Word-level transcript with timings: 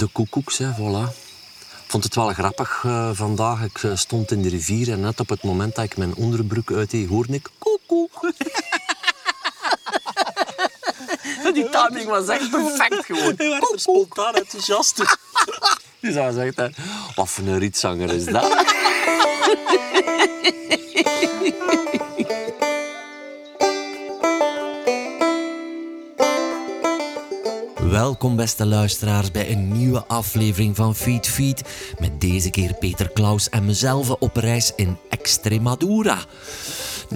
De 0.00 0.06
koekoeks, 0.06 0.58
hè, 0.58 0.70
voilà. 0.78 1.12
Ik 1.60 1.86
vond 1.86 2.04
het 2.04 2.14
wel 2.14 2.32
grappig 2.32 2.82
uh, 2.86 3.10
vandaag. 3.12 3.62
Ik 3.62 3.82
uh, 3.82 3.96
stond 3.96 4.30
in 4.30 4.42
de 4.42 4.48
rivier 4.48 4.92
en 4.92 5.00
net 5.00 5.20
op 5.20 5.28
het 5.28 5.42
moment 5.42 5.74
dat 5.74 5.84
ik 5.84 5.96
mijn 5.96 6.14
onderbroek 6.14 6.72
uitdeed, 6.72 7.08
hoorde 7.08 7.32
ik 7.32 7.48
koekoek. 7.58 8.20
Die 11.54 11.68
timing 11.68 12.08
was 12.08 12.28
echt 12.28 12.50
perfect 12.50 13.04
gewoon. 13.04 13.34
Hij 13.36 13.48
werd 13.48 13.72
er 13.72 13.80
spontaan 13.80 14.34
enthousiast. 14.34 14.96
Dus 16.00 16.14
hij 16.14 16.32
zegt, 16.32 16.56
hè, 16.56 16.68
wat 17.14 17.28
voor 17.28 17.44
een 17.44 17.58
rietzanger 17.58 18.12
is 18.12 18.24
dat? 18.24 18.78
Welkom 28.00 28.36
beste 28.36 28.66
luisteraars 28.66 29.30
bij 29.30 29.50
een 29.50 29.72
nieuwe 29.72 30.04
aflevering 30.06 30.76
van 30.76 30.94
Feed 30.94 31.28
Feed. 31.28 31.62
Met 31.98 32.20
deze 32.20 32.50
keer 32.50 32.74
Peter 32.74 33.10
Klaus 33.10 33.48
en 33.48 33.64
mezelf 33.64 34.10
op 34.10 34.36
reis 34.36 34.72
in 34.76 34.96
Extremadura. 35.10 36.18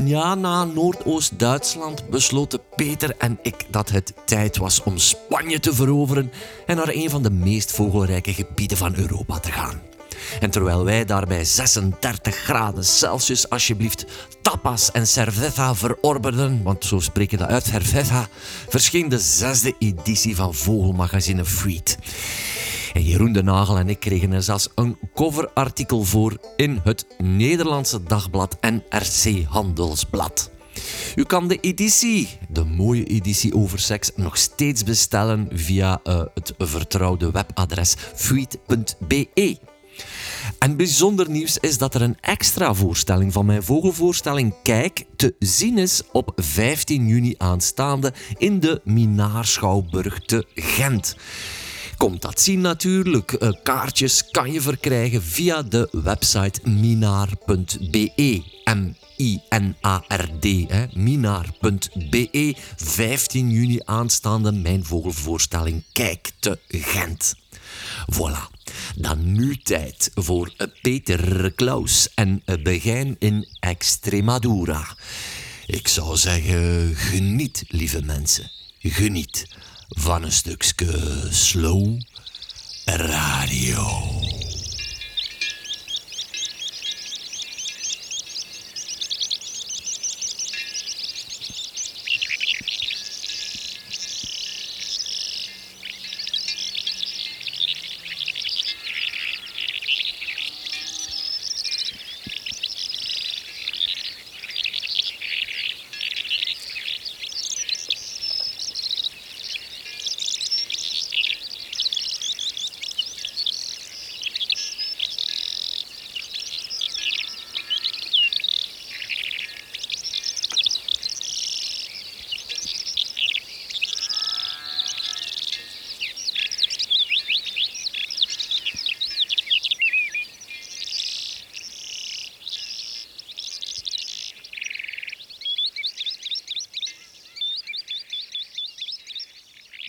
Ja, 0.05 0.35
na 0.35 0.65
Noordoost-Duitsland 0.65 2.09
besloten 2.09 2.61
Peter 2.77 3.15
en 3.19 3.39
ik 3.43 3.67
dat 3.71 3.91
het 3.91 4.13
tijd 4.25 4.57
was 4.57 4.83
om 4.83 4.99
Spanje 4.99 5.61
te 5.61 5.75
veroveren 5.75 6.33
en 6.67 6.77
naar 6.77 6.89
een 6.89 7.11
van 7.11 7.23
de 7.23 7.31
meest 7.31 7.73
vogelrijke 7.73 8.33
gebieden 8.33 8.77
van 8.77 8.95
Europa 8.97 9.39
te 9.39 9.53
gaan. 9.53 9.94
En 10.41 10.51
terwijl 10.51 10.85
wij 10.85 11.05
daar 11.05 11.27
bij 11.27 11.45
36 11.45 12.35
graden 12.35 12.85
Celsius 12.85 13.49
alsjeblieft 13.49 14.05
tapas 14.43 14.91
en 14.91 15.07
cerveza 15.07 15.75
verorberden, 15.75 16.63
want 16.63 16.85
zo 16.85 17.01
spreek 17.01 17.31
je 17.31 17.37
dat 17.37 17.49
uit, 17.49 17.65
cerveza, 17.65 18.29
verscheen 18.69 19.09
de 19.09 19.19
zesde 19.19 19.75
editie 19.79 20.37
van 20.37 20.55
Vogelmagazine 20.55 21.45
Freed. 21.45 21.99
En 22.93 23.03
Jeroen 23.03 23.33
de 23.33 23.43
Nagel 23.43 23.79
en 23.79 23.89
ik 23.89 24.01
kregen 24.01 24.33
er 24.33 24.43
zelfs 24.43 24.69
een 24.75 24.99
coverartikel 25.15 26.05
voor 26.05 26.37
in 26.57 26.81
het 26.85 27.07
Nederlandse 27.19 28.03
dagblad 28.03 28.57
NRC 28.61 29.45
Handelsblad. 29.49 30.51
U 31.15 31.25
kan 31.25 31.49
de 31.49 31.59
editie, 31.61 32.29
de 32.49 32.65
mooie 32.65 33.05
editie 33.05 33.55
over 33.55 33.79
seks, 33.79 34.11
nog 34.17 34.37
steeds 34.37 34.85
bestellen 34.85 35.49
via 35.53 36.01
uh, 36.05 36.23
het 36.35 36.55
vertrouwde 36.59 37.31
webadres 37.31 37.95
fuit.be. 38.15 39.59
En 40.59 40.77
bijzonder 40.77 41.31
nieuws 41.31 41.59
is 41.59 41.79
dat 41.79 41.95
er 41.95 42.03
een 42.03 42.17
extra 42.21 42.75
voorstelling 42.75 43.33
van 43.33 43.47
mijn 43.47 43.63
vogelvoorstelling 43.63 44.55
Kijk 44.63 45.05
te 45.17 45.35
zien 45.39 45.79
is 45.79 46.03
op 46.13 46.33
15 46.37 47.07
juni 47.07 47.35
aanstaande 47.39 48.13
in 48.39 48.61
de 48.61 48.81
Minaarschouwburg 48.85 50.21
te 50.21 50.47
Gent. 50.55 51.17
Komt 51.97 52.23
dat 52.23 52.41
zien 52.41 52.61
natuurlijk. 52.61 53.37
Uh, 53.39 53.49
kaartjes 53.63 54.31
kan 54.31 54.53
je 54.53 54.61
verkrijgen 54.61 55.23
via 55.23 55.63
de 55.63 55.89
website 55.93 56.69
minaar.be. 56.69 58.43
M-I-N-A-R-D, 58.75 60.45
minaar.be. 60.95 62.55
15 62.77 63.51
juni 63.51 63.81
aanstaande 63.85 64.53
mijn 64.53 64.85
vogelvoorstelling 64.85 65.85
Kijk 65.93 66.31
te 66.41 66.59
Gent. 66.69 67.35
Voilà. 68.13 68.54
Dan 68.97 69.33
nu 69.33 69.57
tijd 69.57 70.11
voor 70.15 70.53
Peter 70.83 71.53
Klaus 71.53 72.09
en 72.15 72.43
Begijn 72.63 73.17
in 73.19 73.49
Extremadura. 73.61 74.97
Ik 75.67 75.89
zou 75.89 76.17
zeggen, 76.17 76.95
geniet, 76.97 77.65
lieve 77.69 78.03
mensen. 78.03 78.51
Geniet 78.79 79.47
van 79.89 80.23
een 80.23 80.33
stukje 80.33 81.27
slow 81.31 82.01
radio. 82.85 84.03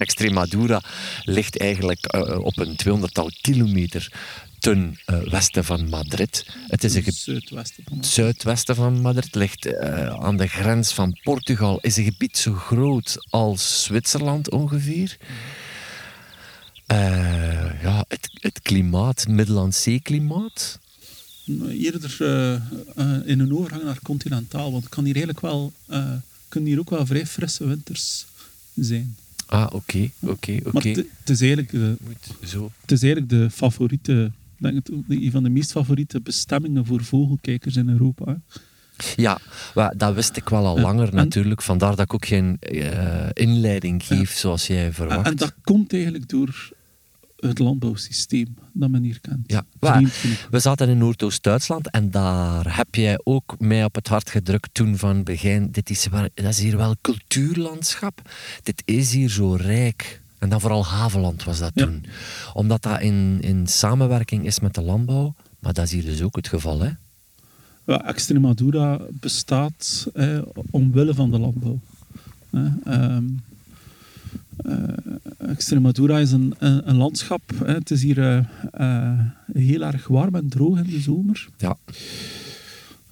Extremadura 0.06 0.82
ligt 1.24 1.60
eigenlijk 1.60 2.16
uh, 2.16 2.40
op 2.40 2.58
een 2.58 2.78
200-tal 2.86 3.32
kilometer 3.42 4.12
ten 4.60 5.00
uh, 5.06 5.24
westen 5.24 5.64
van 5.64 5.90
Madrid. 5.90 6.46
Het 6.68 6.84
is 6.84 6.96
een 6.96 7.14
zuidwesten 7.14 7.84
van 7.84 7.96
Madrid. 7.96 8.14
Zuidwesten 8.14 8.76
van 8.76 9.02
Madrid 9.02 9.36
ligt 9.36 9.66
uh, 9.66 10.08
aan 10.08 10.38
de 10.38 10.48
grens 10.48 10.94
van 10.94 11.20
Portugal. 11.24 11.80
Is 11.82 11.98
een 11.98 12.04
gebied 12.04 12.38
zo 12.38 12.54
groot 12.54 13.18
als 13.30 13.84
Zwitserland 13.84 14.52
ongeveer. 14.52 15.18
ja, 17.82 18.06
het, 18.08 18.30
het 18.34 18.62
klimaat. 18.62 19.26
Eerder 21.70 22.18
in 23.26 23.40
een 23.40 23.54
overgang 23.54 23.84
naar 23.84 24.00
continentaal, 24.04 24.72
want 24.72 24.84
het 24.84 24.94
kan 24.94 25.06
hier 25.06 25.16
eigenlijk 25.16 25.46
wel, 25.46 25.74
kunnen 26.48 26.70
hier 26.70 26.80
ook 26.80 26.90
wel 26.90 27.06
vrij 27.06 27.28
frisse 27.28 27.68
winters 27.68 28.26
zijn. 28.76 29.16
Ah, 29.56 29.68
oké, 29.74 30.10
oké, 30.20 30.60
oké. 30.64 30.90
Het 30.90 31.30
is 31.30 31.42
eigenlijk 31.42 31.72
de, 31.72 31.96
Zo. 32.44 32.72
Het 32.82 32.92
is 32.92 33.04
eigenlijk 33.04 33.32
de 33.32 33.50
favoriete, 33.50 34.32
denk 34.58 34.76
het, 34.76 34.92
een 35.08 35.32
van 35.32 35.44
de 35.44 35.50
meest 35.50 35.72
favoriete 35.72 36.22
bestemmingen 36.22 36.86
voor 36.86 37.04
vogelkijkers 37.04 37.76
in 37.76 37.90
Europa. 37.90 38.26
Hè. 38.26 38.60
Ja, 39.16 39.40
dat 39.98 40.14
wist 40.14 40.38
ik 40.38 40.50
wel 40.50 40.66
al 40.66 40.80
langer 40.80 41.14
natuurlijk. 41.14 41.62
Vandaar 41.62 41.96
dat 41.96 42.06
ik 42.06 42.14
ook 42.14 42.26
geen 42.26 42.58
uh, 42.72 43.30
inleiding 43.34 44.06
geef 44.06 44.34
ja. 44.34 44.40
zoals 44.40 44.68
jij 44.68 44.94
verwacht. 44.94 45.28
En 45.28 45.36
dat 45.36 45.54
komt 45.64 45.94
eigenlijk 45.94 46.30
door 46.30 46.72
het 47.36 47.60
landbouwsysteem 47.60 48.56
dat 48.80 48.90
men 48.90 49.04
hier 49.04 49.20
kent. 49.22 49.40
Ja, 49.48 49.66
we 50.50 50.60
zaten 50.60 50.90
in 50.90 50.98
Noordoost-Duitsland 50.98 51.90
en 51.90 52.12
daar 52.12 52.78
heb 52.78 52.96
jij 52.96 53.20
ook 53.24 53.56
mij 53.60 53.84
op 53.84 53.96
het 53.96 54.08
hart 54.08 54.30
gedrukt 54.30 54.70
toen 54.74 54.98
van 54.98 55.24
begin. 55.24 55.72
Dit 55.72 55.90
is, 55.90 56.08
dat 56.34 56.46
is 56.46 56.60
hier 56.60 56.78
wel 56.78 56.96
cultuurlandschap. 57.02 58.22
Dit 58.64 58.82
is 58.86 59.14
hier 59.14 59.30
zo 59.30 59.54
rijk. 59.54 60.22
En 60.40 60.50
dan 60.50 60.62
vooral 60.62 60.86
Haveland 60.86 61.44
was 61.44 61.60
dat 61.60 61.72
Ja. 61.74 61.86
toen. 61.86 62.06
Omdat 62.54 62.82
dat 62.82 63.02
in, 63.02 63.38
in 63.42 63.68
samenwerking 63.68 64.46
is 64.46 64.60
met 64.60 64.74
de 64.74 64.82
landbouw. 64.82 65.36
Maar 65.60 65.74
dat 65.74 65.86
is 65.86 65.92
hier 65.92 66.06
dus 66.06 66.22
ook 66.22 66.36
het 66.36 66.48
geval, 66.48 66.80
hè? 66.80 66.90
Ja, 67.86 68.06
Extremadura 68.06 69.00
bestaat 69.12 70.08
eh, 70.14 70.42
omwille 70.72 71.14
van 71.14 71.32
de 71.32 71.40
landbouw. 71.40 71.80
Eh, 72.50 72.62
ehm, 72.86 72.94
eh, 73.14 73.18
Extremadura 75.38 76.20
is 76.20 76.32
een, 76.32 76.54
een, 76.58 76.90
een 76.90 76.96
landschap. 76.96 77.42
Hè. 77.56 77.74
Het 77.74 77.92
is 77.92 78.02
hier 78.02 78.20
eh, 78.20 78.46
eh, 78.72 79.20
heel 79.54 79.82
erg 79.82 80.08
warm 80.08 80.36
en 80.36 80.50
droog 80.50 80.78
in 80.78 80.90
de 80.90 81.00
zomer. 81.00 81.48
Ja. 81.58 81.78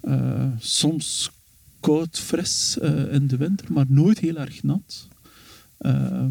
Eh, 0.00 0.46
soms 0.58 1.30
koud, 1.80 2.18
fris 2.18 2.78
eh, 2.78 3.12
in 3.12 3.26
de 3.26 3.36
winter, 3.36 3.72
maar 3.72 3.84
nooit 3.88 4.18
heel 4.18 4.36
erg 4.36 4.62
nat. 4.62 5.08
Eh, 5.76 6.26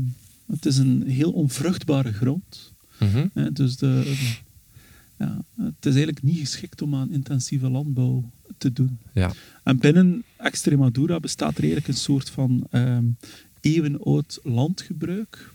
het 0.47 0.65
is 0.65 0.77
een 0.77 1.03
heel 1.07 1.31
onvruchtbare 1.31 2.13
grond. 2.13 2.71
Hè, 3.33 3.51
dus 3.51 3.77
de, 3.77 4.15
ja, 5.17 5.41
het 5.55 5.85
is 5.85 5.95
eigenlijk 5.95 6.23
niet 6.23 6.39
geschikt 6.39 6.81
om 6.81 6.95
aan 6.95 7.11
intensieve 7.11 7.69
landbouw 7.69 8.31
te 8.57 8.73
doen. 8.73 8.97
Ja. 9.13 9.31
En 9.63 9.77
binnen 9.77 10.23
Extremadura 10.37 11.19
bestaat 11.19 11.57
er 11.57 11.63
eigenlijk 11.63 11.87
een 11.87 11.93
soort 11.93 12.29
van 12.29 12.67
ehm 12.69 13.05
eeuwenoud 13.63 14.39
landgebruik. 14.43 15.51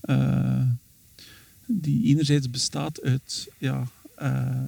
eh, 0.00 0.62
die 1.66 2.04
enerzijds 2.06 2.50
bestaat 2.50 3.02
uit 3.02 3.48
ja, 3.58 3.86
eh, 4.16 4.62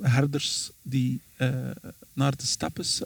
herders 0.00 0.70
die 0.82 1.20
eh, 1.36 1.70
naar 2.12 2.36
de 2.36 2.46
steppes, 2.46 3.00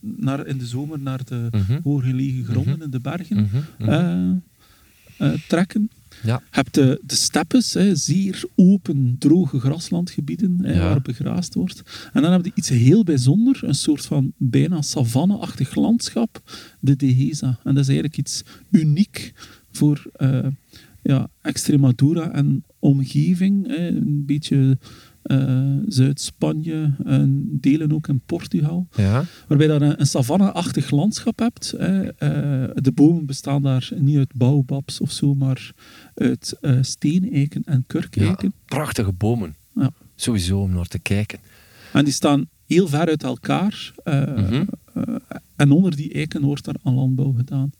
naar, 0.00 0.46
in 0.46 0.58
de 0.58 0.66
zomer 0.66 0.98
naar 0.98 1.24
de 1.24 1.48
Mhm. 1.50 1.80
hooggelegen 1.82 2.44
gronden 2.44 2.72
Mhm. 2.74 2.82
in 2.82 2.90
de 2.90 3.00
bergen 3.00 3.36
Mhm. 3.42 3.62
Mhm. 3.78 5.38
trekken. 5.48 5.90
Ja. 6.22 6.34
Je 6.34 6.40
hebt 6.50 6.74
de, 6.74 7.00
de 7.04 7.14
steppes, 7.14 7.74
hè, 7.74 7.94
zeer 7.96 8.44
open, 8.54 9.16
droge 9.18 9.60
graslandgebieden 9.60 10.58
hè, 10.62 10.72
Ja. 10.72 10.78
waar 10.78 11.02
begraasd 11.02 11.54
wordt. 11.54 11.82
En 12.12 12.22
dan 12.22 12.32
heb 12.32 12.44
je 12.44 12.52
iets 12.54 12.68
heel 12.68 13.04
bijzonders, 13.04 13.62
een 13.62 13.74
soort 13.74 14.06
van 14.06 14.32
bijna 14.36 14.82
savanne-achtig 14.82 15.74
landschap, 15.74 16.42
de 16.80 16.96
Dehesa. 16.96 17.58
En 17.64 17.74
dat 17.74 17.82
is 17.82 17.88
eigenlijk 17.88 18.18
iets 18.18 18.42
uniek 18.70 19.32
voor 19.70 20.06
eh, 20.12 20.46
ja, 21.02 21.28
Extremadura 21.42 22.30
en 22.32 22.64
omgeving. 22.78 23.66
Hè, 23.66 23.88
een 23.88 24.22
beetje 24.26 24.78
Zuid-Spanje, 25.88 26.94
en 27.04 27.48
delen 27.60 27.92
ook 27.92 28.08
in 28.08 28.20
Portugal 28.26 28.86
Ja. 28.96 29.24
waarbij 29.48 29.66
je 29.66 29.78
daar 29.78 29.88
een, 29.90 30.00
een 30.00 30.06
savanne-achtig 30.06 30.90
landschap 30.90 31.38
hebt. 31.38 31.72
Eh, 31.72 31.88
de 32.74 32.92
bomen 32.94 33.26
bestaan 33.26 33.62
daar 33.62 33.90
niet 33.96 34.16
uit 34.16 34.34
baobabs 34.34 35.00
of 35.00 35.10
zo, 35.10 35.34
maar 35.34 35.72
uit 36.14 36.56
eh 36.60 36.78
steeneiken 36.80 37.62
en 37.64 37.76
ja. 37.76 37.84
kurkeiken. 37.86 38.52
Prachtige 38.64 39.12
bomen. 39.12 39.54
Ja. 39.74 39.90
Sowieso 40.14 40.60
om 40.60 40.72
naar 40.72 40.86
te 40.86 40.98
kijken. 40.98 41.38
En 41.92 42.04
die 42.04 42.12
staan 42.12 42.46
heel 42.66 42.88
ver 42.88 43.06
uit 43.06 43.22
elkaar. 43.22 43.92
eh, 44.04 44.34
Mhm. 44.36 44.64
eh, 44.94 45.14
en 45.56 45.70
onder 45.70 45.96
die 45.96 46.12
eiken 46.12 46.42
wordt 46.42 46.64
daar 46.64 46.76
aan 46.82 46.94
landbouw 46.94 47.32
gedaan. 47.32 47.70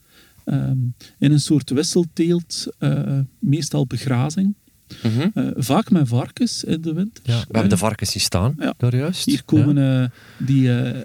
Ehm, 0.45 0.79
in 1.19 1.33
een 1.33 1.41
soort 1.41 1.71
wisselteelt, 1.71 2.67
eh, 2.79 3.19
meestal 3.39 3.87
begrazing. 3.87 4.55
Mhm. 5.03 5.29
Eh, 5.35 5.47
vaak 5.57 5.91
met 5.91 6.09
varkens 6.09 6.65
in 6.65 6.81
de 6.81 6.93
winter. 6.93 7.23
Ja, 7.27 7.33
we 7.35 7.41
Eh, 7.41 7.47
hebben 7.51 7.69
de 7.69 7.77
varkens 7.77 8.11
zien 8.11 8.23
staan, 8.23 8.55
Ja. 8.59 8.75
daar 8.77 8.97
juist. 8.97 9.25
Hier 9.25 9.43
komen 9.45 9.79
eh, 10.03 10.09
die 10.47 10.79
eh 10.81 11.01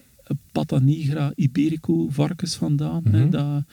Pata 0.52 0.80
Nigra 0.80 1.32
Iberico 1.36 2.08
varkens 2.10 2.56
vandaan. 2.56 3.04
hè, 3.12 3.20
Mhm. 3.20 3.30
dat 3.30 3.64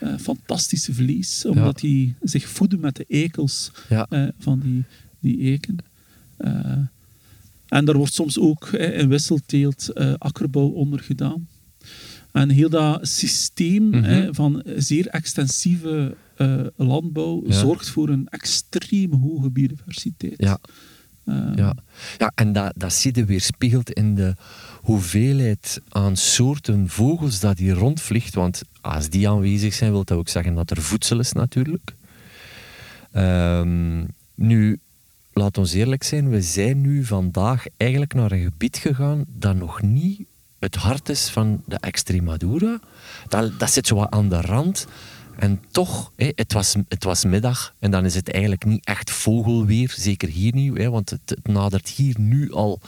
eh, 0.00 0.14
fantastische 0.20 0.94
vlees, 0.94 1.44
omdat 1.46 1.78
die 1.78 2.14
zich 2.22 2.48
voeden 2.48 2.80
met 2.80 2.96
de 2.96 3.04
eh, 4.08 4.28
van 4.38 4.60
die, 4.60 4.84
die 5.20 5.48
eiken. 5.50 5.76
Eh, 6.36 6.78
en 7.68 7.84
daar 7.84 7.96
wordt 7.96 8.12
soms 8.14 8.38
ook 8.38 8.68
in 8.72 9.08
wisselteelt 9.08 9.88
eh, 9.88 10.14
akkerbouw 10.18 10.68
onder 10.68 11.00
gedaan. 11.00 11.48
En 12.34 12.50
heel 12.50 12.68
dat 12.70 13.08
systeem 13.08 13.88
Mhm. 13.88 14.02
hè, 14.02 14.34
van 14.34 14.62
zeer 14.76 15.06
extensieve 15.08 16.16
eh, 16.36 16.60
landbouw 16.76 17.42
Ja. 17.46 17.52
zorgt 17.58 17.88
voor 17.88 18.08
een 18.08 18.28
extreem 18.28 19.12
hoge 19.12 19.50
biodiversiteit. 19.50 20.34
Ja. 20.36 20.58
Eh, 21.24 21.34
Ja, 21.56 21.74
ja 22.18 22.32
en 22.34 22.52
dat, 22.52 22.72
dat 22.76 22.92
zie 22.92 23.16
je 23.16 23.24
weerspiegeld 23.24 23.90
in 23.90 24.14
de 24.14 24.34
hoeveelheid 24.82 25.80
aan 25.88 26.16
soorten 26.16 26.88
vogels 26.88 27.40
dat 27.40 27.58
hier 27.58 27.74
rondvliegt. 27.74 28.34
Want 28.34 28.62
als 28.80 29.08
die 29.08 29.28
aanwezig 29.28 29.74
zijn, 29.74 29.90
wil 29.90 30.04
dat 30.04 30.18
ook 30.18 30.28
zeggen 30.28 30.54
dat 30.54 30.70
er 30.70 30.82
voedsel 30.82 31.18
is 31.18 31.32
natuurlijk. 31.32 31.94
Ehm, 33.12 34.04
nu, 34.34 34.78
laat 35.32 35.58
ons 35.58 35.72
eerlijk 35.72 36.02
zijn, 36.02 36.30
we 36.30 36.42
zijn 36.42 36.80
nu 36.80 37.04
vandaag 37.04 37.64
eigenlijk 37.76 38.14
naar 38.14 38.32
een 38.32 38.42
gebied 38.42 38.76
gegaan 38.76 39.24
dat 39.38 39.56
nog 39.56 39.82
niet 39.82 40.20
het 40.64 40.74
hart 40.74 41.08
is 41.08 41.28
van 41.28 41.62
de 41.66 41.76
Extremadura. 41.80 42.80
Dat, 43.28 43.58
dat 43.58 43.70
zit 43.70 43.86
zo 43.86 43.94
wat 43.94 44.10
aan 44.10 44.28
de 44.28 44.40
rand. 44.40 44.86
En 45.36 45.62
toch, 45.70 46.12
het, 46.16 46.52
was, 46.52 46.74
het 46.88 47.04
was 47.04 47.24
middag 47.24 47.74
en 47.78 47.90
dan 47.90 48.04
is 48.04 48.14
het 48.14 48.30
eigenlijk 48.30 48.64
niet 48.64 48.84
echt 48.84 49.10
vogelweer. 49.10 49.92
Zeker 49.96 50.28
hier 50.28 50.54
niet, 50.54 50.84
want 50.84 51.10
het, 51.10 51.20
het 51.24 51.46
nadert 51.46 51.88
hier 51.88 52.14
nu 52.18 52.52
al... 52.52 52.80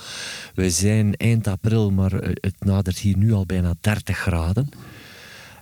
We 0.55 0.71
zijn 0.71 1.15
eind 1.17 1.47
april, 1.47 1.91
maar 1.91 2.13
eh, 2.13 2.33
het 2.41 2.65
nadert 2.65 2.99
hier 2.99 3.17
nu 3.17 3.33
al 3.33 3.47
bijna 3.47 3.75
30 3.81 4.19
graden. 4.19 4.69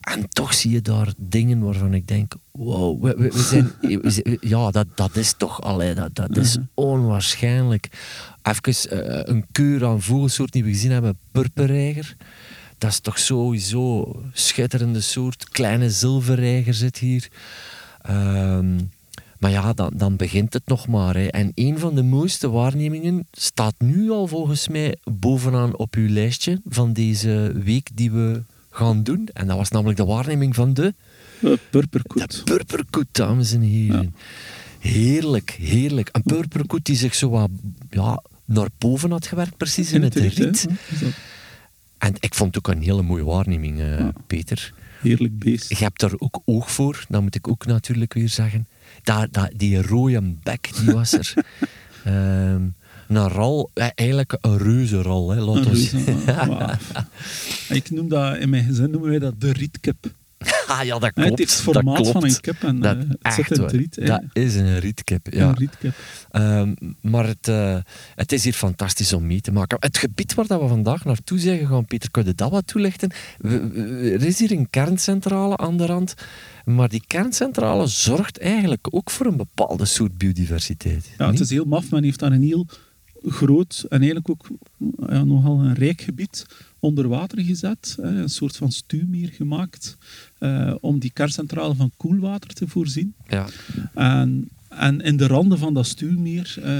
En 0.04 0.28
toch 0.28 0.54
zie 0.54 0.70
je 0.70 0.82
daar 0.82 1.12
dingen 1.16 1.60
waarvan 1.60 1.94
ik 1.94 2.08
denk, 2.08 2.34
wow, 2.50 3.04
we, 3.04 3.14
we, 3.16 3.30
we 3.30 3.38
zijn, 3.38 3.72
we 3.80 4.38
ja, 4.40 4.70
dat, 4.70 4.86
dat 4.94 5.16
is 5.16 5.34
toch, 5.36 5.62
allee, 5.62 5.94
dat, 5.94 6.14
dat 6.14 6.36
is 6.36 6.58
onwaarschijnlijk. 6.74 7.88
Even 8.42 8.90
eh, 8.90 9.34
een 9.34 9.46
keur 9.52 9.86
aan 9.86 10.02
vogelsoort 10.02 10.52
die 10.52 10.64
we 10.64 10.70
gezien 10.70 10.90
hebben, 10.90 11.18
purperreiger. 11.32 12.16
Dat 12.78 12.90
is 12.90 13.00
toch 13.00 13.18
sowieso 13.18 14.02
een 14.02 14.30
schitterende 14.32 15.00
soort. 15.00 15.48
Kleine 15.48 15.90
zilverreiger 15.90 16.74
zit 16.74 16.98
hier. 16.98 17.28
Ehm, 18.02 18.76
maar 19.38 19.50
ja, 19.50 19.72
dan, 19.72 19.92
dan 19.96 20.16
begint 20.16 20.52
het 20.52 20.66
nog 20.66 20.88
maar. 20.88 21.14
Hè. 21.14 21.26
En 21.26 21.52
een 21.54 21.78
van 21.78 21.94
de 21.94 22.02
mooiste 22.02 22.50
waarnemingen 22.50 23.26
staat 23.32 23.74
nu 23.78 24.10
al 24.10 24.26
volgens 24.26 24.68
mij 24.68 24.96
bovenaan 25.04 25.76
op 25.76 25.94
uw 25.94 26.08
lijstje 26.08 26.60
van 26.68 26.92
deze 26.92 27.52
week 27.64 27.90
die 27.94 28.10
we 28.10 28.42
gaan 28.74 29.02
doen. 29.02 29.28
En 29.32 29.46
dat 29.46 29.56
was 29.56 29.70
namelijk 29.70 29.98
de 29.98 30.04
waarneming 30.04 30.54
van 30.54 30.74
de, 30.74 30.94
eh, 31.36 31.40
de 31.40 31.58
purperkoet. 31.70 32.42
purperkoet, 32.44 33.06
dames 33.12 33.52
en 33.52 33.60
heren. 33.60 34.14
Heerlijk, 34.78 35.50
heerlijk. 35.50 36.08
Een 36.12 36.22
purperkoet 36.22 36.84
die 36.84 36.96
zich 36.96 37.14
zo 37.14 37.30
wat 37.30 37.50
ja, 37.90 38.22
naar 38.44 38.68
boven 38.78 39.10
had 39.10 39.26
gewerkt, 39.26 39.56
precies 39.56 39.92
in, 39.92 40.02
het 40.02 40.14
riet. 40.14 40.38
Is 40.38 40.62
dat 41.00 41.10
En 41.98 42.14
ik 42.20 42.34
vond 42.34 42.54
het 42.54 42.66
ook 42.66 42.74
een 42.74 42.82
hele 42.82 43.02
mooie 43.02 43.24
waarneming, 43.24 43.80
eh, 43.80 43.98
Ja. 43.98 44.12
Peter. 44.26 44.72
Heerlijk 45.00 45.38
beest. 45.38 45.68
Je 45.68 45.84
hebt 45.84 46.00
daar 46.00 46.12
ook 46.18 46.42
oog 46.44 46.70
voor, 46.70 47.04
dat 47.08 47.22
moet 47.22 47.34
ik 47.34 47.48
ook 47.48 47.66
natuurlijk 47.66 48.14
weer 48.14 48.28
zeggen. 48.28 48.66
Dat, 49.02 49.32
dat, 49.32 49.50
die 49.56 49.82
rode 49.82 50.34
bek, 50.42 50.70
die 50.80 50.94
was 50.94 51.12
er. 51.12 51.34
Ehm, 52.04 52.62
een 53.16 53.28
ral, 53.28 53.70
eh, 53.74 53.86
eigenlijk 53.94 54.36
een 54.40 54.58
reuze 54.58 55.02
ral, 55.02 55.30
hè, 55.30 55.42
ons 55.42 55.66
reuze. 55.66 55.96
Ik 57.78 57.90
noem 57.90 58.08
dat, 58.08 58.36
in 58.36 58.48
mijn 58.50 58.64
gezin 58.64 58.90
noemen 58.90 59.10
wij 59.10 59.18
dat 59.18 59.40
de 59.40 59.52
rietkip. 59.52 59.96
Ah 60.66 60.84
ja, 60.84 60.98
dat 60.98 61.12
klopt. 61.12 61.28
het 61.28 61.38
heeft 61.38 61.56
het 61.56 61.64
dat 61.64 61.74
formaat 61.74 61.94
klopt. 61.96 62.10
van 62.12 62.24
een 62.24 62.40
kip 62.40 62.62
en 62.62 62.80
Dat- 62.80 62.96
eh, 62.96 63.02
het 63.08 63.18
echt 63.22 63.34
zit 63.34 63.46
in 63.50 63.62
het 63.62 63.70
waar. 63.72 63.80
riet. 63.80 63.96
hè. 63.96 64.04
Dat 64.04 64.22
is 64.32 64.54
een 64.54 64.78
rietkip, 64.78 65.26
ja. 65.32 65.48
Een 65.48 65.54
rietkip. 65.54 65.94
Ehm, 66.30 66.74
maar 67.00 67.26
het, 67.26 67.48
eh, 67.48 67.76
het 68.14 68.32
is 68.32 68.44
hier 68.44 68.52
fantastisch 68.52 69.12
om 69.12 69.26
mee 69.26 69.40
te 69.40 69.52
maken. 69.52 69.76
Het 69.80 69.98
gebied 69.98 70.34
waar 70.34 70.46
dat 70.46 70.60
we 70.60 70.66
vandaag 70.68 71.04
naartoe 71.04 71.38
zijn 71.38 71.58
gegaan, 71.58 71.84
Pieter, 71.86 72.10
kun 72.10 72.24
je 72.24 72.34
dat 72.34 72.50
wat 72.50 72.66
toelichten? 72.66 73.10
We- 73.38 73.68
we- 73.68 74.10
er 74.10 74.22
is 74.22 74.38
hier 74.38 74.52
een 74.52 74.70
kerncentrale 74.70 75.56
aan 75.56 75.76
de 75.76 75.86
rand, 75.86 76.14
maar 76.64 76.88
die 76.88 77.04
kerncentrale 77.06 77.86
zorgt 77.86 78.38
eigenlijk 78.38 78.86
ook 78.90 79.10
voor 79.10 79.26
een 79.26 79.36
bepaalde 79.36 79.84
soort 79.84 80.18
biodiversiteit. 80.18 81.10
Ja, 81.18 81.30
het 81.30 81.40
is 81.40 81.50
heel 81.50 81.64
maf. 81.64 81.90
Men 81.90 82.04
heeft 82.04 82.18
daar 82.18 82.32
een 82.32 82.42
heel 82.42 82.66
groot 83.26 83.84
en 83.88 83.98
eigenlijk 83.98 84.30
ook 84.30 84.46
ja, 85.08 85.24
nogal 85.24 85.60
een 85.60 85.74
rijk 85.74 86.00
gebied 86.00 86.46
onder 86.78 87.08
water 87.08 87.40
gezet. 87.44 87.96
Een 88.00 88.28
soort 88.28 88.56
van 88.56 88.72
stuwmeer 88.72 89.28
gemaakt 89.28 89.96
eh, 90.38 90.74
om 90.80 90.98
die 90.98 91.10
kerncentrale 91.12 91.74
van 91.74 91.90
koelwater 91.96 92.50
te 92.54 92.68
voorzien. 92.68 93.14
Ja. 93.28 93.46
En, 93.94 94.48
en 94.68 95.00
in 95.00 95.16
de 95.16 95.26
randen 95.26 95.58
van 95.58 95.74
dat 95.74 95.86
stuwmeer 95.86 96.56
eh, 96.62 96.78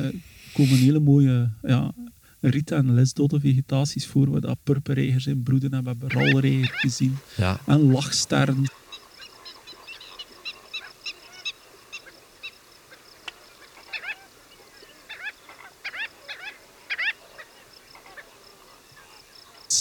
komen 0.52 0.76
hele 0.78 1.00
mooie 1.00 1.48
ja, 1.62 1.92
riet- 2.40 2.70
en 2.70 2.94
lesdodde 2.94 3.40
vegetaties 3.40 4.06
voor, 4.06 4.30
waar 4.30 4.40
dat 4.40 4.58
purperreigers 4.62 5.26
in 5.26 5.42
broeden 5.42 5.72
hebben. 5.72 5.96
We 5.98 6.06
hebben 6.06 6.20
ralreiger 6.22 6.70
gezien 6.74 7.16
Ja. 7.36 7.60
en 7.66 7.90
lachsterren. 7.90 8.64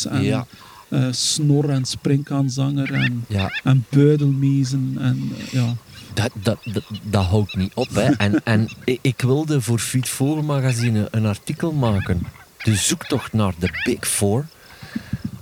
En, 0.05 0.23
Ja. 0.23 0.45
eh, 0.89 1.07
snor 1.11 1.69
en 1.69 1.85
springkaanzanger 1.85 2.93
en, 2.93 3.25
Ja, 3.27 3.59
en 3.63 3.85
buidelmezen. 3.89 4.95
En, 4.99 5.31
eh, 5.37 5.47
ja. 5.53 5.75
dat, 6.13 6.31
dat, 6.43 6.57
dat, 6.73 6.83
dat 7.03 7.25
houdt 7.25 7.55
niet 7.55 7.73
op. 7.73 7.89
Hè. 7.95 8.01
En, 8.11 8.43
en 8.43 8.69
ik- 8.83 9.21
wilde 9.21 9.61
voor 9.61 9.79
Feed 9.79 10.09
Vogelmagazine 10.09 11.07
een 11.11 11.25
artikel 11.25 11.71
maken. 11.71 12.21
De 12.63 12.75
zoektocht 12.75 13.33
naar 13.33 13.53
de 13.59 13.81
Big 13.83 14.07
Four. 14.07 14.45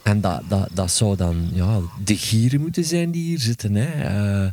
En 0.04 0.22
dat, 0.22 0.42
dat, 0.48 0.70
dat 0.74 0.92
zou 0.92 1.16
dan 1.16 1.50
ja, 1.54 1.80
de 2.04 2.18
gieren 2.18 2.62
moeten 2.62 2.84
zijn 2.84 3.12
die 3.12 3.24
hier 3.24 3.40
zitten. 3.40 3.76
Hè. 3.76 3.86
Eh, 4.44 4.52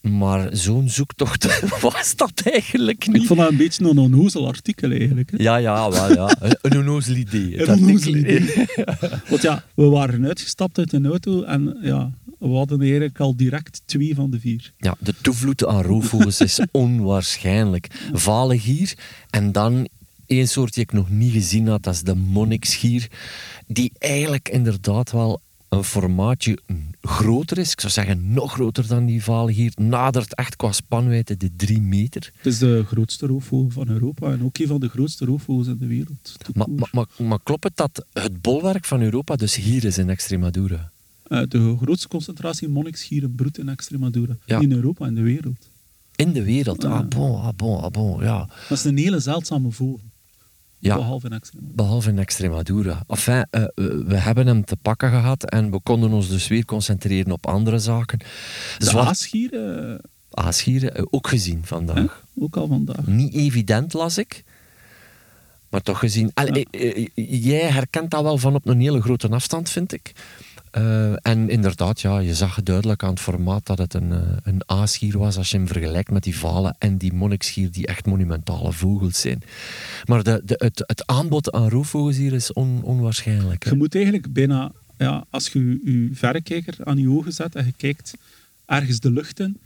maar 0.00 0.48
zo'n 0.56 0.88
zoektocht 0.88 1.60
was 1.80 2.16
dat 2.16 2.40
eigenlijk 2.44 3.04
Ik 3.06 3.12
niet. 3.12 3.26
vond 3.26 3.38
dat 3.40 3.50
een 3.50 3.56
beetje 3.56 3.84
een 3.84 3.98
onnozel 3.98 4.46
artikel 4.46 4.90
eigenlijk. 4.90 5.30
Hè. 5.30 5.36
Ja, 5.42 5.56
ja, 5.56 5.90
wel, 5.90 6.12
ja. 6.12 6.36
Een- 6.40 6.76
onnozel 6.78 7.14
idee. 7.14 7.60
Een 7.68 7.78
onnozel 7.78 8.14
idee. 8.14 8.64
Want 9.30 9.42
ja, 9.42 9.64
we 9.74 9.84
waren 9.84 10.26
uitgestapt 10.26 10.78
uit 10.78 10.92
een 10.92 11.06
auto 11.06 11.42
en 11.42 11.78
ja, 11.82 12.10
we 12.38 12.48
hadden 12.48 12.80
eigenlijk 12.80 13.20
al 13.20 13.36
direct 13.36 13.82
twee 13.84 14.14
van 14.14 14.30
de 14.30 14.40
vier. 14.40 14.72
Ja, 14.78 14.94
de 14.98 15.14
toevloed 15.22 15.66
aan 15.66 15.82
roofvogels 15.82 16.40
is 16.40 16.60
onwaarschijnlijk. 16.70 17.86
Vale 18.12 18.58
gier 18.58 18.94
en 19.30 19.52
dan 19.52 19.88
één 20.26 20.48
soort 20.48 20.74
die 20.74 20.82
ik 20.82 20.92
nog 20.92 21.10
niet 21.10 21.32
gezien 21.32 21.68
had, 21.68 21.82
dat 21.82 21.94
is 21.94 22.02
de 22.02 22.14
monniksgier. 22.14 23.08
Die 23.66 23.92
eigenlijk 23.98 24.48
inderdaad 24.48 25.10
wel 25.12 25.40
een 25.68 25.84
formaatje 25.84 26.58
groter 27.02 27.58
is. 27.58 27.72
Ik 27.72 27.80
zou 27.80 27.92
zeggen 27.92 28.32
nog 28.32 28.52
groter 28.52 28.86
dan 28.86 29.06
die 29.06 29.22
vale 29.22 29.54
gier. 29.54 29.72
Nadert 29.74 30.34
echt 30.34 30.56
qua 30.56 30.72
spanwijdte 30.72 31.36
de 31.36 31.50
drie 31.56 31.80
meter. 31.80 32.32
Het 32.36 32.46
is 32.46 32.58
de 32.58 32.84
grootste 32.86 33.26
roofvogel 33.26 33.70
van 33.70 33.88
Europa 33.88 34.30
en 34.30 34.44
ook 34.44 34.58
een 34.58 34.66
van 34.66 34.80
de 34.80 34.88
grootste 34.88 35.24
roofvogels 35.24 35.66
in 35.66 35.78
de 35.78 35.86
wereld. 35.86 36.36
Maar, 36.54 36.70
maar, 36.70 36.88
maar, 36.92 37.26
maar 37.28 37.38
klopt 37.42 37.64
het 37.64 37.76
dat 37.76 38.06
het 38.12 38.42
bolwerk 38.42 38.84
van 38.84 39.02
Europa 39.02 39.36
dus 39.36 39.54
hier 39.54 39.84
is 39.84 39.98
in 39.98 40.10
Extremadura? 40.10 40.90
Eh, 41.28 41.42
de 41.48 41.76
grootste 41.82 42.08
concentratie 42.08 42.68
monniksgieren 42.68 43.34
broedt 43.34 43.58
in 43.58 43.68
Extremadura. 43.68 44.36
Ja. 44.44 44.60
In 44.60 44.72
Europa, 44.72 45.06
in 45.06 45.14
de 45.14 45.22
wereld. 45.22 45.68
In 46.16 46.32
de 46.32 46.42
wereld. 46.42 46.84
Ah, 46.84 47.08
bon, 47.08 47.40
ah, 47.40 47.54
bon, 47.56 47.80
ah, 47.80 47.90
bon, 47.90 48.22
ja. 48.22 48.48
Dat 48.68 48.78
is 48.78 48.84
een 48.84 48.98
hele 48.98 49.20
zeldzame 49.20 49.70
vogel. 49.70 50.00
Ja. 50.78 50.96
Behalve 50.96 51.26
in 51.26 51.32
Extremadura. 51.32 51.74
Behalve 51.74 52.08
in 52.10 52.18
Extremadura. 52.18 53.02
Enfin, 53.06 53.46
eh, 53.50 53.64
we 54.06 54.16
hebben 54.16 54.46
hem 54.46 54.64
te 54.64 54.76
pakken 54.76 55.10
gehad 55.10 55.44
en 55.44 55.70
we 55.70 55.80
konden 55.80 56.10
ons 56.10 56.28
dus 56.28 56.48
weer 56.48 56.64
concentreren 56.64 57.32
op 57.32 57.46
andere 57.46 57.78
zaken. 57.78 58.18
De 58.18 58.84
Zwart 58.84 59.08
aasgier, 59.08 59.54
eh, 59.54 59.98
aasgieren 60.30 60.94
eh, 60.94 61.02
ook 61.10 61.28
gezien 61.28 61.60
vandaag. 61.64 62.24
ook 62.38 62.56
al 62.56 62.66
vandaag. 62.66 63.06
Niet 63.06 63.34
evident, 63.34 63.92
las 63.92 64.18
ik. 64.18 64.44
Maar 65.68 65.82
toch 65.82 65.98
gezien. 65.98 66.32
Jij 67.14 67.70
herkent 67.70 68.10
dat 68.10 68.22
wel 68.22 68.38
van 68.38 68.54
op 68.54 68.66
een 68.66 68.80
hele 68.80 69.00
grote 69.00 69.28
afstand, 69.28 69.70
vind 69.70 69.92
ik. 69.92 70.12
Eh, 70.70 71.26
en 71.26 71.48
inderdaad, 71.48 72.00
ja, 72.00 72.18
je 72.18 72.34
zag 72.34 72.62
duidelijk 72.62 73.02
aan 73.02 73.10
het 73.10 73.20
formaat 73.20 73.66
dat 73.66 73.78
het 73.78 73.94
een, 73.94 74.12
eh, 74.12 74.36
een 74.42 74.62
aasgier 74.66 75.18
was 75.18 75.36
als 75.36 75.50
je 75.50 75.56
hem 75.56 75.66
vergelijkt 75.66 76.10
met 76.10 76.22
die 76.22 76.36
valen 76.38 76.76
en 76.78 76.96
die 76.96 77.12
monniksgier 77.12 77.70
die 77.70 77.86
echt 77.86 78.06
monumentale 78.06 78.72
vogels 78.72 79.20
zijn. 79.20 79.42
Maar 80.04 80.22
de, 80.22 80.42
de, 80.44 80.54
het, 80.58 80.82
het 80.86 81.06
aanbod 81.06 81.52
aan 81.52 81.68
roofvogels 81.68 82.16
hier 82.16 82.32
is 82.32 82.52
on- 82.52 82.82
onwaarschijnlijk. 82.82 83.64
hè. 83.64 83.70
Je 83.70 83.76
moet 83.76 83.94
eigenlijk 83.94 84.32
bijna, 84.32 84.72
ja, 84.98 85.24
als 85.30 85.48
je 85.48 85.80
je, 85.84 86.08
verrekijker 86.12 86.74
aan 86.84 86.98
je 86.98 87.10
ogen 87.10 87.32
zet 87.32 87.54
en 87.54 87.64
je 87.66 87.72
kijkt 87.76 88.12
ergens 88.66 89.00
de 89.00 89.10
lucht 89.10 89.40
in, 89.40 89.58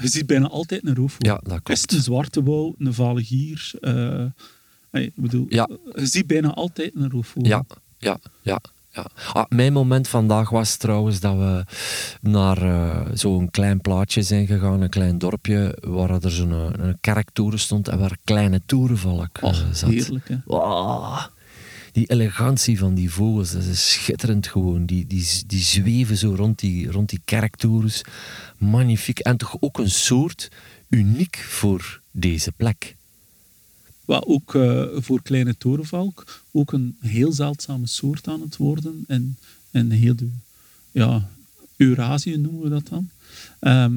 je 0.00 0.08
ziet 0.08 0.26
bijna 0.26 0.46
altijd 0.48 0.86
een 0.86 0.94
roofvogel. 0.94 1.26
Ja, 1.32 1.40
dat 1.42 1.52
Is 1.52 1.60
klopt. 1.62 1.92
een 1.92 2.02
zwarte 2.02 2.42
wouw, 2.42 2.74
een 2.78 2.94
vale 2.94 3.24
gier? 3.24 3.70
eh, 3.80 4.24
hey, 4.90 5.04
ik 5.04 5.12
bedoel, 5.14 5.46
Ja. 5.48 5.68
je 5.94 6.06
ziet 6.06 6.26
bijna 6.26 6.54
altijd 6.54 6.90
een 6.94 7.10
roofvogel. 7.10 7.48
Ja, 7.48 7.64
ja, 7.98 8.18
ja. 8.42 8.60
Ja. 9.02 9.32
Ah, 9.32 9.44
mijn 9.48 9.72
moment 9.72 10.08
vandaag 10.08 10.50
was 10.50 10.76
trouwens 10.76 11.20
dat 11.20 11.36
we 11.36 11.64
naar 12.20 12.62
eh, 12.62 13.06
zo'n 13.12 13.50
klein 13.50 13.80
plaatje 13.80 14.22
zijn 14.22 14.46
gegaan, 14.46 14.80
een 14.80 14.88
klein 14.88 15.18
dorpje, 15.18 15.78
waar 15.80 16.10
er 16.10 16.30
zo'n 16.30 16.52
eh, 16.52 16.86
een 16.86 16.98
kerktoren 17.00 17.58
stond 17.58 17.88
en 17.88 17.98
waar 17.98 18.16
kleine 18.24 18.60
toerenvalk 18.66 19.38
eh, 19.38 19.48
Och, 19.48 19.64
zat. 19.72 19.90
heerlijk, 19.90 20.28
hè. 20.28 20.36
Die 21.92 22.10
elegantie 22.10 22.78
van 22.78 22.94
die 22.94 23.10
vogels, 23.10 23.50
dat 23.50 23.64
is 23.64 23.92
schitterend 23.92 24.46
gewoon. 24.46 24.86
Die, 24.86 25.06
die, 25.06 25.42
die 25.46 25.62
zweven 25.62 26.16
zo 26.16 26.34
rond 26.36 26.58
die, 26.58 26.90
rond 26.90 27.08
die 27.08 27.20
kerktorens. 27.24 28.02
Magnifiek. 28.58 29.18
En 29.18 29.36
toch 29.36 29.56
ook 29.60 29.78
een 29.78 29.90
soort 29.90 30.48
uniek 30.88 31.36
voor 31.36 32.00
deze 32.12 32.52
plek. 32.52 32.96
Wat 34.08 34.26
ook 34.26 34.54
eh, 34.54 34.84
voor 34.94 35.22
kleine 35.22 35.56
torenvalk 35.58 36.42
ook 36.52 36.72
een 36.72 36.96
heel 37.00 37.32
zeldzame 37.32 37.86
soort 37.86 38.28
aan 38.28 38.40
het 38.40 38.56
worden. 38.56 39.04
En, 39.06 39.36
en 39.70 39.90
heel 39.90 40.16
de, 40.16 40.28
ja, 40.90 41.28
Eurasië 41.76 42.36
noemen 42.36 42.62
we 42.62 42.68
dat 42.68 42.88
dan. 42.88 43.08
Ehm, 43.60 43.94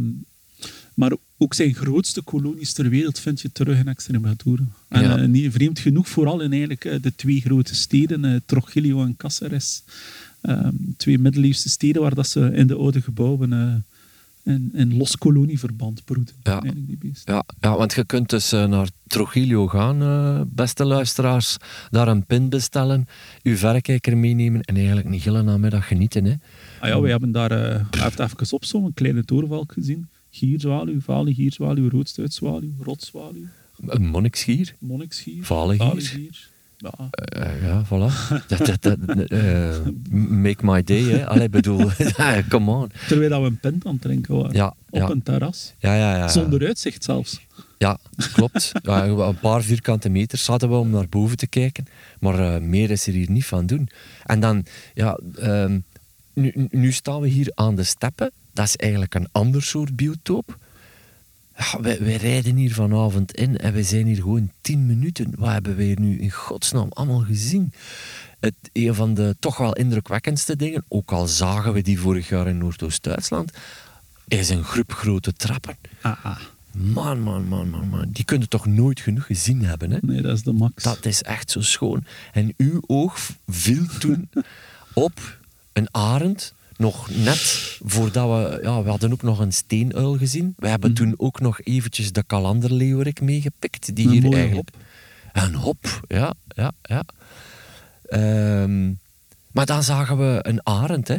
maar 0.94 1.12
ook 1.38 1.53
zijn 1.53 1.74
grootste 1.74 2.22
kolonies 2.22 2.74
ter 2.74 2.89
wereld 2.89 3.20
vind 3.20 3.41
je 3.41 3.51
terug 3.51 3.77
in 3.80 3.88
Extremadura. 3.88 4.63
En 4.88 5.01
Ja. 5.01 5.18
eh, 5.18 5.27
niet 5.27 5.51
vreemd 5.51 5.80
genoeg, 5.80 6.10
vooral 6.10 6.41
in 6.41 6.51
eigenlijk 6.51 6.86
eh, 6.86 7.01
de 7.01 7.15
twee 7.15 7.41
grote 7.41 7.75
steden, 7.75 8.44
Trujillo 8.46 9.03
en 9.03 9.18
Cáceres. 9.18 9.84
Ehm, 10.41 10.75
twee 10.98 11.20
middeleeuwse 11.20 11.70
steden 11.70 12.01
waar 12.01 12.15
dat 12.15 12.27
ze 12.27 12.51
in 12.53 12.68
de 12.68 12.75
oude 12.75 13.01
gebouwen 13.01 13.84
in 14.74 14.98
los 14.98 15.17
kolonieverband 15.17 16.05
broeden. 16.05 16.36
Ja. 16.43 16.60
Die 16.60 16.98
beesten. 16.98 17.33
Ja, 17.33 17.43
ja, 17.60 17.77
want 17.77 17.93
je 17.93 18.05
kunt 18.05 18.29
dus 18.29 18.51
eh, 18.51 18.65
naar 18.65 18.89
Trujillo 19.07 19.67
gaan, 19.67 20.01
eh, 20.01 20.41
beste 20.48 20.86
luisteraars. 20.86 21.57
Daar 21.89 22.07
een 22.07 22.25
pin 22.25 22.50
bestellen, 22.50 23.07
uw 23.43 23.55
verrekijker 23.55 24.17
meenemen 24.17 24.62
en 24.62 24.75
eigenlijk 24.75 25.07
een 25.07 25.19
hele 25.19 25.43
namiddag 25.43 25.88
genieten. 25.88 26.25
Hè. 26.25 26.33
Ah 26.79 26.89
ja, 26.89 27.01
we 27.01 27.10
hebben 27.10 27.31
daar, 27.31 27.86
heeft 27.98 28.19
even 28.19 28.51
op 28.51 28.65
zo'n 28.65 28.93
kleine 28.93 29.25
torenvalk 29.25 29.71
gezien. 29.71 30.10
Gierzwaluw, 30.29 31.00
vale 31.00 31.33
gierzwaluw, 31.33 31.89
roodstuitzwaluw, 31.89 32.71
rotzwaluw, 32.79 33.45
Een 33.86 34.05
monniksgier, 34.05 34.75
monniksgier, 34.79 35.43
Vale 35.43 35.75
gier. 35.77 36.50
Ja, 36.81 37.09
Eh, 37.11 37.63
ja, 37.63 37.83
voilà. 37.85 38.11
dat, 38.47 38.65
dat, 38.65 38.81
dat, 38.81 38.97
eh, 39.27 39.75
make 40.29 40.65
my 40.65 40.83
day, 40.83 41.01
hè. 41.03 41.27
Allee, 41.27 41.50
bedoel, 41.50 41.89
come 42.50 42.71
on. 42.71 42.91
terwijl 43.07 43.41
we 43.41 43.47
een 43.47 43.59
pint 43.59 43.85
aan 43.85 43.93
het 43.93 44.01
drinken 44.01 44.35
waren. 44.35 44.53
Ja, 44.55 44.67
op 44.89 45.00
ja, 45.00 45.09
een 45.09 45.23
terras. 45.23 45.73
ja, 45.77 45.95
ja, 45.95 46.17
ja. 46.17 46.27
Zonder 46.27 46.65
uitzicht 46.67 47.03
zelfs. 47.03 47.39
Ja, 47.77 47.97
klopt. 48.33 48.71
Ja, 48.81 49.05
een 49.05 49.39
paar 49.39 49.61
vierkante 49.61 50.09
meters 50.09 50.47
hadden 50.47 50.69
we 50.69 50.75
om 50.75 50.89
naar 50.89 51.09
boven 51.09 51.38
te 51.38 51.47
kijken. 51.47 51.88
Maar 52.19 52.39
eh, 52.55 52.61
meer 52.61 52.91
is 52.91 53.07
er 53.07 53.13
hier 53.13 53.29
niet 53.31 53.45
van 53.45 53.65
doen. 53.65 53.89
En 54.25 54.39
dan, 54.39 54.65
ja, 54.93 55.19
ehm, 55.39 55.79
nu, 56.33 56.67
nu 56.71 56.91
staan 56.91 57.21
we 57.21 57.27
hier 57.27 57.51
aan 57.55 57.75
de 57.75 57.83
steppen. 57.83 58.31
Dat 58.53 58.65
is 58.65 58.75
eigenlijk 58.75 59.15
een 59.15 59.27
ander 59.31 59.63
soort 59.63 59.95
biotoop. 59.95 60.57
Ja, 61.58 61.81
wij, 61.81 62.00
wij 62.00 62.15
rijden 62.15 62.55
hier 62.55 62.74
vanavond 62.74 63.36
in 63.36 63.58
en 63.58 63.74
we 63.74 63.84
zijn 63.84 64.05
hier 64.05 64.15
gewoon 64.15 64.51
tien 64.62 64.86
minuten. 64.86 65.34
Wat 65.38 65.51
hebben 65.51 65.75
wij 65.75 65.86
hier 65.86 66.00
nu 66.00 66.20
in 66.20 66.31
godsnaam 66.31 66.89
allemaal 66.89 67.20
gezien? 67.20 67.74
Het, 68.39 68.53
een 68.74 68.96
van 68.96 69.13
de 69.13 69.36
toch 69.39 69.58
wel 69.58 69.74
indrukwekkendste 69.74 70.55
dingen, 70.55 70.84
ook 70.88 71.12
al 71.12 71.27
zagen 71.27 71.74
we 71.74 71.81
die 71.81 72.00
vorig 72.00 72.29
jaar 72.29 72.48
in 72.48 72.58
Noordoost-Duitsland, 72.58 73.51
is 74.27 74.50
een 74.50 74.63
groep 74.63 74.93
grote 74.93 75.34
trappen. 75.34 75.77
Ah, 76.01 76.25
ah. 76.25 76.39
Man, 76.72 77.20
man, 77.20 77.48
man, 77.48 77.70
man, 77.70 77.88
man. 77.88 78.10
Die 78.12 78.25
kunnen 78.25 78.50
toch 78.50 78.65
nooit 78.65 79.00
genoeg 79.00 79.25
gezien 79.25 79.65
hebben, 79.65 79.91
hè? 79.91 79.98
Nee, 80.01 80.22
dat 80.22 80.38
is 80.38 80.43
de 80.43 80.51
max. 80.51 80.84
Dat 80.84 81.05
is 81.05 81.22
echt 81.22 81.51
zo 81.51 81.62
schoon. 81.62 82.05
En 82.31 82.53
uw 82.58 82.81
oog 82.88 83.29
viel 83.48 83.86
toen 84.00 84.29
op 84.93 85.38
een 85.74 85.88
arend. 85.91 86.53
Nog 86.81 87.09
net 87.09 87.77
voordat 87.85 88.27
we... 88.27 88.59
Ja, 88.63 88.83
we 88.83 88.89
hadden 88.89 89.11
ook 89.11 89.21
nog 89.21 89.39
een 89.39 89.53
steenuil 89.53 90.17
gezien. 90.17 90.53
We 90.57 90.67
hebben 90.67 90.93
toen 90.93 91.13
ook 91.17 91.39
nog 91.39 91.61
eventjes 91.61 92.11
de 92.11 92.23
kalanderleeuwerik 92.23 93.21
meegepikt. 93.21 93.95
Die 93.95 94.05
Een 94.07 94.11
hier 94.11 94.33
eigenlijk... 94.33 94.69
Een 95.33 95.55
hop, 95.55 96.01
ja, 96.07 96.33
ja, 96.47 96.71
ja. 96.81 97.03
Ehm, 98.05 98.88
maar 99.51 99.65
dan 99.65 99.83
zagen 99.83 100.17
we 100.17 100.39
een 100.41 100.65
arend, 100.65 101.07
hè. 101.07 101.17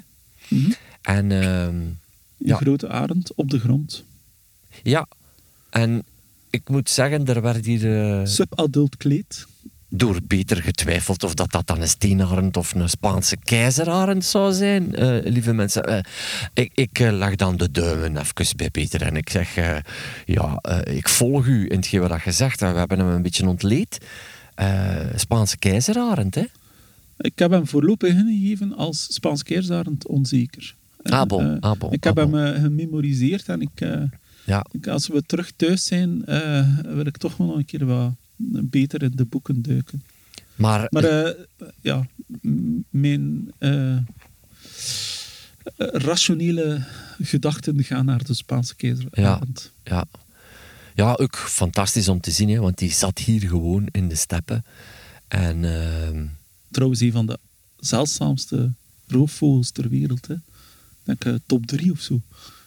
Mhm. 0.48 0.70
En... 1.02 1.32
ehm, 1.32 1.42
Een 1.68 1.98
ja. 2.36 2.56
grote 2.56 2.88
arend 2.88 3.34
op 3.34 3.50
de 3.50 3.58
grond. 3.58 4.04
ja, 4.82 5.06
en 5.70 6.02
ik 6.50 6.68
moet 6.68 6.90
zeggen, 6.90 7.26
er 7.26 7.42
werd 7.42 7.64
hier... 7.64 8.18
eh, 8.20 8.26
Subadult 8.26 8.96
kleed. 8.96 9.46
Door 9.94 10.20
Peter 10.22 10.62
getwijfeld 10.62 11.22
of 11.24 11.34
dat, 11.34 11.52
dat 11.52 11.66
dan 11.66 11.80
een 11.80 11.88
steenarend 11.88 12.56
of 12.56 12.74
een 12.74 12.88
Spaanse 12.88 13.36
keizerarend 13.36 14.24
zou 14.24 14.52
zijn, 14.52 14.94
eh, 14.94 15.32
lieve 15.32 15.52
mensen. 15.52 15.84
Eh, 15.84 15.98
ik 16.54 16.70
ik 16.74 16.98
eh, 16.98 17.12
leg 17.12 17.34
dan 17.36 17.56
de 17.56 17.70
duimen 17.70 18.16
even 18.16 18.56
bij 18.56 18.70
Peter 18.70 19.02
en 19.02 19.16
ik 19.16 19.30
zeg, 19.30 19.54
ja, 20.26 20.62
ik 20.84 21.08
volg 21.08 21.46
u 21.46 21.70
in 21.70 21.76
hetgeen 21.76 22.00
wat 22.08 22.22
je 22.24 22.32
zegt. 22.32 22.60
we 22.60 22.66
hebben 22.66 22.98
hem 22.98 23.08
een 23.08 23.22
beetje 23.22 23.48
ontleed. 23.48 23.98
Spaanse 25.16 25.56
keizerarend, 25.58 26.34
hè? 26.34 26.44
Ik 27.18 27.38
heb 27.38 27.50
hem 27.50 27.66
voorlopig 27.66 28.14
ingegeven 28.14 28.76
als 28.76 29.06
Spaans 29.14 29.42
keersarend 29.42 30.06
onzeker. 30.06 30.74
Ah, 31.02 31.22
bon, 31.26 31.60
ah, 31.60 31.78
bon, 31.78 31.92
ik 31.92 32.04
heb 32.04 32.18
ah, 32.18 32.22
hem 32.22 32.30
bon. 32.32 32.44
eh, 32.44 32.62
gememoriseerd 32.62 33.48
en 33.48 33.60
ik, 33.60 33.70
Ja, 34.44 34.64
ik- 34.70 34.86
als 34.86 35.08
we 35.08 35.22
terug 35.26 35.52
thuis 35.56 35.84
zijn, 35.86 36.22
wil 36.82 37.06
ik 37.06 37.16
toch 37.16 37.36
wel 37.36 37.46
nog 37.46 37.56
een 37.56 37.64
keer 37.64 37.86
wat 37.86 38.12
beter 38.50 39.02
in 39.02 39.12
de 39.14 39.24
boeken 39.24 39.62
duiken. 39.62 40.02
maar, 40.54 40.86
Maar 40.90 41.04
eh, 41.04 41.30
ja, 41.80 42.06
m- 42.42 42.78
mijn 42.90 43.52
eh, 43.58 43.96
eh, 43.96 44.02
rationele 45.76 46.84
gedachten 47.22 47.84
gaan 47.84 48.04
naar 48.04 48.24
de 48.24 48.34
Spaanse 48.34 48.76
keizerarend. 48.76 49.70
ja. 49.84 50.04
ja, 50.94 51.12
ook 51.14 51.36
fantastisch 51.36 52.08
om 52.08 52.20
te 52.20 52.30
zien, 52.30 52.48
hè, 52.48 52.58
want 52.60 52.78
die 52.78 52.92
zat 52.92 53.18
hier 53.18 53.40
gewoon 53.40 53.86
in 53.90 54.08
de 54.08 54.14
steppen. 54.14 54.64
En 55.28 55.64
ehm, 55.64 56.26
Trouwens, 56.70 57.00
een 57.00 57.12
van 57.12 57.26
de 57.26 57.38
zeldzaamste 57.78 58.72
roofvogels 59.06 59.70
ter 59.70 59.88
wereld. 59.88 60.26
Hè. 60.26 60.34
Ik 60.34 60.40
denk 61.02 61.24
eh, 61.24 61.34
top 61.46 61.66
drie 61.66 61.92
of 61.92 62.00
zo. 62.00 62.20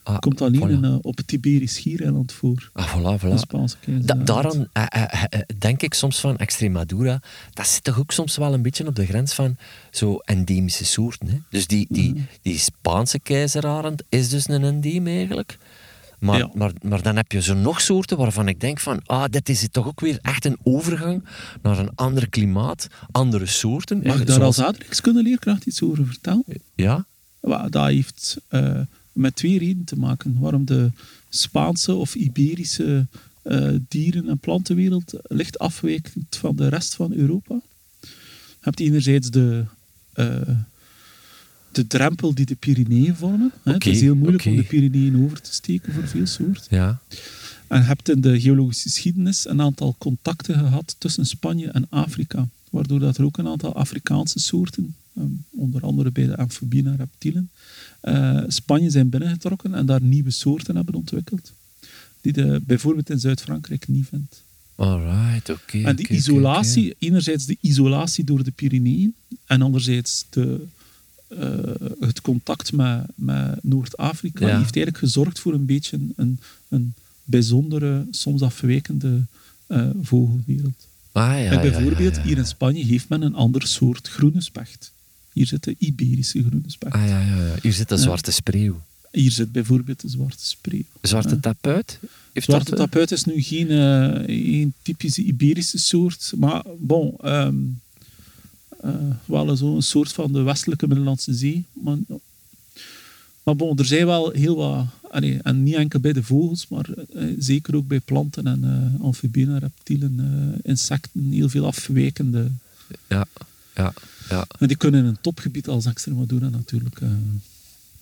Ah, 0.05 0.17
Komt 0.19 0.41
alleen 0.41 0.67
voilà. 0.67 0.71
in, 0.71 0.83
eh, 0.83 0.95
op 1.01 1.17
het 1.17 1.27
Tiberisch 1.27 1.73
Schiereiland 1.73 2.31
voor. 2.31 2.69
Ah, 2.73 2.95
voilà, 2.97 3.21
voilà. 3.21 3.33
Spaanse 3.35 3.75
Da 3.75 3.85
keizerarend. 3.85 4.27
daaraan 4.27 4.67
eh, 4.73 5.13
eh, 5.29 5.39
denk 5.57 5.81
ik 5.81 5.93
soms 5.93 6.19
van 6.19 6.37
Extremadura. 6.37 7.21
Dat 7.53 7.67
zit 7.67 7.83
toch 7.83 7.99
ook 7.99 8.11
soms 8.11 8.37
wel 8.37 8.53
een 8.53 8.61
beetje 8.61 8.87
op 8.87 8.95
de 8.95 9.05
grens 9.05 9.33
van 9.33 9.57
zo 9.91 10.15
endemische 10.17 10.85
soorten. 10.85 11.27
Hè? 11.27 11.37
Dus 11.49 11.67
die, 11.67 11.85
die, 11.89 12.11
Mhm. 12.13 12.21
die 12.41 12.57
Spaanse 12.57 13.19
keizerarend 13.19 14.03
is 14.09 14.29
dus 14.29 14.47
een 14.47 14.63
endeem 14.63 15.07
eigenlijk. 15.07 15.57
Maar, 16.19 16.37
Ja. 16.37 16.49
maar, 16.53 16.71
maar 16.81 17.01
dan 17.01 17.15
heb 17.15 17.31
je 17.31 17.41
zo 17.41 17.53
nog 17.53 17.81
soorten 17.81 18.17
waarvan 18.17 18.47
ik 18.47 18.59
denk 18.59 18.79
van, 18.79 19.01
ah, 19.05 19.23
dit 19.29 19.49
is 19.49 19.67
toch 19.71 19.87
ook 19.87 19.99
weer 19.99 20.19
echt 20.21 20.45
een 20.45 20.57
overgang 20.63 21.23
naar 21.61 21.79
een 21.79 21.95
ander 21.95 22.29
klimaat, 22.29 22.87
andere 23.11 23.45
soorten. 23.45 24.01
Mag 24.03 24.19
ik 24.19 24.27
daar 24.27 24.35
zoals- 24.35 24.57
als 24.57 24.67
aardrijkskunde-leerkracht 24.67 25.65
iets 25.65 25.81
over 25.81 26.05
vertellen? 26.05 26.43
Ja? 26.75 27.05
Dat 27.69 27.85
heeft 27.87 28.37
met 29.15 29.35
twee 29.35 29.59
redenen 29.59 29.85
te 29.85 29.97
maken. 29.97 30.39
Waarom 30.39 30.65
de 30.65 30.91
Spaanse 31.29 31.93
of 31.93 32.15
Iberische 32.15 33.07
eh, 33.41 33.73
dieren- 33.87 34.29
en 34.29 34.37
plantenwereld 34.37 35.13
licht 35.23 35.59
afwijkend 35.59 36.35
van 36.35 36.55
de 36.55 36.67
rest 36.67 36.95
van 36.95 37.13
Europa. 37.13 37.59
Je 37.99 38.07
hebt 38.59 38.79
enerzijds 38.79 39.29
de, 39.29 39.63
eh, 40.13 40.49
de 41.71 41.87
drempel 41.87 42.33
die 42.33 42.45
de 42.45 42.55
Pyreneeën 42.55 43.15
vormen. 43.15 43.51
het 43.63 43.85
is 43.85 44.01
heel 44.01 44.15
moeilijk 44.15 44.45
om 44.45 44.55
de 44.55 44.63
Pyreneeën 44.63 45.23
over 45.23 45.41
te 45.41 45.53
steken 45.53 45.93
voor 45.93 46.07
veel 46.07 46.25
soorten. 46.25 46.77
Ja. 46.77 46.99
En 47.67 47.79
je 47.79 47.85
hebt 47.85 48.09
in 48.09 48.21
de 48.21 48.41
geologische 48.41 48.89
geschiedenis 48.89 49.47
een 49.47 49.61
aantal 49.61 49.95
contacten 49.97 50.55
gehad 50.55 50.95
tussen 50.97 51.25
Spanje 51.25 51.67
en 51.67 51.87
Afrika. 51.89 52.47
Waardoor 52.69 52.99
dat 52.99 53.17
er 53.17 53.23
ook 53.25 53.37
een 53.37 53.47
aantal 53.47 53.75
Afrikaanse 53.75 54.39
soorten, 54.39 54.95
ehm, 55.15 55.27
onder 55.49 55.81
andere 55.81 56.11
bij 56.11 56.25
de 56.25 56.37
amfibieën 56.37 56.87
en 56.87 56.97
reptielen, 56.97 57.49
eh, 58.05 58.43
Spanje 58.47 58.89
zijn 58.89 59.09
binnengetrokken 59.09 59.73
en 59.73 59.85
daar 59.85 60.01
nieuwe 60.01 60.31
soorten 60.31 60.75
hebben 60.75 60.95
ontwikkeld. 60.95 61.51
Die 62.21 62.39
je 62.41 62.61
bijvoorbeeld 62.63 63.09
in 63.09 63.19
Zuid-Frankrijk 63.19 63.87
niet 63.87 64.07
vindt. 64.07 64.43
Alright, 64.75 65.49
oké. 65.49 65.81
en 65.83 65.95
die 65.95 66.07
isolatie, 66.07 66.95
enerzijds 66.99 67.45
de 67.45 67.57
isolatie 67.61 68.23
door 68.23 68.43
de 68.43 68.51
Pyreneeën 68.51 69.13
en 69.45 69.61
anderzijds 69.61 70.25
de, 70.29 70.65
eh, 71.27 71.49
het 71.99 72.21
contact 72.21 72.71
met, 72.71 73.05
met 73.15 73.63
Noord-Afrika, 73.63 74.47
Ja. 74.47 74.57
heeft 74.57 74.75
eigenlijk 74.75 74.97
gezorgd 74.97 75.39
voor 75.39 75.53
een 75.53 75.65
beetje 75.65 75.99
een, 76.15 76.39
een 76.69 76.93
bijzondere, 77.23 78.05
soms 78.11 78.41
afwijkende 78.41 79.21
eh, 79.67 79.89
vogelwereld. 80.01 80.87
Ah, 81.11 81.23
ja, 81.23 81.51
en 81.51 81.61
bijvoorbeeld 81.61 82.15
ja, 82.15 82.21
hier 82.21 82.37
in 82.37 82.45
Spanje 82.45 82.83
heeft 82.85 83.09
men 83.09 83.21
een 83.21 83.35
ander 83.35 83.67
soort 83.67 84.07
groene 84.07 84.41
specht. 84.41 84.91
Hier 85.35 85.47
zit 85.47 85.63
de 85.63 85.75
Iberische 85.77 86.39
groene 86.39 86.61
specht. 86.67 86.93
Ah, 86.95 87.07
ja, 87.07 87.19
ja, 87.21 87.35
ja. 87.45 87.55
Hier 87.61 87.73
zit 87.73 87.89
de 87.89 87.95
Ja. 87.95 88.01
zwarte 88.01 88.31
spreeuw. 88.31 88.81
Hier 89.11 89.31
zit 89.31 89.51
bijvoorbeeld 89.51 90.01
de 90.01 90.09
zwarte 90.09 90.45
spreeuw. 90.45 90.83
Zwarte 91.01 91.39
tapuit? 91.39 91.99
Heeft 92.33 92.45
Zwarte 92.45 92.69
dat, 92.69 92.79
eh, 92.79 92.85
tapuit 92.85 93.11
is 93.11 93.23
nu 93.23 93.41
geen, 93.41 93.69
eh, 93.69 94.23
geen 94.25 94.73
typische 94.81 95.21
Iberische 95.23 95.77
soort, 95.79 96.33
maar 96.37 96.63
bon, 96.79 97.15
ehm 97.21 97.55
eh, 98.81 98.91
wel 99.25 99.55
zo'n 99.55 99.81
soort 99.81 100.11
van 100.13 100.31
de 100.33 100.41
westelijke 100.41 100.87
Middellandse 100.87 101.33
Zee. 101.33 101.63
Maar, 101.73 101.97
maar 103.43 103.55
bon, 103.55 103.77
er 103.77 103.85
zijn 103.85 104.05
wel 104.05 104.31
heel 104.31 104.55
wat, 104.55 104.85
allee, 105.11 105.39
en 105.43 105.63
niet 105.63 105.75
enkel 105.75 105.99
bij 105.99 106.13
de 106.13 106.23
vogels, 106.23 106.67
maar 106.67 106.89
eh, 107.13 107.23
zeker 107.39 107.75
ook 107.75 107.87
bij 107.87 107.99
planten 107.99 108.47
en 108.47 108.63
eh 108.63 109.01
amfibieën 109.05 109.49
en 109.49 109.59
reptielen, 109.59 110.15
eh, 110.19 110.59
insecten, 110.71 111.29
heel 111.31 111.49
veel 111.49 111.65
afwijkende. 111.65 112.51
Ja, 113.07 113.25
ja, 113.75 113.93
ja. 114.29 114.45
En 114.59 114.67
die 114.67 114.77
kunnen 114.77 114.99
in 114.99 115.05
een 115.05 115.21
topgebied 115.21 115.67
als 115.67 115.85
Extremadura 115.85 116.49
natuurlijk. 116.49 117.01
eh, 117.01 117.09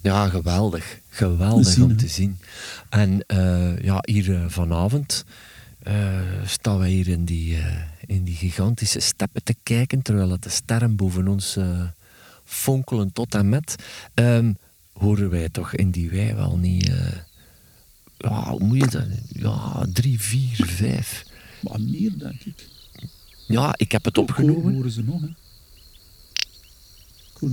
Ja, 0.01 0.29
geweldig. 0.29 0.99
Geweldig 1.09 1.67
Zien, 1.67 1.83
om 1.83 1.97
te 1.97 2.07
zien. 2.07 2.37
En 2.89 3.23
eh, 3.27 3.79
ja, 3.79 3.99
hier 4.01 4.35
eh, 4.35 4.45
vanavond 4.47 5.25
staan 6.45 6.77
wij 6.77 6.89
hier 6.89 7.07
in 7.07 7.25
die, 7.25 7.57
in 8.05 8.23
die 8.23 8.35
gigantische 8.35 8.99
steppen 8.99 9.43
te 9.43 9.55
kijken, 9.63 10.01
terwijl 10.01 10.29
het 10.29 10.43
de 10.43 10.49
sterren 10.49 10.95
boven 10.95 11.27
ons 11.27 11.57
fonkelen 12.43 13.11
tot 13.11 13.35
en 13.35 13.49
met. 13.49 13.75
Ehm, 14.13 14.53
horen 14.93 15.29
wij 15.29 15.49
toch 15.49 15.73
in 15.73 15.91
die 15.91 16.09
wei 16.09 16.33
wel 16.33 16.57
niet... 16.57 16.91
ja, 18.17 18.49
hoe 18.49 18.63
moet 18.63 18.79
je 18.79 18.87
dat... 18.87 19.05
Ja, 19.27 19.85
drie, 19.93 20.21
vier, 20.21 20.65
vijf... 20.65 21.25
maar 21.61 21.81
meer, 21.81 22.17
denk 22.17 22.41
ik. 22.41 22.67
Ja, 23.47 23.73
ik 23.77 23.91
heb 23.91 24.05
het 24.05 24.17
opgenomen. 24.17 24.73
Horen 24.73 24.91
ze 24.91 25.03
nog, 25.03 25.21
hè? 25.21 25.27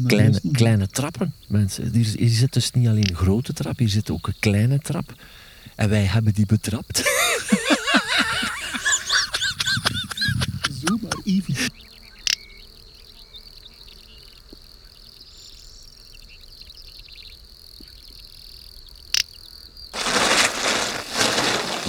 Kleine, 0.07 0.41
kleine 0.53 0.87
trappen, 0.87 1.35
mensen. 1.49 1.93
Hier, 1.93 2.15
hier 2.19 2.29
zit 2.29 2.53
dus 2.53 2.71
niet 2.71 2.89
alleen 2.89 3.11
een 3.11 3.17
grote 3.17 3.53
trap, 3.53 3.79
hier 3.79 3.89
zit 3.89 4.11
ook 4.11 4.27
een 4.27 4.35
kleine 4.39 4.79
trap. 4.79 5.13
En 5.77 5.89
wij 5.89 6.05
hebben 6.05 6.33
die 6.33 6.47
betrapt. 6.47 6.99
Zo 10.87 10.99
maar 11.01 11.19
even. 11.25 11.55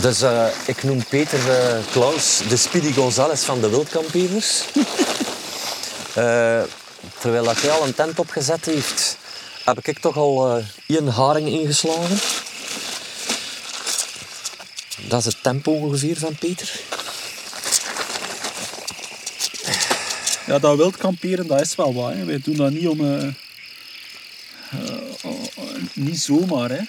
Dus 0.01 0.21
eh, 0.21 0.45
ik 0.65 0.83
noem 0.83 1.03
Peter 1.09 1.49
eh, 1.49 1.77
Klaus 1.91 2.41
de 2.49 2.57
Speedy 2.57 2.93
Gonzales 2.93 3.43
van 3.43 3.61
de 3.61 3.69
wildkampeerders. 3.69 4.61
Eh, 6.15 6.61
terwijl 7.21 7.43
dat 7.43 7.61
hij 7.61 7.71
al 7.71 7.85
een 7.87 7.93
tent 7.95 8.19
opgezet 8.19 8.65
heeft, 8.65 9.17
heb 9.63 9.87
ik 9.87 9.99
toch 9.99 10.17
al 10.17 10.57
eh 10.57 10.65
één 10.87 11.07
haring 11.07 11.47
ingeslagen. 11.47 12.19
Dat 15.07 15.19
is 15.19 15.25
het 15.25 15.43
tempo 15.43 15.71
ongeveer 15.71 16.17
van 16.17 16.35
Peter. 16.35 16.79
Ja, 20.45 20.59
dat 20.59 20.77
wild 20.77 20.97
kamperen, 20.97 21.47
dat 21.47 21.61
is 21.61 21.75
wel 21.75 21.93
wat. 21.93 22.13
Hè. 22.13 22.25
Wij 22.25 22.39
doen 22.43 22.55
dat 22.55 22.71
niet 22.71 22.87
om... 22.87 23.01
eh, 23.01 23.23
eh, 23.23 23.33
niet 25.93 26.19
zomaar, 26.19 26.69
hè. 26.69 26.81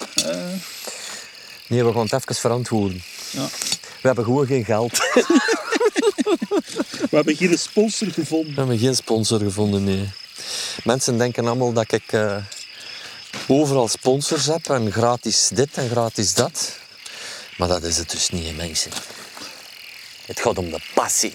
Nee, 1.67 1.85
we 1.85 1.93
gaan 1.93 2.03
het 2.03 2.13
even 2.13 2.35
verantwoorden. 2.35 3.03
ja. 3.31 3.49
We 4.01 4.09
hebben 4.09 4.25
gewoon 4.25 4.47
geen 4.47 4.65
geld. 4.65 4.99
We 7.11 7.19
hebben 7.19 7.37
geen 7.37 7.59
sponsor 7.59 8.09
gevonden. 8.11 8.55
We 8.55 8.59
hebben 8.59 8.79
geen 8.79 8.95
sponsor 8.95 9.41
gevonden, 9.41 9.85
nee. 9.85 10.09
Mensen 10.85 11.19
denken 11.19 11.47
allemaal 11.47 11.73
dat 11.73 11.93
ik 11.93 12.13
eh, 12.13 12.37
overal 13.47 13.89
sponsors 13.89 14.47
heb 14.47 14.69
en 14.69 14.93
gratis 14.93 15.49
dit 15.55 15.77
en 15.77 15.89
gratis 15.89 16.35
dat. 16.35 16.79
Maar 17.57 17.69
dat 17.69 17.83
is 17.83 17.97
het 17.97 18.11
dus 18.11 18.29
niet, 18.29 18.57
mensen. 18.57 18.91
Het 20.27 20.41
gaat 20.41 20.59
om 20.59 20.71
de 20.71 20.81
passie. 20.95 21.35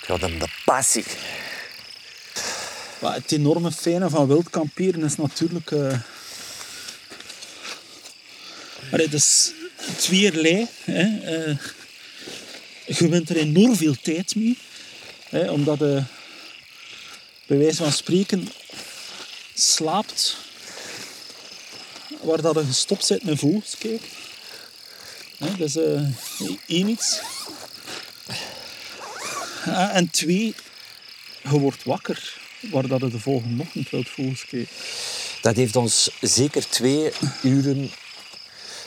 Het 0.00 0.06
gaat 0.06 0.22
om 0.22 0.38
de 0.38 0.48
passie. 0.64 1.04
Maar 2.98 3.14
het 3.14 3.32
enorme 3.32 3.72
fijne 3.72 4.10
van 4.10 4.26
wild 4.26 4.50
kamperen 4.50 5.04
is 5.04 5.16
natuurlijk... 5.16 5.72
allee, 8.92 9.08
dat 9.08 9.20
is 9.20 9.52
tweeërlei. 9.96 10.66
Hè. 10.84 11.02
Eh, 11.02 11.56
je 12.86 13.08
wint 13.08 13.30
er 13.30 13.36
enorm 13.36 13.76
veel 13.76 13.94
tijd 14.02 14.34
mee. 14.34 14.58
Hè, 15.28 15.50
omdat 15.50 15.78
je, 15.78 16.02
bij 17.46 17.58
wijze 17.58 17.82
van 17.82 17.92
spreken, 17.92 18.48
slaapt 19.54 20.36
waar 22.20 22.42
dat 22.42 22.64
gestopt 22.66 23.04
zit 23.06 23.24
met 23.24 23.38
vogels 23.38 23.76
kijken. 23.78 24.08
Hè, 25.38 25.56
dat 25.56 25.68
is 25.68 25.76
eh, 25.76 26.00
één 26.66 26.88
iets. 26.88 27.20
Ah, 29.64 29.96
en 29.96 30.10
twee, 30.10 30.54
je 31.42 31.58
wordt 31.58 31.84
wakker 31.84 32.40
waar 32.60 32.86
dat 32.86 33.00
je 33.00 33.08
de 33.08 33.18
volgende 33.18 33.62
ochtend 33.62 33.90
wilt 33.90 34.08
vogels 34.08 34.46
kijken. 34.46 34.74
Dat 35.40 35.56
heeft 35.56 35.76
ons 35.76 36.10
zeker 36.20 36.68
twee 36.68 37.12
uren 37.42 37.90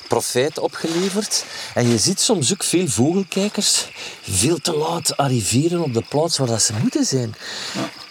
profijt 0.08 0.60
opgeleverd. 0.60 1.46
En 1.74 1.90
je 1.90 1.98
ziet 1.98 2.20
soms 2.20 2.54
ook 2.54 2.64
veel 2.64 2.88
vogelkijkers 2.88 3.88
veel 4.22 4.58
te 4.58 4.76
laat 4.76 5.18
arriveren 5.18 5.84
op 5.84 5.94
de 5.94 6.04
plaats 6.10 6.38
waar 6.38 6.48
dat 6.48 6.62
ze 6.62 6.74
moeten 6.82 7.06
zijn. 7.06 7.36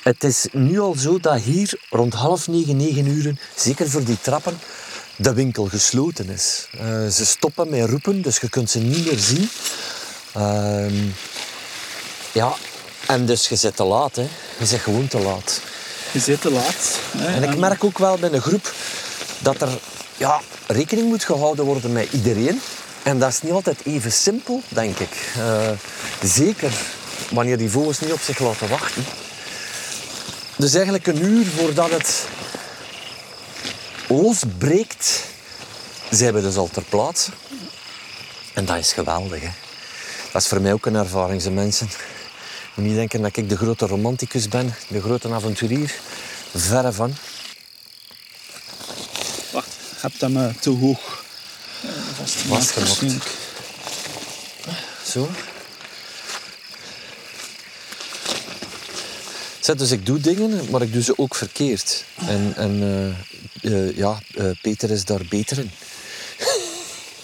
Het 0.03 0.25
is 0.25 0.47
nu 0.53 0.81
al 0.81 0.95
zo 0.99 1.19
dat 1.21 1.41
hier 1.41 1.79
rond 1.91 2.15
half 2.15 2.49
negen, 2.49 2.77
negen 2.77 3.07
uren, 3.07 3.39
zeker 3.57 3.91
voor 3.91 4.05
die 4.05 4.21
trappen, 4.21 4.59
de 5.17 5.35
winkel 5.35 5.65
gesloten 5.65 6.29
is. 6.29 6.69
Eh, 6.79 7.07
ze 7.07 7.27
stoppen 7.27 7.69
met 7.69 7.89
roepen, 7.89 8.23
dus 8.23 8.39
je 8.39 8.49
kunt 8.49 8.71
ze 8.71 8.79
niet 8.79 9.05
meer 9.05 9.19
zien. 9.19 9.49
Ehm, 10.33 10.95
ja, 12.33 12.55
en 13.07 13.27
dus 13.27 13.49
je 13.49 13.57
zit 13.57 13.77
te 13.77 13.85
laat. 13.85 14.17
Hè. 14.17 14.27
Je 14.59 14.67
zit 14.67 14.81
gewoon 14.81 15.09
te 15.09 15.19
laat. 15.19 15.61
Je 16.13 16.19
zit 16.19 16.41
te 16.41 16.51
laat. 16.51 16.99
Hè, 17.17 17.27
En 17.27 17.43
ik 17.43 17.57
merk 17.57 17.85
ook 17.85 17.99
wel 17.99 18.19
bij 18.19 18.33
een 18.33 18.41
groep 18.41 18.73
dat 19.39 19.63
er 19.63 19.79
ja, 20.17 20.41
rekening 20.67 21.09
moet 21.09 21.25
gehouden 21.25 21.65
worden 21.65 21.93
met 21.93 22.13
iedereen. 22.13 22.61
En 23.03 23.19
dat 23.19 23.31
is 23.31 23.43
niet 23.43 23.53
altijd 23.53 23.79
even 23.85 24.13
simpel, 24.13 24.63
denk 24.69 24.99
ik. 24.99 25.33
Eh, 25.37 25.71
zeker 26.23 26.73
wanneer 27.31 27.59
die 27.59 27.71
vogels 27.71 28.01
niet 28.01 28.13
op 28.13 28.21
zich 28.21 28.39
laten 28.39 28.69
wachten. 28.69 29.05
Dus 30.57 30.75
eigenlijk 30.75 31.07
een 31.07 31.25
uur 31.25 31.47
voordat 31.47 31.91
het 31.91 32.27
losbreekt, 34.09 35.25
zijn 36.11 36.35
we 36.35 36.41
dus 36.41 36.57
al 36.57 36.69
ter 36.73 36.83
plaatse. 36.83 37.31
En 38.53 38.65
dat 38.65 38.77
is 38.77 38.93
geweldig. 38.93 39.41
Hè? 39.41 39.51
Dat 40.33 40.43
is 40.43 40.49
voor 40.49 40.61
mij 40.61 40.73
ook 40.73 40.87
een 40.87 40.95
ervaring, 40.95 41.43
ze 41.43 41.51
mensen. 41.51 41.89
Niet 42.75 42.95
denken 42.95 43.23
dat 43.23 43.37
ik 43.37 43.49
de 43.49 43.57
grote 43.57 43.87
romanticus 43.87 44.49
ben, 44.49 44.75
de 44.89 45.01
grote 45.01 45.33
avonturier. 45.33 45.95
Verre 46.55 46.93
van. 46.93 47.15
Hebt 50.05 50.21
hem 50.21 50.37
eh, 50.37 50.55
te 50.61 50.71
hoog 50.71 51.25
vastgemaakt. 52.47 53.27
Zo. 55.07 55.31
Zet, 59.61 59.79
dus 59.79 59.91
ik 59.91 60.07
doe 60.07 60.21
dingen, 60.21 60.71
maar 60.71 60.83
ik 60.83 60.93
doe 60.93 61.03
ze 61.03 61.19
ook 61.19 61.35
verkeerd. 61.35 62.05
En, 62.27 62.53
en 62.57 62.83
eh, 63.63 63.73
eh, 63.73 63.97
ja, 63.97 64.19
eh, 64.35 64.51
Peter 64.63 64.91
is 64.91 65.05
daar 65.05 65.25
beter 65.29 65.59
in. 65.59 65.71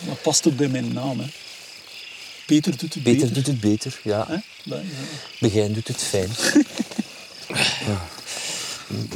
Dat 0.06 0.22
past 0.22 0.46
ook 0.46 0.56
bij 0.56 0.68
mijn 0.68 0.92
naam. 0.92 1.20
Hè. 1.20 1.26
Peter 2.46 2.76
doet 2.76 2.94
het 2.94 3.02
Peter 3.02 3.12
beter. 3.12 3.32
doet 3.32 3.46
het 3.46 3.60
beter, 3.60 4.00
ja. 4.02 4.26
Hè? 4.28 4.36
Begijn 5.40 5.72
doet 5.72 5.88
het 5.88 6.02
fijn. 6.02 6.30
ja. 7.88 8.08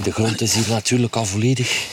De 0.02 0.12
grond 0.12 0.40
is 0.40 0.54
hier 0.54 0.68
natuurlijk 0.68 1.16
al 1.16 1.24
volledig. 1.24 1.86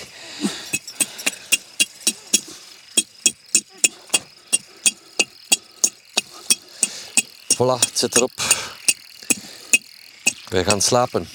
Voilà, 7.61 7.79
het 7.79 7.97
zit 7.97 8.15
erop. 8.15 8.31
Wij 10.49 10.63
gaan 10.63 10.81
slapen. 10.81 11.27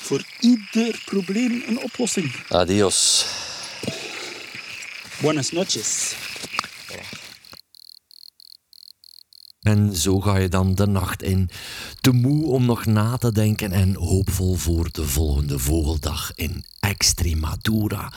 Voor 0.00 0.24
ieder 0.40 1.02
probleem 1.04 1.62
een 1.66 1.82
oplossing. 1.82 2.34
Adios. 2.48 3.26
Buenas 5.20 5.50
noches. 5.50 6.14
En 9.60 9.96
zo 9.96 10.20
ga 10.20 10.36
je 10.36 10.48
dan 10.48 10.74
de 10.74 10.86
nacht 10.86 11.22
in, 11.22 11.50
te 12.00 12.10
moe 12.10 12.46
om 12.46 12.64
nog 12.64 12.86
na 12.86 13.16
te 13.16 13.32
denken 13.32 13.72
en 13.72 13.94
hoopvol 13.94 14.54
voor 14.54 14.88
de 14.92 15.04
volgende 15.04 15.58
vogeldag 15.58 16.32
in 16.34 16.64
Extremadura. 16.80 18.12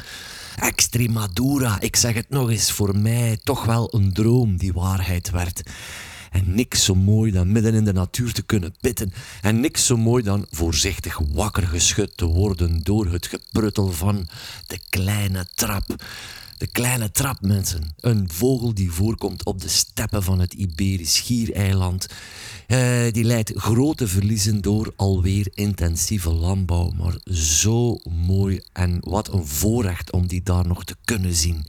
Extremadura, 0.55 1.79
ik 1.79 1.95
zeg 1.95 2.13
het 2.13 2.29
nog 2.29 2.49
eens, 2.49 2.71
voor 2.71 2.97
mij 2.97 3.37
toch 3.43 3.65
wel 3.65 3.93
een 3.93 4.13
droom 4.13 4.57
die 4.57 4.73
waarheid 4.73 5.29
werd. 5.29 5.61
En 6.33 6.55
niks 6.55 6.83
zo 6.83 6.95
mooi 6.95 7.31
dan 7.31 7.51
midden 7.51 7.73
in 7.73 7.83
de 7.83 7.93
natuur 7.93 8.33
te 8.33 8.41
kunnen 8.41 8.75
pitten. 8.81 9.13
En 9.41 9.59
niks 9.59 9.85
zo 9.85 9.97
mooi 9.97 10.23
dan 10.23 10.45
voorzichtig 10.51 11.19
wakker 11.31 11.67
geschud 11.67 12.17
te 12.17 12.25
worden 12.25 12.83
door 12.83 13.05
het 13.05 13.27
gepruttel 13.27 13.91
van 13.91 14.27
de 14.67 14.79
kleine 14.89 15.45
trap. 15.55 15.95
De 16.57 16.67
kleine 16.67 17.11
trap, 17.11 17.41
mensen. 17.41 17.95
Een 17.99 18.29
vogel 18.31 18.73
die 18.73 18.91
voorkomt 18.91 19.45
op 19.45 19.61
de 19.61 19.67
steppen 19.67 20.23
van 20.23 20.39
het 20.39 20.53
Iberisch 20.53 21.15
Schiereiland. 21.15 22.07
Eh, 22.67 23.11
die 23.11 23.23
leidt 23.23 23.51
grote 23.55 24.07
verliezen 24.07 24.61
door 24.61 24.93
alweer 24.95 25.47
intensieve 25.53 26.31
landbouw. 26.31 26.89
Maar 26.89 27.15
zo 27.33 27.99
mooi 28.09 28.61
en 28.71 28.97
wat 29.01 29.33
een 29.33 29.47
voorrecht 29.47 30.11
om 30.11 30.27
die 30.27 30.43
daar 30.43 30.67
nog 30.67 30.83
te 30.83 30.95
kunnen 31.05 31.33
zien. 31.33 31.65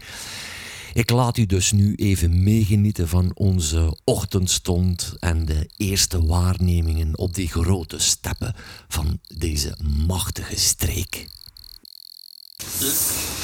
Ik 0.95 1.11
laat 1.11 1.37
u 1.37 1.47
dus 1.47 1.73
nu 1.73 1.95
even 1.95 2.43
meegenieten 2.43 3.09
van 3.09 3.31
onze 3.35 3.97
ochtendstond 4.05 5.15
en 5.19 5.45
de 5.45 5.69
eerste 5.77 6.25
waarnemingen 6.25 7.19
op 7.19 7.35
die 7.35 7.49
grote 7.49 7.99
steppen 7.99 8.55
van 8.89 9.21
deze 9.37 9.77
machtige 10.07 10.61
streek. 10.61 11.27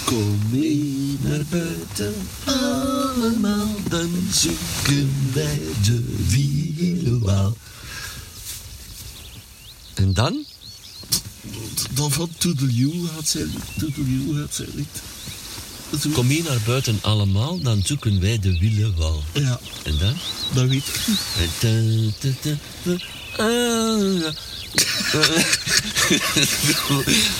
Kom 0.04 0.38
mee 0.50 1.16
naar 1.22 1.44
buiten, 1.50 2.14
allemaal, 2.44 3.68
dan 3.88 4.10
zoeken 4.30 5.32
wij 5.32 5.60
de 5.84 6.26
wielenwaal. 6.28 7.56
En 9.94 10.12
dan? 10.12 10.44
Dan 11.94 12.10
van 12.10 12.28
Toedeljoo 12.38 13.06
gaat 13.14 13.28
zijn 13.28 13.50
Toedeljoo 13.78 14.34
gaat 14.34 14.54
zijn 14.54 14.86
Kom 16.12 16.26
mee 16.26 16.42
naar 16.42 16.58
buiten 16.66 16.98
allemaal, 17.02 17.60
dan 17.60 17.82
zoeken 17.84 18.20
wij 18.20 18.38
de 18.38 18.58
wielenwaal. 18.58 19.22
Ja, 19.32 19.60
En 19.82 19.98
dan? 19.98 20.14
dat 20.54 20.68
weet 20.68 20.86
ik 20.86 21.06
niet. 22.84 23.00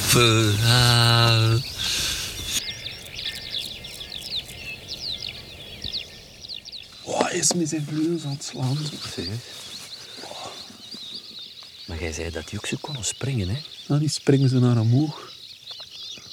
Verhaal. 0.08 1.58
Oh, 7.02 7.20
hij 7.20 7.38
is 7.38 7.52
met 7.52 7.68
zijn 7.68 7.86
vleugels 7.88 8.24
aan 8.24 8.30
het 8.30 8.44
slaan. 8.44 8.78
Maar 11.86 12.00
jij 12.00 12.12
zei 12.12 12.30
dat 12.30 12.48
die 12.48 12.58
ook 12.58 12.66
zo 12.66 12.76
kon 12.80 12.96
springen, 13.00 13.48
hè? 13.48 13.56
Nou, 13.86 14.00
die 14.00 14.10
springen 14.10 14.48
ze 14.48 14.58
naar 14.58 14.78
omhoog. 14.80 15.29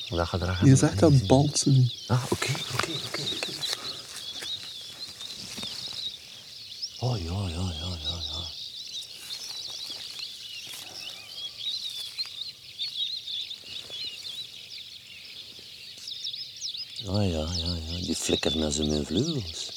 Dat 0.09 0.67
is 0.67 0.81
echt 0.81 1.03
aan 1.03 1.13
het 1.13 1.27
balsen. 1.27 1.91
Ah, 2.07 2.23
oké, 2.29 2.47
oké, 2.73 2.91
oké, 3.05 3.21
oké. 3.21 3.51
Oh, 6.99 7.17
ja, 7.17 7.49
ja, 7.49 7.73
ja, 7.79 7.97
ja, 8.03 8.21
ja. 8.27 8.45
Ah, 17.11 17.29
ja, 17.29 17.47
ja, 17.57 17.75
ja. 17.89 18.05
Die 18.05 18.15
flikkeren 18.15 18.59
naar 18.59 18.71
zijn 18.71 19.05
vleugels. 19.05 19.69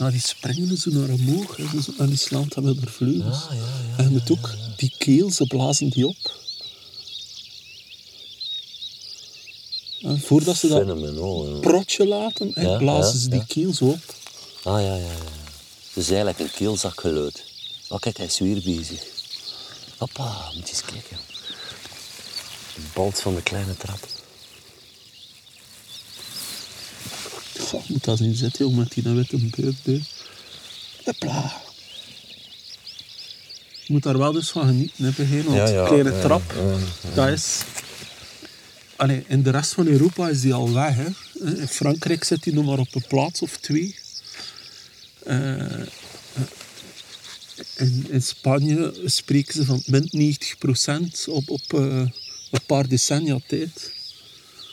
Nou, 0.00 0.12
die 0.12 0.20
springen 0.20 0.76
zo 0.76 0.90
naar 0.90 1.08
omhoog 1.08 1.56
hè, 1.56 1.82
zo- 1.82 1.92
en 1.98 2.06
die 2.06 2.16
slaan 2.18 2.46
dan 2.48 2.64
met 2.64 2.76
haar 2.78 2.90
vleugels. 2.92 3.36
Ah, 3.48 3.54
ja, 3.54 3.56
ja, 3.56 3.96
en 3.96 4.04
je 4.04 4.10
moet 4.10 4.30
ook 4.30 4.50
die 4.76 4.92
keel, 4.98 5.30
ze 5.30 5.46
blazen 5.46 5.88
die 5.88 6.06
op. 6.06 6.38
En 10.02 10.20
voordat 10.20 10.56
ze 10.56 10.68
dat 10.68 11.60
protje 11.60 12.06
laten, 12.06 12.50
hè, 12.54 12.62
Ja, 12.62 12.76
blazen 12.78 13.14
ja, 13.14 13.20
ze 13.20 13.28
die 13.28 13.38
ja. 13.38 13.44
keel 13.48 13.74
zo 13.74 13.84
op. 13.84 14.14
Ah, 14.62 14.80
ja, 14.82 14.94
ja, 14.94 15.06
ja. 15.06 15.14
Dus 15.94 16.06
eigenlijk 16.08 16.38
een 16.38 16.50
keelzakgeluid. 16.50 17.44
Oh, 17.88 17.98
kijk, 17.98 18.16
hij 18.16 18.26
is 18.26 18.38
weer 18.38 18.62
bezig. 18.64 19.04
Hoppa, 19.98 20.50
moet 20.54 20.68
je 20.68 20.74
eens 20.74 20.84
kijken. 20.84 21.16
De 22.74 22.80
balt 22.94 23.20
van 23.20 23.34
de 23.34 23.42
kleine 23.42 23.76
trap. 23.76 24.06
Goh, 27.70 27.88
moet 27.88 28.04
dat 28.04 28.18
zien 28.18 28.34
zitten, 28.34 28.66
joh, 28.66 28.76
met 28.76 28.92
die 28.92 29.02
witte 29.02 29.36
beurt. 29.38 29.76
hè. 29.84 30.00
Hopla. 31.04 31.60
Je 33.86 33.92
moet 33.92 34.02
daar 34.02 34.18
wel 34.18 34.32
dus 34.32 34.50
van 34.50 34.66
genieten, 34.66 35.04
hè, 35.04 35.10
begin, 35.16 35.44
want 35.44 35.56
Ja, 35.56 35.68
ja, 35.68 35.86
kleine 35.86 36.12
ja, 36.12 36.20
trap, 36.20 36.54
dat 37.14 37.28
is... 37.28 37.58
Allee, 38.96 39.24
in 39.26 39.42
de 39.42 39.50
rest 39.50 39.72
van 39.72 39.86
Europa 39.86 40.28
is 40.28 40.40
die 40.40 40.54
al 40.54 40.72
weg. 40.72 40.94
Hè. 40.94 41.06
In 41.60 41.68
Frankrijk 41.68 42.24
zit 42.24 42.42
die 42.42 42.52
nog 42.52 42.64
maar 42.64 42.78
op 42.78 42.94
een 42.94 43.04
plaats 43.08 43.42
of 43.42 43.56
twee. 43.56 43.96
Eh, 45.24 45.86
in, 47.76 48.06
in 48.10 48.22
Spanje 48.22 49.00
spreken 49.04 49.52
ze 49.52 49.64
van 49.64 49.82
min 49.86 50.36
90% 51.24 51.24
op, 51.26 51.50
op 51.50 51.62
eh, 51.74 51.80
een 52.50 52.64
paar 52.66 52.88
decennia 52.88 53.38
tijd. 53.46 53.92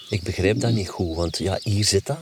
Ik 0.10 0.24
begrijp 0.24 0.60
dat 0.60 0.74
niet 0.74 0.90
goed, 0.90 1.16
want 1.16 1.38
ja, 1.38 1.60
hier 1.64 1.86
zit 1.86 2.06
dat. 2.06 2.20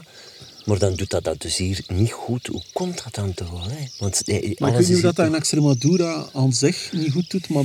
Maar 0.66 0.78
dan 0.78 0.94
doet 0.94 1.10
dat 1.10 1.24
dat 1.24 1.40
dus 1.40 1.56
hier 1.56 1.84
niet 1.86 2.12
goed. 2.12 2.46
Hoe 2.46 2.62
komt 2.72 3.04
dat 3.04 3.14
dan 3.14 3.34
toch 3.34 3.50
wel? 3.50 3.68
Hè? 3.68 3.86
Want 3.98 4.22
eh, 4.22 4.58
Maar 4.58 4.70
ik 4.70 4.76
weet 4.76 4.88
niet 4.88 5.04
of 5.04 5.14
dat, 5.14 5.26
in 5.26 5.34
Extremadura 5.34 6.28
aan 6.32 6.52
zich 6.52 6.92
niet 6.92 7.12
goed 7.12 7.30
doet, 7.30 7.48
maar 7.48 7.64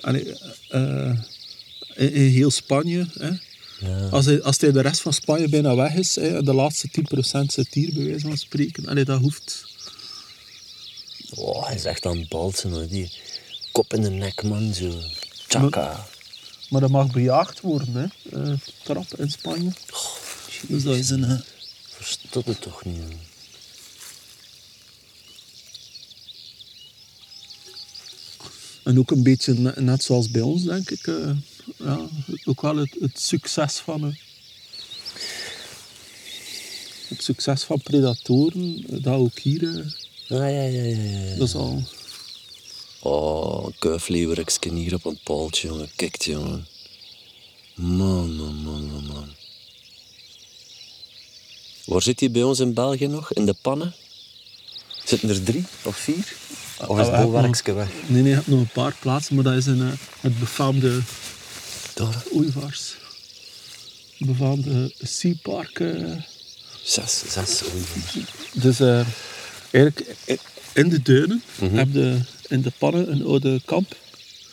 allee, 0.00 0.36
eh, 0.68 1.18
in, 1.94 2.12
in 2.12 2.30
heel 2.30 2.50
Spanje, 2.50 3.06
hè, 3.18 3.30
Ja. 3.86 4.08
als, 4.08 4.24
hij, 4.26 4.42
als 4.42 4.58
hij 4.60 4.72
de 4.72 4.80
rest 4.80 5.00
van 5.00 5.12
Spanje 5.12 5.48
bijna 5.48 5.74
weg 5.74 5.94
is, 5.94 6.14
hè, 6.14 6.42
de 6.42 6.54
laatste 6.54 6.88
10% 6.88 7.52
zit 7.52 7.74
hier, 7.74 7.92
bij 7.94 8.04
wijze 8.04 8.26
van 8.26 8.36
spreken, 8.36 8.86
allee, 8.88 9.04
dat 9.04 9.20
hoeft. 9.20 9.64
Oh, 11.34 11.66
hij 11.66 11.74
is 11.74 11.84
echt 11.84 12.06
aan 12.06 12.18
het 12.18 12.28
balsen. 12.28 12.88
Die 12.88 13.12
kop 13.72 13.94
in 13.94 14.02
de 14.02 14.10
nek, 14.10 14.42
man. 14.42 14.74
Zo. 14.74 14.92
Tjaka. 15.48 16.06
Maar 16.68 16.80
dat 16.80 16.90
mag 16.90 17.10
bejaagd 17.12 17.60
worden, 17.60 17.94
hè, 17.94 18.04
eh, 18.42 18.52
trap 18.82 19.18
in 19.18 19.30
Spanje. 19.30 19.70
Dus 20.68 20.82
dat 20.82 20.96
is 20.96 21.10
een... 21.10 21.42
Verstond 22.02 22.46
het 22.46 22.60
toch 22.60 22.84
niet. 22.84 23.02
En 28.82 28.98
ook 28.98 29.10
een 29.10 29.22
beetje 29.22 29.52
ne- 29.54 29.80
net 29.80 30.02
zoals 30.02 30.30
bij 30.30 30.40
ons, 30.40 30.62
denk 30.64 30.90
ik. 30.90 31.06
eh, 31.06 31.30
ja, 31.76 32.08
ook 32.44 32.60
wel 32.62 32.76
het, 32.76 32.96
het 33.00 33.20
succes 33.20 33.74
van... 33.78 34.04
eh, 34.06 34.14
het 37.08 37.22
succes 37.22 37.62
van 37.62 37.80
predatoren, 37.82 38.84
eh, 38.90 39.02
dat 39.02 39.14
ook 39.14 39.38
hier... 39.38 39.68
Ah, 40.28 40.38
ja, 40.38 40.46
ja, 40.46 40.62
ja, 40.82 40.96
ja. 40.96 41.36
dat 41.36 41.48
is 41.48 41.54
al... 41.54 41.82
Oh, 43.02 43.66
een 43.66 43.74
kuifleeuwerikje 43.78 44.74
hier 44.74 44.94
op 44.94 45.04
een 45.04 45.18
paaltje, 45.22 45.68
jongen. 45.68 45.90
Kijk, 45.96 46.22
jongen. 46.22 46.66
Man, 47.74 48.36
man, 48.36 48.54
man, 48.54 48.84
man, 48.86 49.06
man. 49.06 49.28
Waar 51.84 52.02
zit 52.02 52.20
hij 52.20 52.30
bij 52.30 52.42
ons 52.42 52.60
in 52.60 52.74
België 52.74 53.06
nog? 53.06 53.32
In 53.32 53.46
de 53.46 53.54
pannen? 53.62 53.94
Zitten 55.04 55.28
er 55.28 55.42
drie 55.42 55.64
of 55.84 55.96
vier? 55.96 56.32
Of 56.86 56.98
is 56.98 57.06
Ah, 57.06 57.10
het 57.12 57.20
we 57.20 57.26
bolwerkje 57.30 57.72
weg? 57.72 57.88
Nee, 58.06 58.22
nee, 58.22 58.28
je 58.30 58.34
hebt 58.36 58.46
nog 58.46 58.60
een 58.60 58.68
paar 58.72 58.96
plaatsen, 59.00 59.34
maar 59.34 59.44
dat 59.44 59.54
is 59.54 59.66
in 59.66 59.80
eh, 59.80 59.88
het 60.20 60.38
befaamde 60.38 61.00
Daar. 61.94 62.22
Oeivaars. 62.34 62.94
Het 64.18 64.26
befaamde 64.28 64.92
Sea 64.98 65.32
Park. 65.42 65.80
eh. 65.80 66.12
Zes, 66.82 67.22
zes. 67.28 67.62
Oei. 67.74 68.24
Dus 68.52 68.80
eh, 68.80 69.06
eigenlijk 69.70 70.16
in 70.72 70.88
de 70.88 71.02
duinen 71.02 71.42
Mhm. 71.60 71.74
heb 71.76 71.88
je 71.92 72.20
in 72.48 72.62
de 72.62 72.72
pannen 72.78 73.12
een 73.12 73.24
oude 73.24 73.60
kamp. 73.64 73.96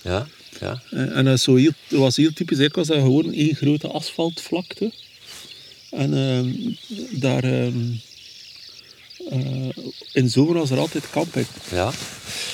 Ja, 0.01 0.27
ja. 0.59 0.81
En 0.91 1.25
dat, 1.25 1.33
is 1.33 1.43
zo 1.43 1.55
heel, 1.55 1.71
dat 1.87 1.99
was 1.99 2.15
heel 2.15 2.33
typisch. 2.33 2.57
Eigenlijk 2.57 2.75
was 2.75 2.97
dat 2.97 3.05
gewoon 3.05 3.33
één 3.33 3.55
grote 3.55 3.87
asfaltvlakte. 3.87 4.91
En 5.91 6.13
ehm, 6.13 6.49
daar... 7.19 7.43
ehm, 7.43 7.77
eh, 9.29 9.67
in 10.13 10.29
zomer 10.29 10.53
was 10.53 10.69
er 10.69 10.77
altijd 10.79 11.09
camping. 11.09 11.45
Ja, 11.71 11.91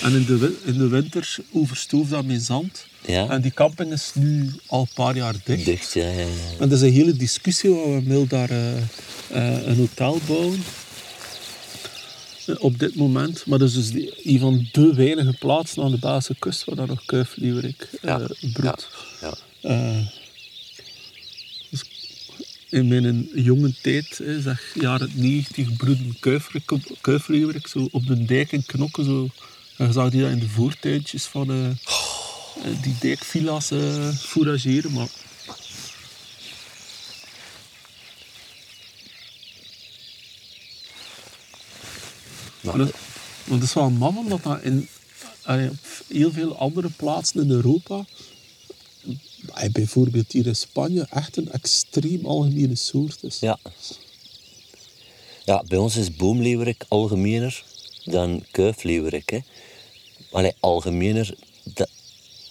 En 0.01 0.13
in 0.13 0.25
de, 0.25 0.57
in 0.63 0.77
de 0.77 0.87
winter 0.87 1.35
overstoof 1.51 2.09
dat 2.09 2.25
met 2.25 2.43
zand. 2.43 2.85
ja. 3.05 3.29
En 3.29 3.41
die 3.41 3.51
camping 3.53 3.91
is 3.91 4.11
nu 4.13 4.49
al 4.65 4.79
een 4.81 4.87
paar 4.93 5.15
jaar 5.15 5.35
dicht. 5.43 5.65
Dicht, 5.65 5.93
ja, 5.93 6.03
ja, 6.07 6.11
ja. 6.19 6.25
En 6.59 6.69
dat 6.69 6.71
is 6.71 6.81
een 6.81 6.93
hele 6.93 7.13
discussie, 7.13 7.69
want 7.69 7.85
men 7.93 8.07
wil 8.07 8.27
daar 8.27 8.49
eh, 8.49 8.77
eh, 8.77 9.67
een 9.67 9.75
hotel 9.77 10.19
bouwen. 10.27 10.63
Op 12.59 12.79
dit 12.79 12.95
moment. 12.95 13.45
Maar 13.45 13.59
dat 13.59 13.67
is 13.67 13.73
dus 13.73 13.91
die, 13.91 14.13
een 14.33 14.39
van 14.39 14.67
de 14.71 14.93
weinige 14.93 15.33
plaatsen 15.39 15.83
aan 15.83 15.91
de 15.91 15.99
Belgische 15.99 16.35
kust 16.39 16.63
waar 16.63 16.75
dan 16.75 16.87
nog 16.87 17.05
kuiflieverik 17.05 17.89
Ja. 18.01 18.27
broedt. 18.53 18.87
Ja. 19.21 19.33
In 22.75 22.87
mijn 22.87 23.29
jonge 23.33 23.73
tijd, 23.81 24.17
hè, 24.17 24.41
zeg 24.41 24.73
jaren 24.73 25.11
90, 25.13 25.75
broeden 25.77 26.17
kuiflieverik 27.01 27.67
zo 27.67 27.87
op 27.91 28.07
de 28.07 28.25
dijk 28.25 28.51
in 28.51 28.65
Knokken. 28.65 29.05
Zo. 29.05 29.27
En 29.77 29.85
je 29.87 29.93
zag 29.93 30.09
die 30.09 30.21
dat 30.21 30.31
in 30.31 30.39
de 30.39 30.49
voortuintjes 30.49 31.25
van 31.25 31.49
eh, 31.49 31.69
eh, 31.69 32.81
die 32.81 32.95
dijkvilla's 32.99 33.71
eh 33.71 34.09
fourageren. 34.09 34.91
Maar 34.91 35.07
Maar 42.61 42.77
dat, 43.47 43.61
is 43.61 43.73
wel 43.73 43.89
man 43.89 44.17
omdat 44.17 44.43
dat 44.43 44.61
in 44.61 44.87
allee, 45.43 45.69
op 45.69 45.77
heel 46.07 46.31
veel 46.31 46.57
andere 46.57 46.89
plaatsen 46.89 47.41
in 47.41 47.49
Europa, 47.49 48.05
bijvoorbeeld 49.71 50.31
hier 50.31 50.45
in 50.47 50.55
Spanje, 50.55 51.07
echt 51.09 51.37
een 51.37 51.51
extreem 51.51 52.25
algemene 52.25 52.75
soort 52.75 53.23
is. 53.23 53.39
ja. 53.39 53.59
Ja, 55.45 55.63
bij 55.67 55.77
ons 55.77 55.95
is 55.95 56.15
boomleeuwerik 56.15 56.85
algemener 56.87 57.63
dan 58.03 58.45
kuifleeuwerik. 58.51 59.29
Hè. 59.29 59.39
Allee, 60.31 60.53
algemener, 60.59 61.35
dat, 61.63 61.89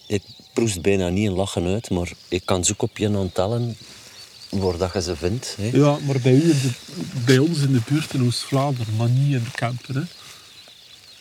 ik 0.07 0.23
proest 0.53 0.83
bijna 0.83 1.09
niet 1.09 1.27
een 1.27 1.35
lachen 1.35 1.67
uit, 1.67 1.91
maar 1.91 2.13
ik 2.29 2.43
kan 2.45 2.65
zoeken 2.65 2.89
op 2.89 2.99
je 2.99 3.31
tellen 3.33 3.77
waar 4.51 4.77
dat 4.77 4.93
je 4.93 5.03
ze 5.03 5.17
vindt. 5.17 5.55
Hè. 5.57 5.71
Ja, 5.73 5.99
maar 5.99 6.21
bij, 6.21 6.33
u 6.33 6.51
in 6.51 6.61
de, 6.63 6.71
bij 7.25 7.39
ons 7.39 7.59
in 7.59 7.73
de 7.73 7.81
buurt 7.89 8.15
in 8.15 8.25
Oost-Vlaanderen, 8.25 8.97
maar 8.97 9.09
niet 9.09 9.35
in 9.35 9.47
Kempen. 9.55 9.95
Hè. 9.97 10.03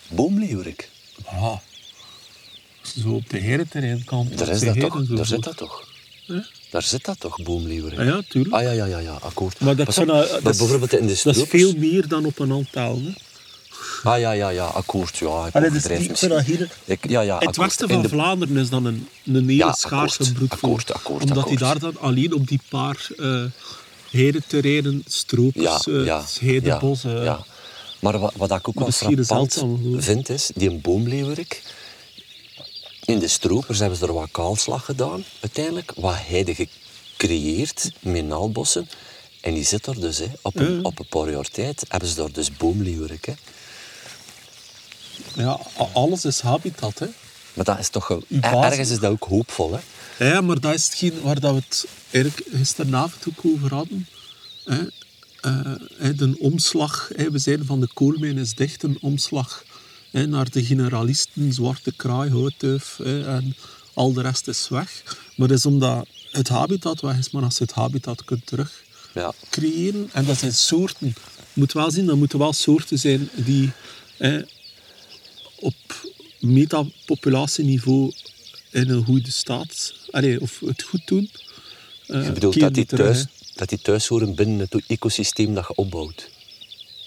Boomleeuwerik, 0.08 0.90
Ah. 1.24 1.56
Zo 3.02 3.08
op 3.08 3.30
de 3.30 3.38
herenterreinkant. 3.38 4.38
daar 4.38 4.48
op 4.48 4.54
is 4.54 4.60
dat 4.60 4.80
toch? 4.80 5.06
Daar 5.06 5.26
zit 5.26 5.42
dat 5.44 5.56
toch? 5.56 5.88
Daar 6.70 6.82
zit 6.82 7.04
dat 7.04 7.20
toch, 7.20 7.42
boomleeuwerik? 7.42 7.98
Ah 7.98 8.06
ja, 8.06 8.22
tuurlijk. 8.28 8.54
Ah 8.54 8.62
ja, 8.62 8.70
ja, 8.70 8.84
ja, 8.84 8.98
ja, 8.98 9.12
akkoord. 9.22 9.60
Maar 9.60 9.76
dat 9.76 9.94
zijn, 9.94 10.06
maar 10.06 10.28
dat 10.42 10.52
is- 10.52 10.58
bijvoorbeeld 10.58 10.92
in 10.92 11.00
de 11.00 11.06
Dat 11.06 11.12
is 11.12 11.18
stroopers... 11.20 11.50
veel 11.62 11.74
meer 11.76 12.08
dan 12.08 12.24
op 12.24 12.38
een 12.38 12.52
aantal. 12.52 13.00
Hè. 13.04 13.12
Ah 14.10 14.18
ja, 14.20 14.32
ja, 14.32 14.48
ja, 14.48 14.64
akkoord. 14.66 15.16
Ja, 15.16 15.46
ik 15.46 15.54
Allee, 15.54 15.70
dus 15.70 15.84
ik 15.84 16.16
hier- 16.46 16.70
ja, 17.10 17.20
ja, 17.20 17.38
het 17.38 17.56
westen 17.56 17.88
van 17.88 18.02
de- 18.02 18.08
Vlaanderen 18.08 18.56
is 18.56 18.68
dan 18.68 18.84
een, 18.84 19.08
een 19.24 19.34
hele 19.34 19.52
Ja, 19.54 19.72
schaarse 19.72 20.18
akkoord, 20.22 20.34
broedvoer. 20.34 20.68
akkoord, 20.70 20.92
akkoord, 20.92 21.22
Omdat 21.22 21.48
die 21.48 21.58
daar 21.58 21.78
dan 21.78 21.98
alleen 22.00 22.34
op 22.34 22.48
die 22.48 22.60
paar 22.68 23.06
eh 23.16 23.44
heideterreinen, 24.10 24.92
Ja, 24.94 25.02
stropers, 25.06 25.86
eh, 25.88 26.04
ja, 26.04 26.24
heidebos... 26.40 27.02
ja, 27.02 27.14
eh, 27.14 27.24
ja. 27.24 27.44
Maar 28.00 28.18
wat, 28.18 28.32
wat 28.36 28.50
ik 28.50 28.68
ook 28.68 28.78
wel 28.78 28.90
frappant 28.90 29.64
vind, 29.96 30.28
is 30.28 30.50
die 30.54 30.70
een 30.70 30.80
boomleeuwerik. 30.80 31.62
In 33.04 33.18
de 33.18 33.28
stropers 33.28 33.78
hebben 33.78 33.98
ze 33.98 34.06
er 34.06 34.12
wat 34.12 34.28
kaalslag 34.30 34.84
gedaan, 34.84 35.24
uiteindelijk. 35.40 35.92
Wat 35.96 36.16
heide 36.18 36.54
gecreëerd 36.54 37.92
met 38.00 38.24
naalbossen. 38.24 38.88
En 39.40 39.54
die 39.54 39.64
zit 39.64 39.86
er 39.86 40.00
dus, 40.00 40.18
hè, 40.18 40.26
op, 40.42 40.56
een, 40.56 40.84
op 40.84 40.98
een 40.98 41.08
paar 41.08 41.30
jaar 41.30 41.48
tijd, 41.48 41.84
hebben 41.88 42.08
ze 42.08 42.14
daar 42.14 42.32
dus 42.32 42.56
boomleeuwerik. 42.56 43.24
Hè. 43.24 43.34
ja, 45.42 45.60
alles 45.92 46.24
is 46.24 46.40
habitat. 46.40 46.98
Hè. 46.98 47.06
Maar 47.54 47.64
dat 47.64 47.78
is 47.78 47.88
toch... 47.88 48.20
Ergens 48.40 48.90
is 48.90 48.98
dat 48.98 49.10
ook 49.10 49.24
hoopvol, 49.24 49.72
hè. 49.72 49.80
Ja, 50.28 50.40
maar 50.40 50.60
dat 50.60 50.74
is 50.74 50.84
hetgeen 50.84 51.22
waar 51.22 51.40
dat 51.40 51.54
we 51.54 51.60
het 51.60 51.86
eigenlijk 52.10 52.48
gisteravond 52.50 53.24
ook 53.28 53.44
over 53.54 53.74
hadden. 53.74 54.08
Hè. 54.64 54.82
Hè, 55.96 56.14
de 56.14 56.36
omslag, 56.38 57.10
hè, 57.16 57.30
we 57.30 57.38
zeiden 57.38 57.66
van 57.66 57.80
de 57.80 57.88
koolmijn 57.94 58.38
is 58.38 58.54
dicht, 58.54 58.82
een 58.82 58.98
omslag 59.00 59.64
hè, 60.14 60.26
naar 60.26 60.50
de 60.50 60.64
generalisten, 60.64 61.52
zwarte 61.52 61.92
kraai, 61.96 62.30
houtduif 62.30 62.98
en 63.00 63.56
al 63.94 64.12
de 64.12 64.22
rest 64.22 64.48
is 64.48 64.68
weg. 64.68 65.02
Maar 65.36 65.48
dat 65.48 65.56
is 65.58 65.66
omdat 65.66 66.06
het 66.30 66.48
habitat 66.48 67.00
weg 67.00 67.18
is, 67.18 67.30
maar 67.30 67.42
als 67.42 67.58
je 67.58 67.64
het 67.64 67.72
habitat 67.72 68.24
kunt 68.24 68.46
terug 68.46 68.82
Ja. 69.14 69.32
creëren, 69.50 70.08
en 70.12 70.24
dat 70.24 70.38
zijn 70.38 70.54
soorten, 70.54 71.06
je 71.06 71.60
moet 71.60 71.72
wel 71.72 71.90
zien, 71.90 72.06
dat 72.06 72.16
moeten 72.16 72.38
wel 72.38 72.52
soorten 72.52 72.98
zijn 72.98 73.28
die 73.34 73.72
hè, 74.16 74.40
op 75.60 75.74
metapopulatieniveau 76.40 78.12
in 78.70 78.90
een 78.90 79.04
goede 79.04 79.30
staat, 79.30 79.94
allee, 80.10 80.40
of 80.40 80.60
het 80.66 80.82
goed 80.82 81.06
doen. 81.06 81.30
Eh, 82.06 82.24
Je 82.24 82.32
bedoelt 82.32 82.60
dat 82.60 82.74
die, 82.74 82.86
terug, 82.86 83.12
thuis, 83.12 83.26
dat 83.54 83.68
die 83.68 83.78
thuis 83.78 84.06
horen 84.06 84.34
binnen 84.34 84.58
het 84.58 84.82
ecosysteem 84.86 85.54
dat 85.54 85.64
je 85.68 85.74
opbouwt. 85.74 86.30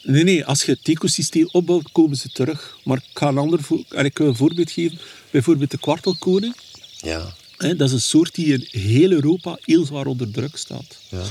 Nee, 0.08 0.24
nee, 0.24 0.46
als 0.46 0.64
je 0.64 0.72
het 0.72 0.88
ecosysteem 0.88 1.48
opbouwt, 1.52 1.92
komen 1.92 2.18
ze 2.18 2.30
terug. 2.30 2.78
Maar 2.84 2.98
ik 2.98 3.04
ga 3.20 3.28
een, 3.28 3.38
ander 3.38 3.60
en 3.90 4.06
ik 4.06 4.18
wil 4.18 4.28
een 4.28 4.36
voorbeeld 4.36 4.72
geven. 4.72 5.00
Bijvoorbeeld 5.32 5.72
de 5.72 5.78
kwartelkoning. 5.78 6.56
Ja. 6.98 7.34
Hè, 7.58 7.76
dat 7.76 7.88
is 7.88 7.94
een 7.94 8.02
soort 8.02 8.36
die 8.36 8.54
in 8.54 8.68
heel 8.82 9.12
Europa 9.12 9.58
heel 9.62 9.86
zwaar 9.86 10.06
onder 10.06 10.32
druk 10.32 10.58
staat. 10.58 10.98
Ja. 11.10 11.24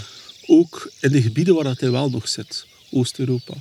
Ook 0.47 0.91
in 1.01 1.12
de 1.12 1.23
gebieden 1.23 1.55
waar 1.55 1.65
dat 1.65 1.81
hij 1.81 1.91
wel 1.91 2.11
nog 2.11 2.29
zit, 2.29 2.67
Oost-Europa. 2.91 3.55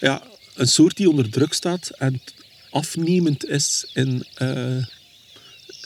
Ja, 0.00 0.22
een 0.54 0.68
soort 0.68 0.96
die 0.96 1.10
onder 1.10 1.30
druk 1.30 1.52
staat 1.52 1.88
en 1.88 2.22
afnemend 2.70 3.46
is 3.46 3.86
in, 3.92 4.24
eh, 4.34 4.76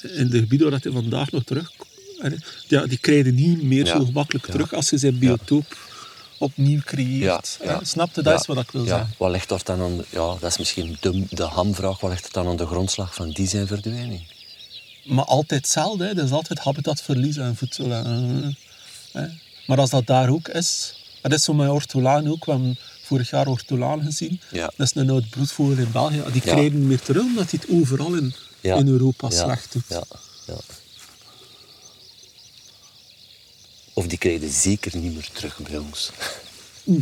in 0.00 0.28
de 0.30 0.38
gebieden 0.38 0.70
waar 0.70 0.80
dat 0.80 0.92
hij 0.92 1.02
vandaag 1.02 1.30
nog 1.30 1.44
terug... 1.44 1.72
Ja, 2.68 2.86
die 2.86 2.98
krijgen 2.98 3.34
niet 3.34 3.62
meer 3.62 3.86
Ja. 3.86 3.96
zo 3.96 4.04
gemakkelijk 4.04 4.46
terug 4.46 4.74
als 4.74 4.90
je 4.90 4.98
zijn 4.98 5.18
biotoop 5.18 5.89
opnieuw 6.40 6.80
creëert. 6.84 7.56
Ja, 7.60 7.70
ja. 7.70 7.78
Hè. 7.78 7.84
Snap 7.84 8.14
je? 8.14 8.22
Dat 8.22 8.32
Ja, 8.32 8.38
is 8.40 8.46
wat 8.46 8.58
ik 8.58 8.70
wil 8.70 8.82
ja. 8.84 8.88
zeggen. 8.88 9.14
Wat 9.18 9.30
ligt 9.30 9.50
er 9.50 9.60
dan 9.64 9.80
aan... 9.80 9.96
de- 9.96 10.04
Ja, 10.10 10.36
dat 10.40 10.50
is 10.50 10.58
misschien 10.58 10.96
de, 11.00 11.24
de 11.30 11.42
hamvraag. 11.42 12.00
Wat 12.00 12.10
ligt 12.10 12.26
er 12.26 12.32
dan 12.32 12.46
aan 12.46 12.56
de 12.56 12.66
grondslag 12.66 13.14
van 13.14 13.30
die 13.30 13.48
zijn 13.48 13.66
verdwijning? 13.66 14.22
Maar 15.04 15.24
altijd 15.24 15.60
hetzelfde, 15.60 16.06
hè. 16.06 16.14
dat 16.14 16.24
is 16.24 16.30
altijd 16.32 16.58
habitatverlies 16.58 17.36
en 17.36 17.56
voedsel. 17.56 17.92
en, 17.92 18.56
hè. 19.12 19.26
Maar 19.66 19.78
als 19.78 19.90
dat 19.90 20.06
daar 20.06 20.28
ook 20.28 20.48
is, 20.48 20.94
dat 21.22 21.32
is 21.32 21.42
zo 21.44 21.52
met 21.54 21.68
ortolaan 21.68 22.28
ook, 22.28 22.44
we 22.44 22.50
hebben 22.50 22.78
vorig 23.02 23.30
jaar 23.30 23.46
ortolaan 23.46 24.02
gezien. 24.02 24.40
Dat 24.50 24.72
is 24.76 24.94
een 24.94 25.10
oud 25.10 25.28
broedvoerder 25.30 25.84
in 25.84 25.92
België. 25.92 26.22
Die 26.32 26.40
krijgen 26.40 26.86
meer 26.86 27.00
terug, 27.00 27.22
omdat 27.22 27.50
het 27.50 27.66
overal 27.70 28.14
in, 28.14 28.34
in 28.60 28.88
Europa 28.88 29.28
Ja, 29.30 29.44
slecht 29.44 29.72
doet. 29.72 29.84
Ja, 29.88 30.02
ja. 30.46 30.54
Of 34.00 34.06
die 34.06 34.18
krijgen 34.18 34.50
zeker 34.50 34.96
niet 34.96 35.14
meer 35.14 35.28
terug 35.32 35.58
bij 35.58 35.78
ons. 35.78 36.10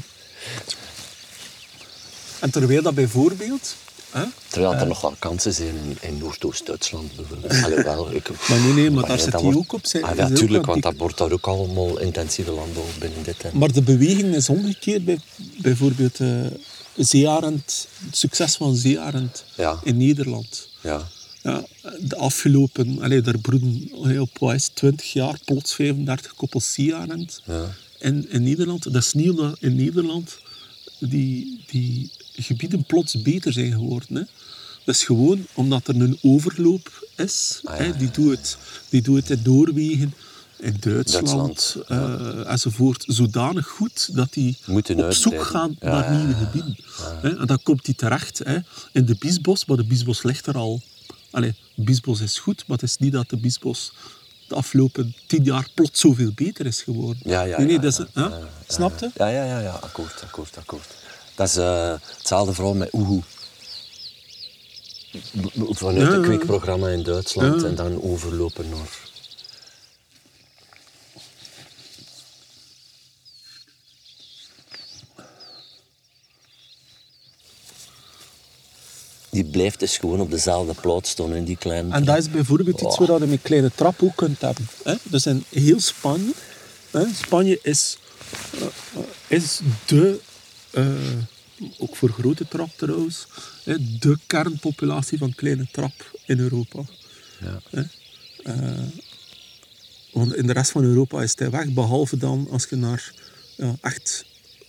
En 2.40 2.50
terwijl 2.50 2.82
dat 2.82 2.94
bijvoorbeeld... 2.94 3.74
Hè, 4.10 4.24
Terwijl 4.48 4.72
Eh. 4.74 4.80
er 4.80 4.86
nog 4.86 5.00
wel 5.00 5.14
kansen 5.18 5.52
zijn 5.54 5.74
in, 5.76 5.96
in 6.00 6.18
Noordoost-Duitsland 6.18 7.16
bijvoorbeeld. 7.16 7.52
Alhoewel, 7.64 8.12
ik, 8.12 8.28
Maar 8.48 8.60
nee, 8.60 8.72
nee, 8.72 8.90
maar 8.90 9.06
daar 9.06 9.18
zit 9.18 9.32
hij 9.32 9.42
wordt- 9.42 9.58
ook 9.58 9.72
op 9.72 9.86
zijn- 9.86 10.04
Ah, 10.04 10.16
ja, 10.16 10.24
ook 10.28 10.34
tuurlijk, 10.34 10.64
aan 10.64 10.70
want 10.70 10.82
dat 10.82 10.96
wordt 10.96 11.18
daar 11.18 11.32
ook 11.32 11.46
allemaal 11.46 11.98
intensieve 11.98 12.50
landbouw 12.50 12.84
binnen 12.98 13.22
dit. 13.22 13.52
Maar 13.52 13.72
de 13.72 13.82
beweging 13.82 14.34
is 14.34 14.48
omgekeerd. 14.48 15.04
Bij, 15.04 15.18
bijvoorbeeld 15.58 16.20
eh 16.20 16.28
zeearend, 16.96 17.86
het 18.06 18.16
succes 18.16 18.56
van 18.56 18.74
zeearend 18.76 19.44
Ja. 19.56 19.80
in 19.82 19.96
Nederland. 19.96 20.68
ja, 20.82 21.08
Ja, 21.48 21.64
de 22.00 22.16
afgelopen, 22.16 23.02
allee, 23.02 23.20
daar 23.20 23.38
broeden 23.38 24.20
op 24.20 24.38
wat 24.38 24.54
is 24.54 24.64
het, 24.64 24.74
20 24.74 25.12
jaar 25.12 25.38
plots 25.44 25.74
35 25.74 26.34
koppels 26.34 26.72
zeearend 26.72 27.42
ja, 27.44 27.74
in, 27.98 28.30
in 28.30 28.42
Nederland. 28.42 28.82
Dat 28.92 29.02
is 29.02 29.12
niet 29.12 29.30
omdat 29.30 29.56
in 29.60 29.76
Nederland 29.76 30.38
die, 30.98 31.64
die 31.66 32.10
gebieden 32.34 32.84
plots 32.84 33.22
beter 33.22 33.52
zijn 33.52 33.72
geworden. 33.72 34.16
Hè. 34.16 34.22
Dat 34.84 34.94
is 34.94 35.04
gewoon 35.04 35.46
omdat 35.54 35.88
er 35.88 36.00
een 36.00 36.18
overloop 36.22 37.08
is. 37.16 37.60
Ah, 37.64 37.78
hè. 37.78 37.96
Die, 37.96 38.10
doet 38.10 38.30
het, 38.30 38.56
die 38.88 39.02
doet 39.02 39.28
het 39.28 39.38
in 39.38 39.52
Noorwegen, 39.52 40.14
in 40.58 40.76
Duitsland, 40.80 41.76
eh, 41.86 42.50
enzovoort. 42.50 43.04
Zodanig 43.06 43.66
goed 43.66 44.14
dat 44.14 44.32
die 44.32 44.56
Moeten 44.66 45.04
op 45.04 45.12
zoek 45.12 45.42
gaan 45.42 45.76
naar 45.80 46.16
nieuwe 46.16 46.34
gebieden. 46.34 46.76
Hè. 47.22 47.38
En 47.38 47.46
dan 47.46 47.62
komt 47.62 47.86
hij 47.86 47.94
terecht 47.94 48.38
hè, 48.38 48.58
in 48.92 49.04
de 49.04 49.16
Biesbos, 49.18 49.64
maar 49.64 49.76
de 49.76 49.84
Biesbos 49.84 50.22
ligt 50.22 50.46
er 50.46 50.56
al. 50.56 50.82
Allee, 51.38 51.54
Biesbos 51.74 52.20
is 52.20 52.38
goed, 52.38 52.64
maar 52.66 52.78
het 52.78 52.88
is 52.88 52.96
niet 52.96 53.12
dat 53.12 53.30
de 53.30 53.36
Biesbos 53.36 53.92
de 54.48 54.54
afgelopen 54.54 55.14
tien 55.26 55.44
jaar 55.44 55.68
plots 55.74 56.00
zoveel 56.00 56.32
beter 56.34 56.66
is 56.66 56.82
geworden. 56.82 57.22
ja, 57.24 57.42
ja. 57.42 57.56
nee, 57.56 57.66
nee, 57.66 57.74
ja, 57.74 57.80
dat 57.80 57.92
is, 57.92 58.04
ja, 58.14 58.28
ja, 58.28 58.28
ja, 58.28 58.48
Snap 58.66 58.98
je? 58.98 59.10
Ja, 59.14 59.28
ja, 59.28 59.44
ja, 59.44 59.60
ja, 59.60 59.70
akkoord, 59.70 60.22
akkoord, 60.22 60.56
akkoord. 60.56 60.86
Dat 61.34 61.48
is 61.48 61.56
eh, 61.56 61.94
hetzelfde 62.16 62.54
verhaal 62.54 62.74
met 62.74 62.92
Oehoe. 62.92 63.22
Vanuit 65.54 66.12
ja. 66.12 66.20
kweekprogramma 66.20 66.88
in 66.88 67.02
Duitsland 67.02 67.62
en 67.62 67.74
dan 67.74 68.02
overlopen 68.02 68.68
naar... 68.68 69.07
Die 79.38 79.50
blijft 79.50 79.80
dus 79.80 79.96
gewoon 79.96 80.20
op 80.20 80.30
dezelfde 80.30 80.74
plaats 80.80 81.10
staan 81.10 81.34
in 81.34 81.44
die 81.44 81.56
kleine... 81.56 81.94
En 81.94 82.04
dat 82.04 82.16
is 82.16 82.30
bijvoorbeeld 82.30 82.80
iets 82.80 82.98
Oh. 82.98 83.08
waar 83.08 83.20
je 83.20 83.26
met 83.26 83.42
kleine 83.42 83.70
trap 83.74 84.02
ook 84.02 84.16
kunt 84.16 84.40
hebben. 84.40 84.68
Hè? 84.84 84.94
Dus 85.02 85.26
in 85.26 85.44
heel 85.48 85.80
Spanje, 85.80 86.32
hè? 86.90 87.04
Spanje 87.14 87.58
is, 87.62 87.98
eh, 88.60 88.66
is 89.26 89.60
de, 89.86 90.20
eh, 90.70 90.86
ook 91.78 91.96
voor 91.96 92.08
grote 92.08 92.48
trap 92.48 92.70
trouwens, 92.76 93.26
de 94.00 94.18
kernpopulatie 94.26 95.18
van 95.18 95.34
kleine 95.34 95.66
trap 95.72 96.18
in 96.26 96.38
Europa. 96.38 96.82
Ja. 97.40 97.60
Hè. 97.70 97.82
Eh, 98.42 98.84
want 100.12 100.34
in 100.34 100.46
de 100.46 100.52
rest 100.52 100.70
van 100.70 100.84
Europa 100.84 101.22
is 101.22 101.32
hij 101.36 101.50
weg, 101.50 101.72
behalve 101.72 102.16
dan 102.16 102.48
als 102.50 102.66
je 102.70 102.76
naar 102.76 103.12
ja, 103.56 103.76
echt 103.80 104.24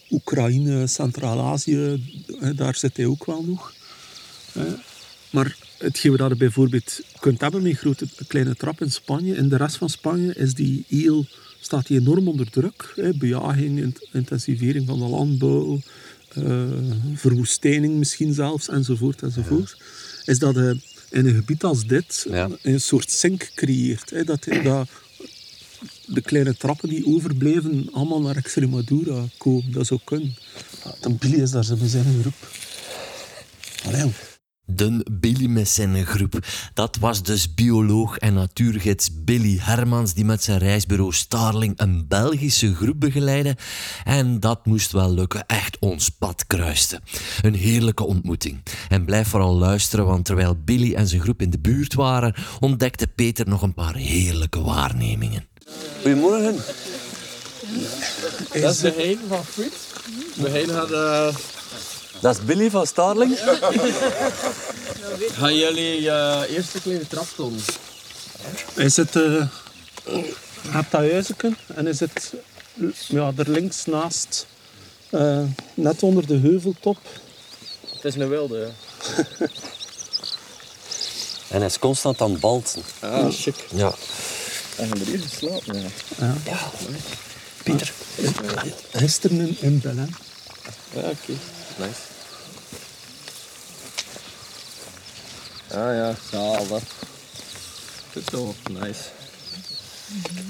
Oekraïne, 0.10 0.88
Centraal-Azië, 0.88 2.04
daar 2.56 2.76
zit 2.76 2.98
hij 2.98 3.06
ook 3.06 3.26
wel 3.26 3.44
nog. 3.44 3.78
Maar 5.30 5.58
hetgeen 5.78 6.18
wat 6.18 6.30
je 6.30 6.36
bijvoorbeeld 6.36 7.00
kunt 7.20 7.42
hebben 7.42 7.62
met 7.62 7.78
grote 7.78 8.08
kleine 8.28 8.56
trap 8.56 8.82
in 8.82 8.92
Spanje, 8.92 9.36
in 9.36 9.50
de 9.50 9.56
rest 9.58 9.76
van 9.76 9.90
Spanje 9.90 10.34
is 10.36 10.54
die 10.54 10.86
eel, 10.90 11.26
staat 11.60 11.88
die 11.88 12.00
enorm 12.00 12.28
onder 12.28 12.52
druk. 12.52 12.94
Hè. 12.96 13.14
Bejaging, 13.14 13.80
int- 13.80 14.08
intensivering 14.14 14.88
van 14.88 15.00
de 15.00 15.06
landbouw, 15.06 15.80
eh, 16.34 16.64
verwoestijning 17.16 17.94
misschien 17.98 18.34
zelfs, 18.34 18.68
enzovoort, 18.70 19.22
enzovoort. 19.22 19.78
Is 20.26 20.40
dat 20.40 20.58
eh, 20.58 20.70
in 21.10 21.26
een 21.26 21.36
gebied 21.36 21.64
als 21.64 21.86
dit 21.86 22.26
Ja. 22.30 22.50
een 22.62 22.82
soort 22.82 23.12
zink 23.12 23.52
creëert. 23.56 24.10
Hè. 24.10 24.24
Dat, 24.24 24.46
dat 24.64 24.88
de 26.06 26.22
kleine 26.22 26.56
trappen 26.58 26.90
die 26.90 27.06
overblijven 27.06 27.90
allemaal 27.92 28.22
naar 28.22 28.36
Extremadura 28.36 29.24
komen. 29.38 29.72
Dat 29.72 29.88
zou 29.88 30.00
kunnen. 30.04 30.36
Dan 31.02 31.18
Billy 31.18 31.42
is 31.42 31.52
daar 31.52 31.64
zijn 31.64 32.06
groep. 32.22 32.52
Allee, 33.86 34.12
De 34.72 35.06
Billy 35.12 35.46
met 35.46 35.70
zijn 35.70 36.06
groep. 36.06 36.40
Dat 36.74 36.98
was 37.00 37.24
dus 37.24 37.54
bioloog 37.54 38.18
en 38.18 38.34
natuurgids 38.34 39.10
Billy 39.24 39.58
Hermans 39.62 40.14
die 40.14 40.26
met 40.26 40.44
zijn 40.44 40.60
reisbureau 40.60 41.14
Starling 41.14 41.74
een 41.76 42.06
Belgische 42.08 42.76
groep 42.76 43.00
begeleidde. 43.00 43.58
En 44.04 44.40
dat 44.40 44.66
moest 44.66 44.92
wel 44.92 45.14
lukken, 45.14 45.46
echt 45.46 45.78
ons 45.80 46.10
pad 46.10 46.48
kruiste. 46.48 47.02
Een 47.42 47.56
heerlijke 47.56 48.06
ontmoeting. 48.06 48.64
En 48.90 49.06
blijf 49.06 49.28
vooral 49.28 49.56
luisteren, 49.56 50.06
want 50.06 50.26
terwijl 50.26 50.58
Billy 50.66 50.94
en 50.94 51.08
zijn 51.08 51.22
groep 51.22 51.42
in 51.42 51.50
de 51.50 51.60
buurt 51.60 51.94
waren, 51.94 52.36
ontdekte 52.60 53.08
Peter 53.08 53.48
nog 53.48 53.62
een 53.62 53.74
paar 53.74 53.96
heerlijke 53.96 54.62
waarnemingen. 54.62 55.48
Goedemorgen. 56.02 56.56
Dat 58.54 58.74
is 58.74 58.80
de 58.80 58.94
heen 58.98 59.20
van 59.28 59.46
Fruit. 59.46 59.74
De 60.36 60.50
heen 60.50 60.70
eh, 60.70 61.36
Dat 62.22 62.38
is 62.38 62.46
Billy 62.46 62.70
van 62.70 62.88
Starling. 62.88 63.38
gaan 65.32 65.56
jullie 65.56 66.02
je 66.02 66.46
eerste 66.50 66.82
kleine 66.82 67.08
trap 67.08 67.28
doen? 67.36 67.60
Hij 68.74 68.90
zit... 68.90 69.16
eh 69.16 69.48
je 70.62 70.70
hebt 70.70 70.92
dat 70.92 71.02
en 71.76 71.86
hij 71.86 71.94
zit 71.94 72.34
ja, 73.08 73.32
er 73.38 73.50
links 73.50 73.86
naast. 73.86 74.46
eh, 75.10 75.44
net 75.74 76.04
onder 76.04 76.28
de 76.28 76.38
heuveltop. 76.38 76.98
Het 77.96 78.06
is 78.06 78.16
een 78.16 78.30
wilde, 78.30 78.58
ja. 78.58 79.24
En 81.50 81.58
hij 81.58 81.66
is 81.66 81.80
constant 81.80 82.22
aan 82.22 82.32
het 82.32 82.40
balten. 82.40 82.82
Ah, 83.00 83.32
chic. 83.32 83.56
Ja. 83.74 83.94
En 84.76 84.88
gaan 84.90 85.00
er 85.00 85.06
hier 85.06 85.20
geslapen, 85.20 85.92
ja. 86.18 86.32
Pieter. 87.64 87.94
Gisteren 88.92 89.40
in, 89.40 89.58
in 89.60 89.80
Belen. 89.80 90.16
Ja, 90.94 91.00
oké. 91.02 91.34
Nice. 91.80 92.00
Ah 95.72 95.96
ja, 95.96 96.16
zalig. 96.32 96.84
Het 98.14 98.24
is 98.24 98.30
wel 98.32 98.56
nice. 98.72 99.04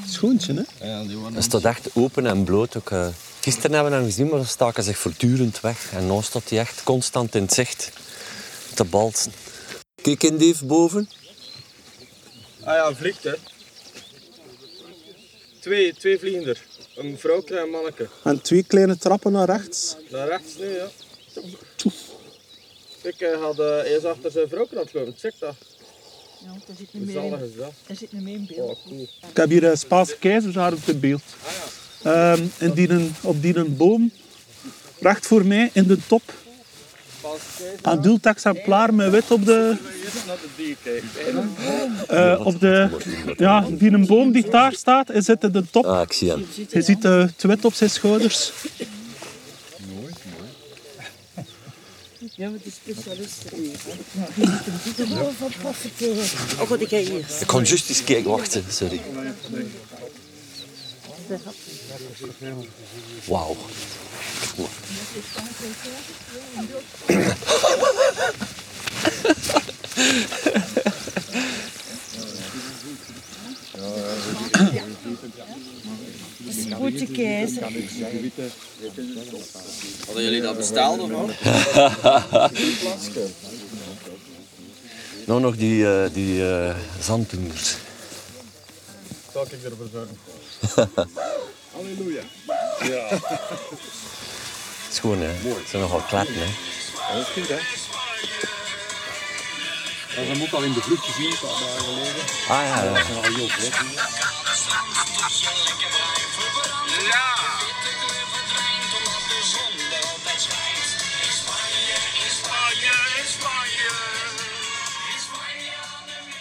Schoontje, 0.08 0.54
hè? 0.54 0.88
Ja, 0.88 1.04
die 1.04 1.18
waren 1.18 1.34
Het 1.34 1.44
staat 1.44 1.64
echt 1.64 1.90
open 1.94 2.26
en 2.26 2.44
bloot. 2.44 2.78
Ook, 2.78 2.92
eh, 2.92 3.08
gisteren 3.42 3.74
hebben 3.74 3.92
we 3.92 3.98
hem 3.98 4.06
gezien, 4.06 4.28
maar 4.28 4.38
dan 4.38 4.46
staken 4.46 4.84
zich 4.84 4.98
voortdurend 4.98 5.60
weg. 5.60 5.92
En 5.94 6.08
nu 6.08 6.22
staat 6.22 6.50
hij 6.50 6.60
echt 6.60 6.84
constant 6.84 7.36
in 7.36 7.42
het 7.42 7.54
zicht 7.54 7.92
te 8.74 8.84
balsen. 8.84 9.32
Kijk 10.02 10.24
in 10.24 10.38
Dave 10.38 10.66
boven. 10.66 11.10
Ah 12.64 12.76
ja, 12.76 12.96
vliegt 12.96 13.24
hè. 13.24 13.34
Twee, 15.60 15.94
twee 15.94 16.20
vliegen 16.20 16.48
er. 16.48 16.66
Een 16.96 17.18
vrouwke 17.20 17.56
en 17.56 17.64
een 17.64 17.70
manneke. 17.70 18.10
En 18.24 18.42
twee 18.42 18.64
kleine 18.64 18.98
trappen 18.98 19.32
naar 19.32 19.46
rechts. 19.46 19.96
Naar 20.10 20.28
rechts 20.28 20.58
nu, 20.58 20.68
ja. 20.68 20.88
Kijk, 23.02 23.20
hij 23.20 23.36
had 23.42 23.60
uh, 23.60 23.92
eerst 23.92 24.06
achter 24.06 24.32
zijn 24.32 24.48
vrouwke 24.50 24.76
aan 24.76 24.82
het 24.84 24.94
lopen. 24.94 25.14
Check 25.18 25.34
dat. 25.40 25.56
Ja, 26.46 26.52
daar 26.68 26.76
zit 26.78 26.94
niet 26.94 27.06
meer 27.06 27.24
in. 27.24 27.30
Daar 27.88 27.96
zit 27.98 28.12
niet 28.12 28.22
meer 28.24 28.34
in 28.34 28.46
beeld. 28.56 28.70
Oh, 28.70 28.86
cool. 28.88 29.02
Ik 29.30 29.38
heb 29.38 29.50
hier 29.50 29.64
een 29.64 29.78
Spaanse 29.78 30.18
keizer 30.20 30.74
op 30.74 30.86
het 30.86 31.00
beeld. 31.00 31.22
Ehm, 32.04 32.44
in 32.58 32.72
die, 32.72 32.90
een- 32.90 33.16
op 33.22 33.42
die 33.42 33.56
een 33.58 33.78
boom, 33.78 34.12
recht 35.00 35.28
voor 35.28 35.46
mij, 35.46 35.70
in 35.74 35.88
de 35.88 35.98
top. 36.08 36.22
Spaanse. 37.18 37.64
Adult 37.82 38.26
exemplaar 38.26 38.94
met 38.94 39.10
wit 39.12 39.32
op 39.32 39.46
de, 39.46 39.78
eh, 42.08 42.42
op 42.46 42.60
de... 42.60 42.90
Ja, 43.38 43.66
die 43.72 43.92
een 43.92 44.06
boom 44.06 44.32
die 44.32 44.50
daar 44.50 44.74
staat, 44.74 45.08
hij 45.08 45.22
zit 45.22 45.44
in 45.44 45.52
de 45.52 45.64
top. 45.72 45.86
Ah, 45.86 46.02
ik 46.02 46.14
zie 46.14 46.30
hem. 46.30 46.46
Je 46.70 46.82
ziet 46.82 47.06
eh, 47.06 47.20
het 47.20 47.44
wit 47.44 47.66
op 47.66 47.74
zijn 47.74 47.90
schouders. 47.90 48.52
Ja, 52.40 52.50
maar 52.50 52.60
die 52.64 52.72
specialisten 52.72 53.58
hier. 53.58 53.76
Oh, 55.22 55.30
van 55.38 55.52
profiteren. 55.62 56.26
Oh, 56.60 56.70
wat 56.70 56.82
ik 56.82 56.90
hier. 56.90 57.26
Ik 57.40 57.48
kon 57.48 57.64
juist 57.64 57.90
eens 57.90 58.04
kijken. 58.04 58.30
Wachten, 58.30 58.64
sorry. 58.70 59.02
Wauw. 63.26 63.58
Een 74.52 75.79
goede 76.76 77.06
keizer. 77.06 77.62
Hadden 80.06 80.24
jullie 80.24 80.42
dat 80.42 80.58
besteld 80.58 81.00
of 81.00 81.10
wat? 81.10 81.30
Nou 85.26 85.42
nog 85.42 85.56
die, 85.56 85.86
eh 85.88 86.14
die 86.14 86.50
eh 86.50 86.76
zanddoeners. 87.02 87.76
Zal 89.34 89.44
ik 89.44 89.52
ervoor 89.64 89.88
zorgen? 89.92 90.18
Het 94.84 94.92
is 94.92 95.00
gewoon, 95.00 95.20
hè. 95.22 95.28
Het 95.28 95.70
zijn 95.70 95.82
nogal 95.82 96.00
kleppen, 96.00 96.34
hè. 96.36 96.48
Dat 97.16 97.28
is 97.28 97.34
goed, 97.34 97.48
hè? 97.48 97.56
Dat 100.16 100.26
hem 100.28 100.42
ook 100.42 100.52
al 100.52 100.64
in 100.64 100.74
de 100.74 100.82
vlucht 100.82 101.06
gezien, 101.06 101.32
een 101.32 101.38
paar 101.42 101.60
dagen 101.60 101.84
geleden. 101.84 102.24
Ah 102.50 102.64
ja, 102.68 102.84
ja. 102.84 102.94
Dat 102.94 102.98
is 103.10 103.16
al 103.16 103.24
heel 103.24 103.48
vlot. 103.48 103.74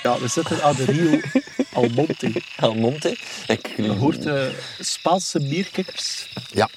Ja, 0.02 0.18
we 0.18 0.28
zitten 0.28 0.62
aan 0.62 0.74
de 0.76 0.84
Rio 0.84 1.20
Almonte. 1.72 2.32
Almonte. 2.56 3.16
Ik, 3.46 3.72
Je 3.76 3.88
hoort 3.92 4.22
de 4.22 4.58
Spaanse 4.80 5.48
bierkikkers 5.48 6.28
Ja. 6.50 6.68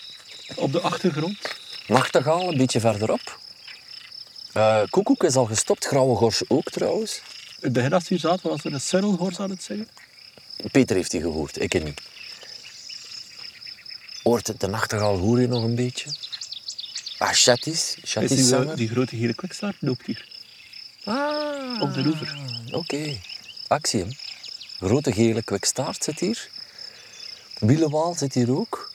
op 0.55 0.71
de 0.71 0.81
achtergrond. 0.81 1.37
Nachtegaal, 1.87 2.47
een 2.51 2.57
beetje 2.57 2.79
verderop. 2.79 3.39
Eh 4.53 4.81
Koekoek 4.89 5.23
is 5.23 5.35
al 5.35 5.45
gestopt, 5.45 5.85
Grauwe 5.85 6.15
Gors 6.15 6.41
ook 6.47 6.69
trouwens. 6.69 7.15
In 7.17 7.23
het 7.59 7.73
begin 7.73 7.93
als 7.93 8.07
hier 8.07 8.19
zaten, 8.19 8.49
was 8.49 8.63
er 8.63 8.73
een 8.73 8.81
Cyril 8.81 9.31
aan 9.37 9.49
het 9.49 9.63
zeggen. 9.63 9.87
Peter 10.71 10.95
heeft 10.95 11.11
die 11.11 11.21
gehoord, 11.21 11.61
ik 11.61 11.83
niet. 11.83 12.01
Hoort 14.23 14.47
het 14.47 14.59
de 14.59 14.67
nachtegaal 14.67 15.17
hoor 15.17 15.41
je 15.41 15.47
nog 15.47 15.63
een 15.63 15.75
beetje? 15.75 16.09
Ah, 17.17 17.29
chatties. 17.31 17.95
Is 18.01 18.11
Chatties 18.11 18.47
die, 18.47 18.55
eh, 18.55 18.75
die 18.75 18.89
grote 18.89 19.15
gele 19.15 19.33
kwikstaart 19.33 19.75
loopt 19.79 20.05
hier. 20.05 20.27
Ah, 21.03 21.81
op 21.81 21.93
de 21.93 22.03
oever. 22.05 22.37
Oké, 22.71 23.17
actie 23.67 23.99
hem. 23.99 24.09
Grote 24.79 25.11
gele 25.11 25.43
kwikstaart 25.43 26.03
zit 26.03 26.19
hier. 26.19 26.49
Wielenwaal 27.59 28.13
zit 28.13 28.33
hier 28.33 28.57
ook. 28.57 28.91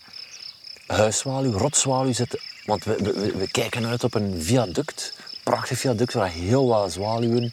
Huiszwaluw, 0.86 1.52
rotzwaluw 1.52 2.12
zit... 2.12 2.40
Want 2.64 2.84
we, 2.84 2.96
we, 3.38 3.48
kijken 3.50 3.86
uit 3.86 4.04
op 4.04 4.14
een 4.14 4.42
viaduct. 4.42 5.12
Prachtig 5.42 5.78
viaduct 5.78 6.12
waar 6.12 6.30
heel 6.30 6.66
wat 6.66 6.92
zwaluwen... 6.92 7.52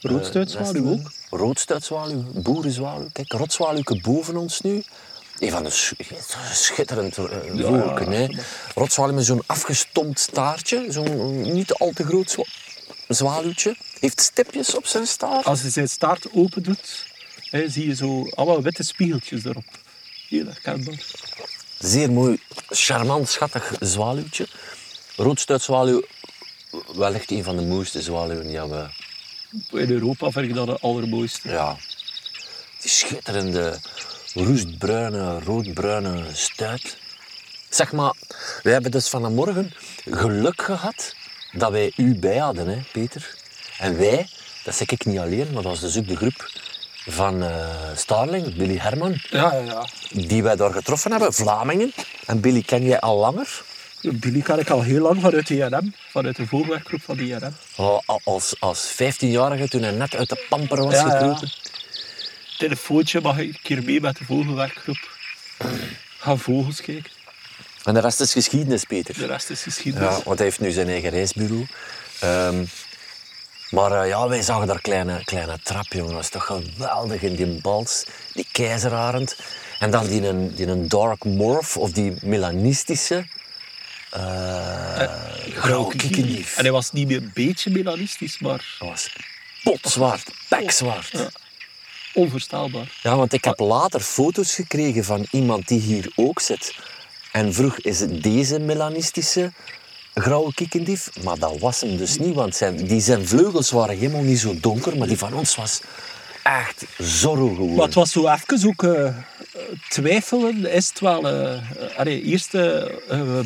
Roodstuitzwaluw 0.00 0.84
eh, 0.84 0.90
ook. 0.90 1.12
Roodstuitzwaluw, 1.30 2.22
boerenzwaluw. 2.34 3.08
Kijk, 3.12 3.32
rotzwaluwke 3.32 4.00
boven 4.00 4.36
ons 4.36 4.60
nu. 4.60 4.84
Een 5.38 5.50
van 5.50 5.62
de 5.64 5.70
sch- 5.70 5.92
schitterend 6.52 7.16
uh, 7.18 7.24
vogelken. 7.56 8.12
hè. 8.12 8.26
Rotzwaluw 8.74 9.14
met 9.14 9.24
zo'n 9.24 9.42
afgestompt 9.46 10.20
staartje. 10.20 10.86
Zo'n 10.88 11.44
eh, 11.44 11.52
niet 11.52 11.72
al 11.72 11.90
te 11.94 12.04
groot 12.04 12.30
zwa- 12.30 12.44
zwaluwtje. 13.08 13.76
Heeft 14.00 14.20
stipjes 14.20 14.74
op 14.74 14.86
zijn 14.86 15.06
staart. 15.06 15.44
Als 15.44 15.60
hij 15.60 15.70
zijn 15.70 15.88
staart 15.88 16.26
open 16.32 16.62
doet, 16.62 17.06
hè, 17.50 17.68
zie 17.70 17.86
je 17.86 17.94
zo 17.94 18.28
allemaal 18.28 18.62
witte 18.62 18.82
spiegeltjes 18.82 19.44
erop. 19.44 19.64
Heel 20.28 20.46
herkenbaar. 20.46 21.04
Zeer 21.78 22.10
mooi, 22.12 22.40
charmant, 22.68 23.28
schattig 23.28 23.72
zwaluwtje. 23.80 24.46
Roodstuitzwaluw, 25.16 26.02
wellicht 26.94 27.30
een 27.30 27.44
van 27.44 27.56
de 27.56 27.62
mooiste 27.62 28.02
zwaluwen 28.02 28.46
die 28.46 28.60
we... 28.60 28.86
In 29.70 29.90
Europa 29.90 30.30
vind 30.30 30.48
ik 30.48 30.54
dat 30.54 30.66
het 30.68 30.80
allermooiste. 30.80 31.48
Ja, 31.48 31.76
die 32.80 32.90
schitterende 32.90 33.78
roestbruine, 34.44 35.38
roodbruine 35.44 36.24
stuit. 36.32 36.96
Zeg 37.68 37.92
maar, 37.92 38.12
wij 38.62 38.72
hebben 38.72 38.90
dus 38.90 39.08
vanmorgen 39.08 39.72
geluk 40.10 40.62
gehad 40.62 41.14
dat 41.52 41.70
wij 41.70 41.92
u 41.96 42.14
bij 42.18 42.36
hadden, 42.38 42.68
hè, 42.68 42.78
Peter. 42.92 43.34
En 43.78 43.98
wij, 43.98 44.26
dat 44.64 44.74
zeg 44.74 44.90
ik 44.90 45.04
niet 45.04 45.18
alleen, 45.18 45.46
maar 45.52 45.62
dat 45.62 45.72
was 45.72 45.80
dus 45.80 45.98
ook 45.98 46.08
de 46.08 46.16
groep 46.16 46.50
van 47.06 47.42
eh, 47.42 47.66
Starling, 47.94 48.54
Billy 48.56 48.76
Herman, 48.78 49.20
Ja, 49.30 49.54
ja, 49.54 49.60
ja. 49.60 49.86
die 50.10 50.42
wij 50.42 50.56
daar 50.56 50.72
getroffen 50.72 51.10
hebben, 51.10 51.32
Vlamingen. 51.34 51.92
En 52.26 52.40
Billy 52.40 52.62
ken 52.62 52.82
jij 52.84 53.00
al 53.00 53.18
langer? 53.18 53.62
Billy 54.02 54.40
ken 54.40 54.58
ik 54.58 54.70
al 54.70 54.82
heel 54.82 55.02
lang 55.02 55.20
vanuit 55.20 55.46
de 55.46 55.54
IRM, 55.56 55.94
vanuit 56.10 56.36
de 56.36 56.46
vogelwerkgroep 56.46 57.02
van 57.02 57.16
de 57.16 57.26
IRM. 57.26 57.56
Oh, 57.76 57.98
al- 58.06 58.20
als, 58.24 58.54
als 58.60 58.92
15-jarige, 58.92 59.68
toen 59.68 59.82
hij 59.82 59.90
net 59.92 60.14
uit 60.16 60.28
de 60.28 60.46
pamper 60.48 60.84
was 60.84 60.94
Ja, 60.94 61.06
ja. 61.24 61.38
Telefoontje 62.58 63.20
mag 63.20 63.38
ik 63.38 63.48
een 63.48 63.58
keer 63.62 63.82
mee 63.82 64.00
met 64.00 64.16
de 64.16 64.24
vogelwerkgroep. 64.24 65.18
Gaan 66.18 66.38
vogels 66.38 66.80
kijken. 66.80 67.10
En 67.84 67.94
de 67.94 68.00
rest 68.00 68.20
is 68.20 68.32
geschiedenis, 68.32 68.84
Peter. 68.84 69.18
De 69.18 69.26
rest 69.26 69.50
is 69.50 69.62
geschiedenis. 69.62 70.16
Ja, 70.16 70.22
want 70.24 70.38
hij 70.38 70.46
heeft 70.46 70.60
nu 70.60 70.70
zijn 70.70 70.88
eigen 70.88 71.10
reisbureau. 71.10 71.66
Ehm, 72.20 72.64
maar 73.70 73.92
eh, 73.92 74.08
ja, 74.08 74.28
wij 74.28 74.42
zagen 74.42 74.66
daar 74.66 74.80
kleine, 74.80 75.24
kleine 75.24 75.58
trap, 75.62 75.92
jongen. 75.92 76.12
Dat 76.12 76.22
is 76.22 76.28
toch 76.28 76.44
geweldig 76.46 77.22
in 77.22 77.34
die 77.34 77.60
bals, 77.60 78.04
die 78.32 78.46
keizerarend. 78.52 79.36
En 79.78 79.90
dan 79.90 80.06
die, 80.06 80.26
een, 80.26 80.54
die 80.54 80.66
een 80.66 80.88
dark 80.88 81.24
morph, 81.24 81.76
of 81.76 81.92
die 81.92 82.14
melanistische 82.20 83.26
eh 84.10 85.02
grauwe 85.54 85.96
kikkerdief. 85.96 86.56
En 86.56 86.62
hij 86.62 86.72
was 86.72 86.92
niet 86.92 87.08
meer 87.08 87.16
een 87.16 87.30
beetje 87.34 87.70
melanistisch, 87.70 88.38
maar 88.38 88.76
Dat 88.78 88.88
was 88.88 89.12
potzwart, 89.62 90.30
pekzwart. 90.48 91.12
Onvoorstelbaar. 92.18 92.98
Ja, 93.02 93.16
want 93.16 93.32
ik 93.32 93.44
heb 93.44 93.58
later 93.58 94.00
foto's 94.00 94.54
gekregen 94.54 95.04
van 95.04 95.26
iemand 95.30 95.68
die 95.68 95.80
hier 95.80 96.12
ook 96.16 96.40
zit. 96.40 96.74
En 97.32 97.54
vroeg, 97.54 97.78
is 97.78 98.00
het 98.00 98.22
deze 98.22 98.58
melanistische 98.58 99.52
grauwe 100.14 100.54
kikkendief? 100.54 101.10
Maar 101.22 101.38
dat 101.38 101.58
was 101.58 101.80
hem 101.80 101.96
dus 101.96 102.18
niet, 102.18 102.34
want 102.34 102.56
zijn, 102.56 102.76
die 102.76 103.00
zijn 103.00 103.26
vleugels 103.28 103.70
waren 103.70 103.98
helemaal 103.98 104.22
niet 104.22 104.38
zo 104.38 104.54
donker, 104.60 104.96
maar 104.96 105.08
die 105.08 105.18
van 105.18 105.34
ons 105.34 105.54
was 105.56 105.80
echt 106.42 106.84
zorro 106.98 107.48
gewoon. 107.54 107.74
Maar 107.74 107.84
het 107.86 107.94
was 107.94 108.12
zo 108.12 108.28
even 108.28 108.68
ook 108.68 108.82
eh, 108.82 109.16
twijfelen. 109.88 110.70
Is 110.70 110.88
het 110.88 111.00
wel... 111.00 111.52
uh, 111.52 111.98
allee, 111.98 112.22
eerst 112.22 112.54
uh, 112.54 112.84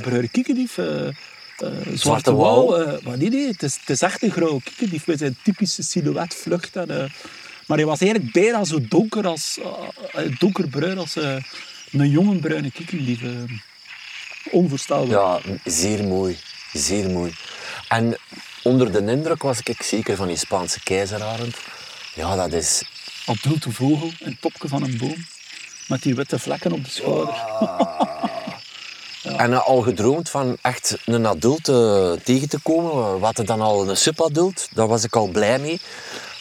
bruine 0.01 0.29
eh, 0.77 1.09
eh, 1.09 1.15
zwarte, 1.57 1.97
Zwarte 1.97 2.35
wouw. 2.35 2.77
eh, 2.77 3.05
maar 3.05 3.19
nee, 3.19 3.29
nee, 3.29 3.47
het 3.47 3.63
is, 3.63 3.77
het 3.81 3.91
is 3.91 4.03
echt 4.03 4.23
een 4.23 4.31
grauwe 4.31 4.63
kikkerdief 4.63 5.07
met 5.07 5.19
zijn 5.19 5.37
typische 5.43 5.83
silhouet, 5.83 6.35
vlucht. 6.35 6.77
En, 6.77 7.13
maar 7.67 7.77
hij 7.77 7.87
was 7.87 8.01
eigenlijk 8.01 8.33
bijna 8.33 8.65
zo 8.65 8.79
donker 8.89 9.27
als, 9.27 9.59
eh, 9.59 10.25
eh, 10.25 10.37
donkerbruin 10.39 10.99
als 10.99 11.17
eh, 11.17 11.37
een 11.93 12.11
jonge 12.11 12.37
bruine 12.39 12.71
kikkerdief. 12.71 13.23
eh. 13.23 13.31
onvoorstelbaar. 14.51 15.41
Ja, 15.47 15.59
zeer 15.65 16.05
mooi. 16.05 16.39
Zeer 16.73 17.11
mooi. 17.11 17.35
En 17.89 18.17
onder 18.63 18.93
de 18.93 19.11
indruk 19.13 19.43
was 19.43 19.61
ik 19.65 19.83
zeker 19.83 20.17
van 20.17 20.27
die 20.27 20.37
Spaanse 20.37 20.81
keizerarend. 20.81 21.57
Ja, 22.15 22.37
dat 22.37 22.53
is... 22.53 22.83
Adulte 23.27 23.71
vogel, 23.73 24.11
een 24.19 24.37
topje 24.41 24.69
van 24.69 24.83
een 24.83 24.97
boom. 24.99 25.27
Met 25.89 26.03
die 26.03 26.15
witte 26.15 26.39
vlekken 26.39 26.73
op 26.73 26.85
de 26.85 26.91
schouder. 26.91 27.35
En 29.23 29.65
al 29.65 29.81
gedroomd 29.81 30.31
van 30.31 30.57
echt 30.63 30.97
een 31.05 31.27
adult 31.27 31.65
tegen 32.25 32.49
te 32.49 32.59
komen. 32.63 33.19
Wat 33.21 33.39
er 33.39 33.45
dan 33.45 33.61
al 33.61 33.89
een 33.89 33.97
subadult, 33.97 34.69
daar 34.75 34.87
was 34.89 35.05
ik 35.05 35.17
al 35.17 35.27
blij 35.27 35.59
mee. 35.59 35.81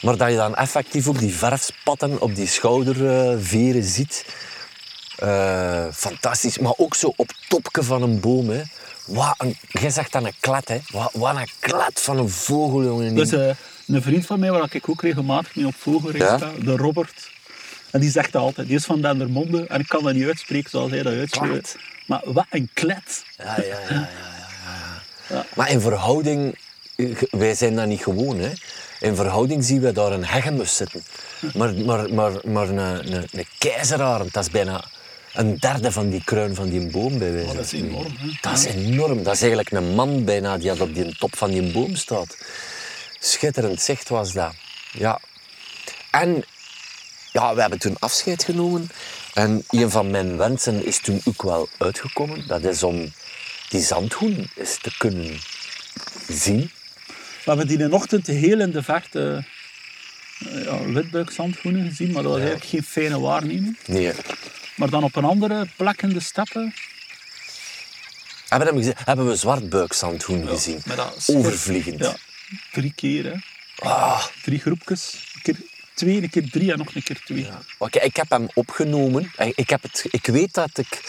Maar 0.02 0.18
dat 0.18 0.30
je 0.30 0.36
dan 0.36 0.56
effectief 0.56 1.08
ook 1.08 1.20
die 1.20 1.34
verfspatten 1.34 2.22
op 2.22 2.36
die 2.36 2.48
schouderveren 2.48 3.84
ziet. 3.84 4.26
Eh, 5.18 5.86
fantastisch. 5.94 6.58
Maar 6.58 6.74
ook 6.78 6.96
zo 6.96 7.14
op 7.16 7.32
topje 7.48 7.84
van 7.84 8.02
een 8.02 8.20
boom. 8.20 8.50
Hè. 8.50 8.62
Wat 9.06 9.36
een, 9.38 9.58
jij 9.68 9.90
zegt 9.90 10.12
dan 10.12 10.26
een 10.26 10.34
klet, 10.40 10.68
hè. 10.68 10.80
Wat, 10.92 11.12
wat 11.14 11.36
een 11.36 11.50
klet 11.60 12.02
van 12.02 12.18
een 12.18 12.30
vogel, 12.30 12.84
jongen. 12.84 13.16
Dus 13.16 13.32
een 13.32 14.02
vriend 14.02 14.26
van 14.26 14.40
mij, 14.40 14.52
waar 14.52 14.68
ik 14.72 14.90
ook 14.90 15.02
regelmatig 15.02 15.56
mee 15.56 15.68
op 15.68 15.76
vogelreis 15.78 16.24
Ja? 16.24 16.38
ga, 16.38 16.52
de 16.64 16.76
Robert. 16.76 17.30
En 17.92 18.00
die 18.00 18.12
zegt 18.12 18.32
dat 18.32 18.42
altijd. 18.42 18.68
Die 18.68 18.76
is 18.76 18.86
van 18.86 19.02
Dendermonde 19.02 19.66
en 19.68 19.80
ik 19.80 19.88
kan 19.88 20.04
dat 20.04 20.14
niet 20.14 20.26
uitspreken 20.26 20.70
zoals 20.70 20.92
hij 20.92 21.04
dat 21.04 21.14
uitspreekt. 21.14 21.78
Maar 22.06 22.22
wat 22.26 22.46
een 22.50 22.70
klet. 22.74 23.24
Ja, 23.38 23.56
ja, 23.58 23.64
ja, 23.64 23.80
ja, 23.90 23.90
ja, 23.90 24.10
ja, 24.70 25.02
ja. 25.36 25.46
Maar 25.56 25.70
in 25.70 25.82
verhouding, 25.82 26.56
eh, 26.96 27.22
wij 27.32 27.56
zijn 27.56 27.76
dat 27.76 27.88
niet 27.88 28.04
gewoon. 28.04 28.40
Hè. 28.40 28.52
In 29.02 29.16
verhouding 29.16 29.64
zien 29.64 29.82
we 29.82 29.92
daar 29.92 30.12
een 30.12 30.26
hegemus 30.26 30.76
zitten. 30.76 31.04
Maar, 31.54 31.74
maar, 31.74 32.14
maar, 32.14 32.32
maar 32.44 32.70
een, 32.70 32.78
een, 32.78 33.28
een 33.32 33.48
keizerarend, 33.58 34.34
dat 34.34 34.44
is 34.44 34.50
bijna 34.50 34.84
een 35.34 35.58
derde 35.58 35.92
van 35.92 36.10
die 36.10 36.24
kruin 36.24 36.56
van 36.56 36.70
die 36.70 36.88
boom 36.88 37.18
bij 37.18 37.32
wijze 37.32 37.50
Oh, 37.50 37.56
dat 37.56 37.66
is 37.66 37.72
enorm, 37.72 38.16
hè? 38.18 38.28
Dat 38.42 38.58
is 38.58 38.66
enorm. 38.66 39.24
Dat 39.24 39.34
is 39.34 39.40
eigenlijk 39.42 39.72
een 39.72 39.96
man 39.96 40.24
bijna 40.24 40.58
die 40.58 40.82
op 40.82 40.94
die 40.94 41.18
top 41.18 41.38
van 41.38 41.50
die 41.50 41.72
boom 41.72 41.96
staat. 41.96 42.38
Schitterend 43.20 43.82
zicht 43.82 44.10
was 44.10 44.32
dat. 44.32 44.54
Ja. 44.92 45.20
En 46.12 46.44
ja, 47.32 47.56
we 47.56 47.62
hebben 47.62 47.80
toen 47.80 47.96
afscheid 48.00 48.44
genomen. 48.44 48.90
En 49.34 49.64
een 49.70 49.92
van 49.92 50.12
mijn 50.12 50.38
wensen 50.38 50.86
is 50.86 51.00
toen 51.00 51.22
ook 51.24 51.42
wel 51.42 51.68
uitgekomen. 51.78 52.48
Dat 52.48 52.64
is 52.64 52.84
om 52.84 53.14
die 53.70 53.82
zandhoen 53.82 54.50
eens 54.56 54.78
te 54.82 54.98
kunnen 54.98 55.40
zien. 56.28 56.72
We 57.44 57.50
hebben 57.50 57.68
die 57.68 57.78
in 57.78 57.94
ochtend 57.94 58.28
heel 58.28 58.60
in 58.60 58.72
de 58.72 58.84
verte 58.84 59.46
uh, 60.48 60.64
ja, 60.64 60.84
witbuikzandgroenen 60.86 61.88
gezien, 61.88 62.12
maar 62.12 62.24
dat 62.24 62.32
was 62.32 62.42
eigenlijk 62.42 62.70
geen 62.70 62.84
fijne 62.84 63.20
waarneming. 63.20 63.78
Nee. 63.86 64.12
Maar 64.76 64.90
dan 64.90 65.04
op 65.04 65.16
een 65.16 65.24
andere 65.26 65.68
plek 65.76 66.02
in 66.02 66.10
de 66.10 66.20
steppen, 66.20 66.74
Hebben, 68.48 68.76
we 68.76 68.94
hebben 69.06 69.28
we 69.28 69.38
gezien. 70.48 70.82
Overvliegend. 71.28 72.00
Ja, 72.00 72.16
drie 72.72 72.94
keer. 72.96 73.26
Hè. 73.26 73.34
Ah, 73.90 74.26
Drie 74.44 74.60
groepjes. 74.60 75.32
Een 75.34 75.42
keer 75.42 75.56
twee, 75.94 76.22
een 76.22 76.30
keer 76.30 76.50
drie 76.50 76.72
en 76.72 76.78
nog 76.78 76.96
een 76.96 77.04
keer 77.04 77.22
twee. 77.26 77.48
oké, 77.78 78.00
ik 78.00 78.16
heb 78.16 78.30
hem 78.30 78.48
opgenomen. 78.54 79.32
Ik, 79.56 79.70
heb 79.70 79.82
het, 79.82 80.06
ik 80.12 80.26
weet 80.26 80.54
dat 80.54 80.78
ik 80.78 81.02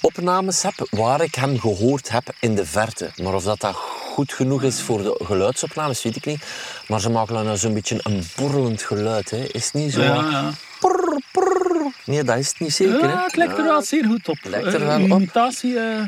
opnames 0.00 0.62
heb 0.62 0.86
waar 0.90 1.20
ik 1.22 1.34
hem 1.34 1.60
gehoord 1.60 2.08
heb 2.08 2.34
in 2.40 2.54
de 2.54 2.66
verte. 2.66 3.10
Maar 3.22 3.34
of 3.34 3.44
dat, 3.44 3.60
dat 3.60 3.76
goed 4.18 4.32
genoeg 4.32 4.62
is 4.62 4.80
voor 4.80 5.02
de 5.02 5.20
geluidsopnames, 5.24 6.02
weet 6.02 6.16
ik 6.16 6.24
niet. 6.26 6.44
Maar 6.88 7.00
ze 7.00 7.10
maken 7.10 7.44
dan 7.44 7.58
zo'n 7.58 7.74
beetje 7.74 8.00
een 8.02 8.22
borrelend 8.36 8.82
geluid. 8.82 9.30
Hè. 9.30 9.36
Is 9.52 9.64
het 9.64 9.72
niet 9.74 9.92
zo? 9.92 10.00
Ja, 10.02 10.14
ja. 10.14 10.50
Prrr, 10.80 11.20
prrr. 11.32 11.92
Nee, 12.04 12.24
dat 12.24 12.36
is 12.38 12.48
het 12.48 12.58
niet 12.60 12.74
zeker. 12.74 13.00
hè? 13.00 13.08
Ja, 13.08 13.22
het 13.24 13.36
lijkt 13.36 13.58
er 13.58 13.64
wel 13.64 13.82
zeer 13.82 14.04
goed 14.04 14.28
op. 14.28 14.38
lijkt 14.42 14.66
er 14.66 14.80
Eh, 14.80 14.86
wel 14.86 14.98
uw 14.98 15.04
op. 15.04 15.10
imitatie 15.20 15.78
eh, 15.78 16.02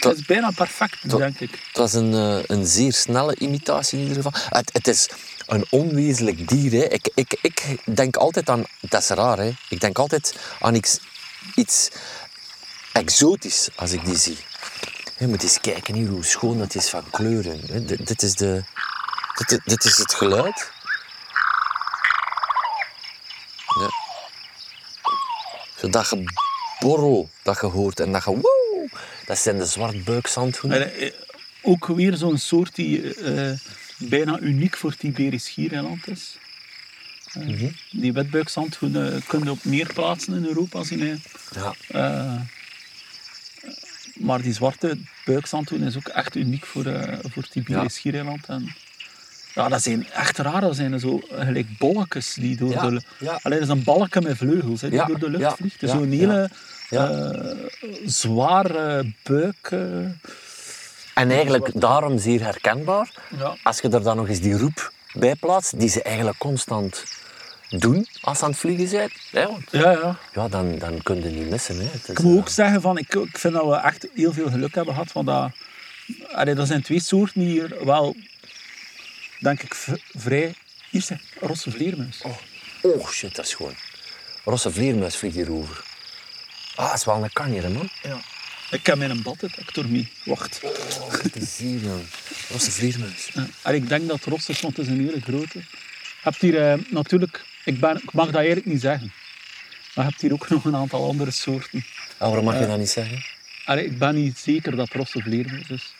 Dat- 0.00 0.16
is 0.16 0.24
bijna 0.24 0.50
perfect, 0.50 1.10
denk 1.16 1.40
ik. 1.40 1.50
Het 1.50 1.76
was 1.76 1.92
een, 1.92 2.14
eh, 2.14 2.38
een 2.46 2.66
zeer 2.66 2.92
snelle 2.92 3.36
imitatie 3.38 3.98
in 3.98 4.06
ieder 4.08 4.22
geval. 4.22 4.40
Het, 4.48 4.70
het 4.72 4.88
is 4.88 5.08
een 5.46 5.64
onwezenlijk 5.70 6.48
dier. 6.48 6.72
Hè. 6.72 6.84
Ik, 6.88 7.10
ik, 7.14 7.38
ik 7.42 7.76
denk 7.84 8.16
altijd 8.16 8.48
aan... 8.48 8.64
Dat 8.80 9.02
is 9.02 9.08
raar, 9.08 9.38
hè. 9.38 9.50
Ik 9.68 9.80
denk 9.80 9.98
altijd 9.98 10.34
aan 10.60 10.74
iets, 10.74 10.98
iets 11.54 11.88
exotisch 12.92 13.68
als 13.76 13.90
ik 13.92 14.04
die 14.04 14.16
zie. 14.16 14.36
Je 15.20 15.26
moet 15.26 15.42
eens 15.42 15.60
kijken 15.60 15.94
hier 15.94 16.08
hoe 16.08 16.24
schoon 16.24 16.58
dat 16.58 16.74
is 16.74 16.88
van 16.88 17.10
kleuren. 17.10 17.86
Dit, 18.04 18.22
is 18.22 18.34
de... 18.34 18.62
Dit, 19.46 19.60
dit 19.64 19.84
is 19.84 19.96
het 19.96 20.14
geluid. 20.14 20.70
Ja. 23.80 23.88
Zo 25.76 25.88
dat 25.88 26.06
geborrel 26.06 27.30
dat 27.42 27.60
je 27.60 27.66
hoort 27.66 28.00
en 28.00 28.12
dat 28.12 28.24
je... 28.24 28.30
Woe, 28.30 28.88
dat 29.26 29.38
zijn 29.38 29.58
de 29.58 29.66
zwartbuikzandhoenen. 29.66 30.94
En, 30.94 31.00
eh, 31.00 31.12
ook 31.62 31.86
weer 31.86 32.16
zo'n 32.16 32.38
soort 32.38 32.74
die 32.74 33.14
eh, 33.14 33.58
bijna 33.98 34.38
uniek 34.38 34.76
voor 34.76 34.90
het 34.90 35.02
Iberisch 35.02 35.44
Schiereiland 35.44 36.08
is. 36.08 36.36
Eh, 37.32 37.46
Mhm. 37.46 37.68
Die 37.90 38.12
witbuikzandhoen 38.12 39.22
kun 39.26 39.44
je 39.44 39.50
op 39.50 39.64
meer 39.64 39.92
plaatsen 39.94 40.34
in 40.34 40.44
Europa 40.46 40.84
zien. 40.84 41.22
Ja. 41.50 41.74
Maar 44.20 44.42
die 44.42 44.52
zwarte 44.52 44.98
buikzandhoen 45.24 45.82
is 45.82 45.96
ook 45.96 46.08
echt 46.08 46.34
uniek 46.36 46.66
voor, 46.66 46.86
eh, 46.86 47.18
voor 47.22 47.42
het 47.42 47.54
Iberisch 47.54 47.82
Ja. 47.82 47.88
Schiereiland. 47.88 48.46
En, 48.46 48.74
ja, 49.54 49.68
dat 49.68 49.82
zijn 49.82 50.06
echt 50.10 50.38
raar. 50.38 50.60
Dat 50.60 50.76
zijn 50.76 51.00
zo 51.00 51.20
eh, 51.30 51.44
gelijk 51.46 51.78
bolletjes 51.78 52.34
die 52.34 52.56
door 52.56 52.70
Ja, 52.70 52.90
de... 52.90 53.02
ja. 53.18 53.38
Alleen 53.42 53.58
dat 53.58 53.68
is 53.68 53.74
een 53.74 53.84
balken 53.84 54.22
met 54.22 54.36
vleugels 54.36 54.80
hè, 54.80 54.90
die 54.90 55.06
door 55.06 55.18
de 55.18 55.30
lucht 55.30 55.56
vliegt. 55.56 55.80
Dus 55.80 55.90
zo'n 55.90 56.10
hele 56.10 56.50
Ja. 56.90 57.08
eh, 57.10 57.56
zware 58.04 59.12
buik... 59.22 59.70
En 61.14 61.30
eigenlijk 61.30 61.70
daarom 61.80 62.18
zeer 62.18 62.42
herkenbaar. 62.42 63.10
Als 63.62 63.80
je 63.80 63.88
er 63.88 64.02
dan 64.02 64.16
nog 64.16 64.28
eens 64.28 64.40
die 64.40 64.58
roep 64.58 64.92
bij 65.12 65.34
plaatst, 65.34 65.78
die 65.78 65.88
ze 65.88 66.02
eigenlijk 66.02 66.38
constant 66.38 67.04
doen 67.70 68.06
als 68.20 68.38
je 68.38 68.44
aan 68.44 68.50
het 68.50 68.58
vliegen 68.58 68.90
bent. 68.90 69.12
Hè? 69.30 69.46
want 69.46 69.64
Ja, 69.70 69.90
ja. 69.90 70.18
Ja, 70.34 70.48
dan, 70.48 70.78
dan 70.78 71.02
kun 71.02 71.22
je 71.22 71.28
niet 71.28 71.50
missen. 71.50 71.76
Hè. 71.76 71.84
Het 71.84 72.02
is, 72.02 72.08
Ik 72.08 72.22
moet 72.22 72.38
ook 72.38 72.46
eh, 72.46 72.52
zeggen, 72.52 72.80
van, 72.80 72.98
ik, 72.98 73.14
ik 73.14 73.38
vind 73.38 73.54
dat 73.54 73.66
we 73.66 73.74
echt 73.76 74.08
heel 74.14 74.32
veel 74.32 74.50
geluk 74.50 74.74
hebben 74.74 74.94
gehad. 74.94 75.12
Want 75.12 75.26
dat, 75.26 75.50
allee, 76.32 76.54
er 76.54 76.66
zijn 76.66 76.82
twee 76.82 77.00
soorten 77.00 77.40
die 77.40 77.50
hier 77.50 77.84
wel, 77.84 78.16
denk 79.40 79.62
ik, 79.62 79.74
vrij... 80.16 80.54
Hier 80.90 81.02
zijn 81.02 81.20
rosse 81.40 81.70
vleermuis. 81.70 82.22
Oh 82.82 83.08
shit, 83.08 83.34
dat 83.34 83.44
is 83.44 83.54
gewoon. 83.54 83.74
Rosse 84.44 84.70
vleermuis 84.70 85.16
vliegt 85.16 85.34
hierover. 85.34 85.84
Ah, 86.74 86.86
dat 86.86 86.98
is 86.98 87.04
wel 87.04 87.22
een 87.22 87.32
kanjer, 87.32 87.70
man. 87.70 87.88
Ja. 88.02 88.20
Ik 88.70 88.86
heb 88.86 88.98
mijn 88.98 89.22
baddetector 89.22 89.88
mee. 89.88 90.12
Wacht. 90.24 90.60
Oh, 90.62 91.12
het 91.22 91.36
is 91.36 91.58
hier, 91.58 91.80
man. 91.80 92.06
Rosse 92.48 92.70
vleermuis. 92.70 93.30
Ja. 93.32 93.46
En 93.62 93.74
ik 93.74 93.88
denk 93.88 94.08
dat 94.08 94.16
het 94.16 94.24
ros 94.24 94.48
is, 94.48 94.60
want 94.60 94.76
het 94.76 94.86
is 94.86 94.92
een 94.92 95.04
hele 95.04 95.20
grote. 95.20 95.58
Je 95.58 95.64
hebt 96.20 96.40
hier 96.40 96.70
eh, 96.70 96.78
natuurlijk... 96.88 97.44
Ik, 97.64 97.80
ben, 97.80 97.96
ik 97.96 98.12
mag 98.12 98.26
dat 98.26 98.34
eigenlijk 98.34 98.66
niet 98.66 98.80
zeggen. 98.80 99.12
Maar 99.94 100.04
je 100.04 100.10
hebt 100.10 100.22
hier 100.22 100.32
ook 100.32 100.48
nog 100.48 100.64
een 100.64 100.76
aantal 100.76 101.08
andere 101.08 101.30
soorten. 101.30 101.84
Ah, 102.18 102.26
waarom 102.28 102.44
mag 102.44 102.58
je 102.58 102.66
dat 102.66 102.78
niet 102.78 102.90
zeggen? 102.90 103.24
Allee, 103.64 103.84
ik 103.84 103.98
ben 103.98 104.14
niet 104.14 104.38
zeker 104.38 104.76
dat 104.76 104.88
rosse 104.92 105.20
vleermuis 105.20 105.68
is. 105.68 105.94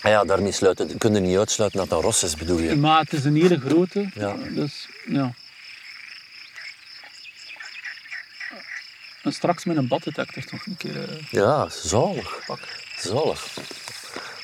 Ah 0.00 0.10
ja, 0.10 0.24
daarmee 0.24 0.52
sluiten, 0.52 0.88
je 1.14 1.20
niet 1.20 1.36
uitsluiten 1.38 1.78
dat 1.80 1.88
dat 1.88 2.02
ros 2.02 2.22
is, 2.22 2.36
bedoel 2.36 2.58
je? 2.58 2.76
Maar 2.76 3.00
het 3.00 3.12
is 3.12 3.24
een 3.24 3.36
hele 3.36 3.60
grote. 3.60 4.10
Ja. 4.14 4.36
Dus, 4.50 4.88
ja. 5.06 5.34
En 9.22 9.32
straks 9.32 9.64
met 9.64 9.76
een 9.76 9.88
baddetector 9.88 10.42
nog 10.50 10.66
een 10.66 10.76
keer 10.76 11.08
eh, 11.10 11.16
Ja, 11.30 11.68
zalig. 11.68 12.42
pakken. 12.46 12.68
Zalig. 12.96 13.46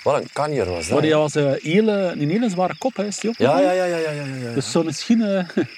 Wat 0.05 0.23
een 0.23 0.29
kanjer 0.33 0.71
was 0.71 0.85
dat. 0.85 0.93
Maar 0.93 1.03
die 1.03 1.15
was 1.15 1.35
een 1.35 1.59
hele, 1.63 2.15
een 2.19 2.31
hele 2.31 2.51
zware 2.51 2.75
kop, 2.79 2.97
hè, 2.97 3.07
is 3.07 3.19
die 3.19 3.31
ook 3.31 3.37
Ja, 3.37 3.61
ja, 3.61 3.71
ja, 3.71 3.85
ja, 3.85 3.97
ja, 3.97 4.11
ja, 4.11 4.25
ja. 4.25 4.53
Dus 4.53 4.71
zou 4.71 4.85
misschien 4.85 5.23
eh, 5.23 5.49
een 5.55 5.69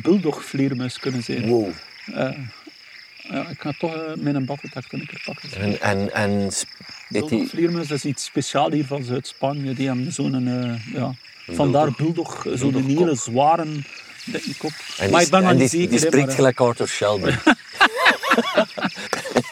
bulldogvleermuis 0.04 0.98
kunnen 0.98 1.22
zijn. 1.22 1.46
Wow. 1.46 1.70
Ja, 3.22 3.48
ik 3.48 3.60
ga 3.60 3.72
toch 3.78 3.94
eh, 3.94 4.00
met 4.16 4.34
een 4.34 4.44
baddetector 4.44 5.00
een 5.00 5.06
keer 5.06 5.22
pakken. 5.24 5.50
En, 5.60 5.80
en, 5.80 6.14
en 6.14 6.50
Bulldogvleermuis 7.08 7.90
is 7.90 8.04
iets 8.04 8.24
speciaals 8.24 8.72
hier 8.72 8.84
van 8.86 9.02
Zuid-Spanje. 9.02 9.74
Die 9.74 9.86
hebben 9.86 10.12
zo'n, 10.12 10.48
eh, 10.48 10.94
ja, 10.94 11.14
vandaar 11.46 11.90
bulldog, 11.96 12.46
zo'n 12.54 12.84
hele 12.84 13.14
zware 13.14 13.66
dikke 14.24 14.56
kop. 14.56 14.72
en 14.98 15.10
maar 15.10 15.18
die, 15.18 15.26
ik 15.26 15.32
ben 15.32 15.44
en 15.44 15.56
die, 15.56 15.68
zeker. 15.68 15.88
die 15.88 15.98
spreekt 15.98 16.16
maar, 16.16 16.28
eh, 16.28 16.34
gelijk 16.34 16.60
Arthur 16.60 16.88
Shelby. 16.88 17.30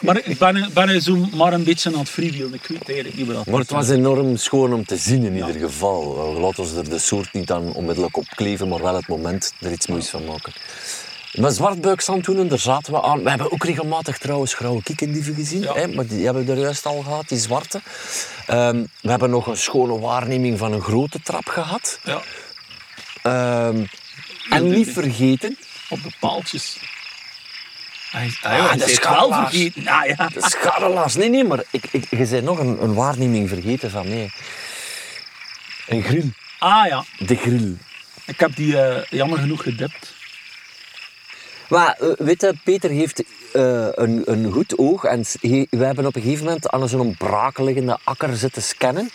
Maar 0.01 0.17
ik 0.23 0.37
ben, 0.37 0.69
ben 0.73 1.01
zo 1.01 1.27
maar 1.33 1.53
een 1.53 1.63
beetje 1.63 1.91
aan 1.93 1.99
het 1.99 2.09
freewheelen. 2.09 2.53
Ik 2.53 2.65
weet 2.67 2.85
eigenlijk 2.85 3.17
niet 3.17 3.27
wat 3.27 3.35
dat 3.35 3.45
Maar 3.45 3.59
het 3.59 3.69
was 3.71 3.89
enorm 3.89 4.37
schoon 4.37 4.73
om 4.73 4.85
te 4.85 4.97
zien 4.97 5.23
in 5.23 5.35
ieder 5.35 5.55
geval. 5.55 6.33
Laten 6.39 6.73
we 6.73 6.79
er 6.81 6.89
de 6.89 6.99
soort 6.99 7.33
niet 7.33 7.47
dan 7.47 7.73
onmiddellijk 7.73 8.17
op 8.17 8.25
kleven, 8.35 8.67
maar 8.67 8.81
wel 8.81 8.95
het 8.95 9.07
moment 9.07 9.53
er 9.59 9.71
iets 9.71 9.87
moois 9.87 10.09
van 10.09 10.25
maken. 10.25 10.53
Met 11.33 11.55
zwartbuikzandhoenen, 11.55 12.47
daar 12.47 12.59
zaten 12.59 12.93
we 12.93 13.01
aan. 13.01 13.23
We 13.23 13.29
hebben 13.29 13.51
ook 13.51 13.63
regelmatig 13.63 14.17
trouwens 14.17 14.53
grauwe 14.53 14.83
kikkendieven 14.83 15.35
gezien, 15.35 15.61
Ja. 15.61 15.73
hè, 15.73 15.87
maar 15.87 16.07
die 16.07 16.25
hebben 16.25 16.45
we 16.45 16.51
er 16.51 16.57
juist 16.59 16.85
al 16.85 17.01
gehad, 17.01 17.27
die 17.29 17.37
zwarte. 17.37 17.81
Ehm, 18.47 18.83
we 19.01 19.09
hebben 19.09 19.29
nog 19.29 19.47
een 19.47 19.57
schone 19.57 19.99
waarneming 19.99 20.57
van 20.57 20.73
een 20.73 20.81
grote 20.81 21.19
trap 21.23 21.47
gehad. 21.47 21.99
Ja, 22.03 22.21
Ehm, 23.21 23.83
en 24.49 24.69
niet 24.69 24.89
vergeten, 24.91 25.57
op 25.89 26.03
de 26.03 26.11
paaltjes. 26.19 26.77
Hij, 28.11 28.31
Ah, 28.41 28.73
de 28.77 28.91
is 28.91 28.99
wel 28.99 29.33
vergeten. 29.33 29.87
Ah, 29.87 30.05
ja. 30.07 30.29
scharrelaars. 30.35 31.15
Nee, 31.15 31.29
nee, 31.29 31.43
maar 31.43 31.63
ik, 31.71 31.83
ik, 31.91 32.05
je 32.09 32.27
bent 32.27 32.43
nog 32.43 32.59
een, 32.59 32.83
een 32.83 32.93
waarneming 32.93 33.49
vergeten 33.49 33.91
van 33.91 34.07
mij. 34.09 34.29
Een 35.87 36.03
grill. 36.03 36.29
ah 36.59 36.85
ja, 36.87 37.03
De 37.19 37.35
grill. 37.35 37.75
ik 38.25 38.39
heb 38.39 38.55
die 38.55 38.81
eh, 38.81 39.03
jammer 39.09 39.39
genoeg 39.39 39.63
gedipt. 39.63 40.13
Maar 41.69 41.95
eh, 41.99 42.07
weet 42.17 42.41
je, 42.41 42.53
Peter 42.63 42.89
heeft 42.89 43.23
eh, 43.53 43.87
een, 43.91 44.21
een 44.25 44.51
goed 44.51 44.77
oog. 44.77 45.03
En 45.03 45.23
he- 45.41 45.65
we 45.69 45.85
hebben 45.85 46.05
op 46.05 46.15
een 46.15 46.21
gegeven 46.21 46.45
moment 46.45 46.69
aan 46.69 46.89
zo'n 46.89 47.15
braakliggende 47.17 47.97
akker 48.03 48.35
zitten 48.37 48.61
scannen. 48.61 49.09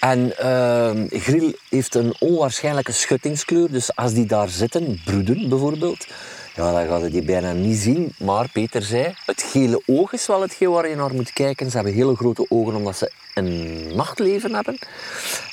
En 0.00 0.38
ehm 0.38 1.06
Grill 1.10 1.56
heeft 1.68 1.94
een 1.94 2.14
onwaarschijnlijke 2.18 2.92
schuttingskleur. 2.92 3.70
Dus 3.70 3.96
als 3.96 4.12
die 4.12 4.26
daar 4.26 4.48
zitten, 4.48 5.00
broeden 5.04 5.48
bijvoorbeeld, 5.48 6.06
ja, 6.54 6.72
dan 6.72 6.86
gaat 6.86 7.10
die 7.10 7.22
bijna 7.22 7.52
niet 7.52 7.78
zien. 7.78 8.14
Maar 8.18 8.48
Peter 8.48 8.82
zei, 8.82 9.14
het 9.26 9.42
gele 9.42 9.82
oog 9.86 10.12
is 10.12 10.26
wel 10.26 10.40
hetgeen 10.40 10.70
waar 10.70 10.88
je 10.88 10.96
naar 10.96 11.14
moet 11.14 11.32
kijken. 11.32 11.70
Ze 11.70 11.76
hebben 11.76 11.94
hele 11.94 12.16
grote 12.16 12.46
ogen 12.48 12.74
omdat 12.74 12.96
ze 12.96 13.12
een 13.34 13.90
nachtleven 13.94 14.54
hebben. 14.54 14.78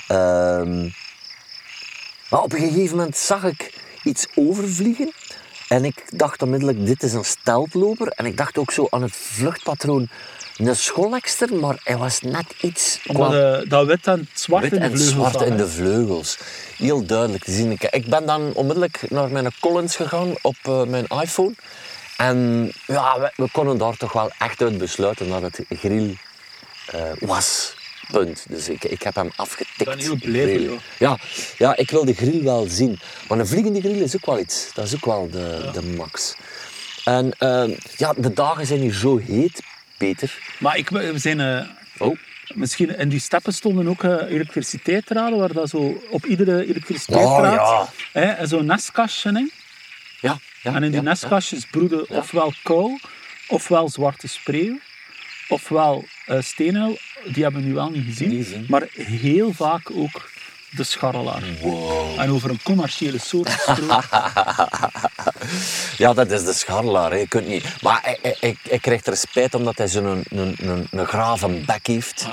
Ehm 0.08 0.89
maar 2.32 2.41
op 2.41 2.54
een 2.54 2.60
gegeven 2.60 2.97
moment 2.97 3.18
zag 3.18 3.43
ik 3.43 3.74
iets 4.04 4.28
overvliegen. 4.36 5.12
En 5.68 5.86
ik 5.86 6.04
dacht 6.10 6.41
onmiddellijk, 6.41 6.86
dit 6.86 7.04
is 7.04 7.14
een 7.14 7.26
steltloper. 7.26 8.08
En 8.08 8.26
ik 8.26 8.38
dacht 8.38 8.58
ook 8.58 8.72
zo 8.72 8.88
aan 8.89 9.02
het 9.02 9.16
vluchtpatroon, 9.16 10.10
een 10.58 10.76
scholekster, 10.76 11.56
maar 11.56 11.80
hij 11.84 11.97
was 11.97 12.22
net 12.22 12.54
iets... 12.62 12.99
Eh, 13.04 13.58
dat 13.68 13.86
wit 13.86 14.08
en 14.08 14.20
het 14.20 14.39
zwart 14.39 14.64
wit 14.64 14.74
in 14.74 14.80
de 14.80 14.86
en 14.86 14.91
vleugels 14.91 15.14
zwart 15.14 15.34
zat, 15.34 15.47
in 15.47 15.58
de 15.58 15.68
vleugels. 15.68 16.38
Heel 16.78 17.06
duidelijk 17.06 17.43
te 17.43 17.52
zien. 17.52 17.72
Ik, 17.72 18.06
ben 18.06 18.26
dan 18.26 18.54
onmiddellijk 18.54 19.02
naar 19.10 19.30
mijn 19.30 19.52
Collins 19.60 19.95
gegaan 19.95 20.34
op 20.41 20.56
eh, 20.62 20.84
mijn 20.84 21.06
iPhone. 21.08 21.54
En 22.18 22.72
ja, 22.88 23.20
we, 23.20 23.32
we 23.36 23.49
konden 23.52 23.78
daar 23.78 23.97
toch 23.97 24.14
wel 24.14 24.32
echt 24.39 24.62
uit 24.62 24.78
besluiten 24.78 25.30
dat 25.30 25.41
het 25.41 25.62
grill 25.70 26.18
eh, 26.86 27.02
was. 27.20 27.74
Punt. 28.12 28.45
Dus 28.49 28.70
ik, 28.70 28.84
ik 28.84 29.02
heb 29.02 29.16
hem 29.16 29.32
afgetikt. 29.36 29.80
Ik 29.80 29.86
ben 29.86 29.99
heel 29.99 30.58
jou. 30.58 30.80
Ja, 30.97 31.18
ja, 31.58 31.78
ik 31.78 31.91
wil 31.91 32.06
de 32.06 32.14
grill 32.14 32.43
wel 32.43 32.66
zien. 32.70 32.99
Maar 33.28 33.39
een 33.39 33.47
vliegende 33.47 33.80
grill 33.80 34.02
is 34.02 34.16
ook 34.16 34.26
wel 34.26 34.39
iets. 34.39 34.70
Dat 34.74 34.86
is 34.86 34.95
ook 34.95 35.06
wel 35.06 35.30
de, 35.30 35.70
de 35.74 35.84
max. 35.84 36.36
En 37.06 37.32
ehm, 37.38 37.74
ja, 37.97 38.14
de 38.18 38.34
dagen 38.34 38.66
zijn 38.66 38.80
hier 38.80 38.93
zo 38.93 39.18
heet, 39.18 39.62
Peter. 40.06 40.38
Maar 40.60 40.78
ik, 40.78 40.89
we 40.89 41.18
zijn... 41.18 41.39
eh, 41.39 41.66
Oh. 41.97 42.18
Misschien 42.54 42.97
in 42.97 43.10
die 43.10 43.20
steppen 43.20 43.54
stonden 43.54 43.88
ook 43.88 44.04
eh 44.04 44.32
elektriciteitsdraden, 44.34 45.39
waar 45.39 45.54
dat 45.54 45.70
zo 45.70 46.02
op 46.10 46.26
iedere 46.26 46.66
elektriciteitsdraad 46.68 47.60
Oh, 47.60 47.88
hè, 48.12 48.47
zo'n 48.47 48.66
nestkastje 48.66 49.30
in. 49.30 49.52
Ja, 50.22 50.38
ja, 50.64 50.74
En 50.76 50.84
in 50.84 50.91
die 50.91 51.02
ja, 51.02 51.02
nestkastjes 51.02 51.66
broeden 51.66 52.10
ofwel 52.10 52.54
kou, 52.64 52.99
ofwel 53.47 53.89
zwarte 53.89 54.28
spreeuw, 54.28 54.80
ofwel 55.47 56.06
eh 56.26 56.41
steenuil. 56.41 56.97
Die 57.34 57.43
hebben 57.43 57.62
we 57.62 57.68
nu 57.68 57.74
wel 57.74 57.89
niet 57.89 58.06
gezien. 58.06 58.30
Niet 58.30 58.45
gezien. 58.45 58.66
Maar 58.70 58.84
heel 58.93 59.54
vaak 59.54 59.91
ook 59.91 60.30
de 60.72 60.84
scharrelaar. 60.84 61.43
En 62.17 62.32
over 62.32 62.49
een 62.49 62.61
commerciële 62.63 63.19
soort. 63.19 63.49
Ja, 65.97 66.13
dat 66.13 66.32
is 66.32 66.43
de 66.43 66.53
scharrelaar. 66.53 67.17
Je 67.17 67.28
kunt 67.28 67.47
niet... 67.47 67.82
Maar 67.82 67.99
hij, 68.03 68.36
hij, 68.39 68.57
hij 68.69 68.80
krijgt 68.80 69.07
er 69.07 69.17
spijt 69.17 69.55
omdat 69.55 69.78
hij 69.78 69.88
zo'n 69.88 70.05
een, 70.05 70.24
een, 70.30 70.55
een, 70.57 70.88
een 70.91 71.05
graven 71.05 71.65
bek 71.65 71.88
heeft. 71.88 72.28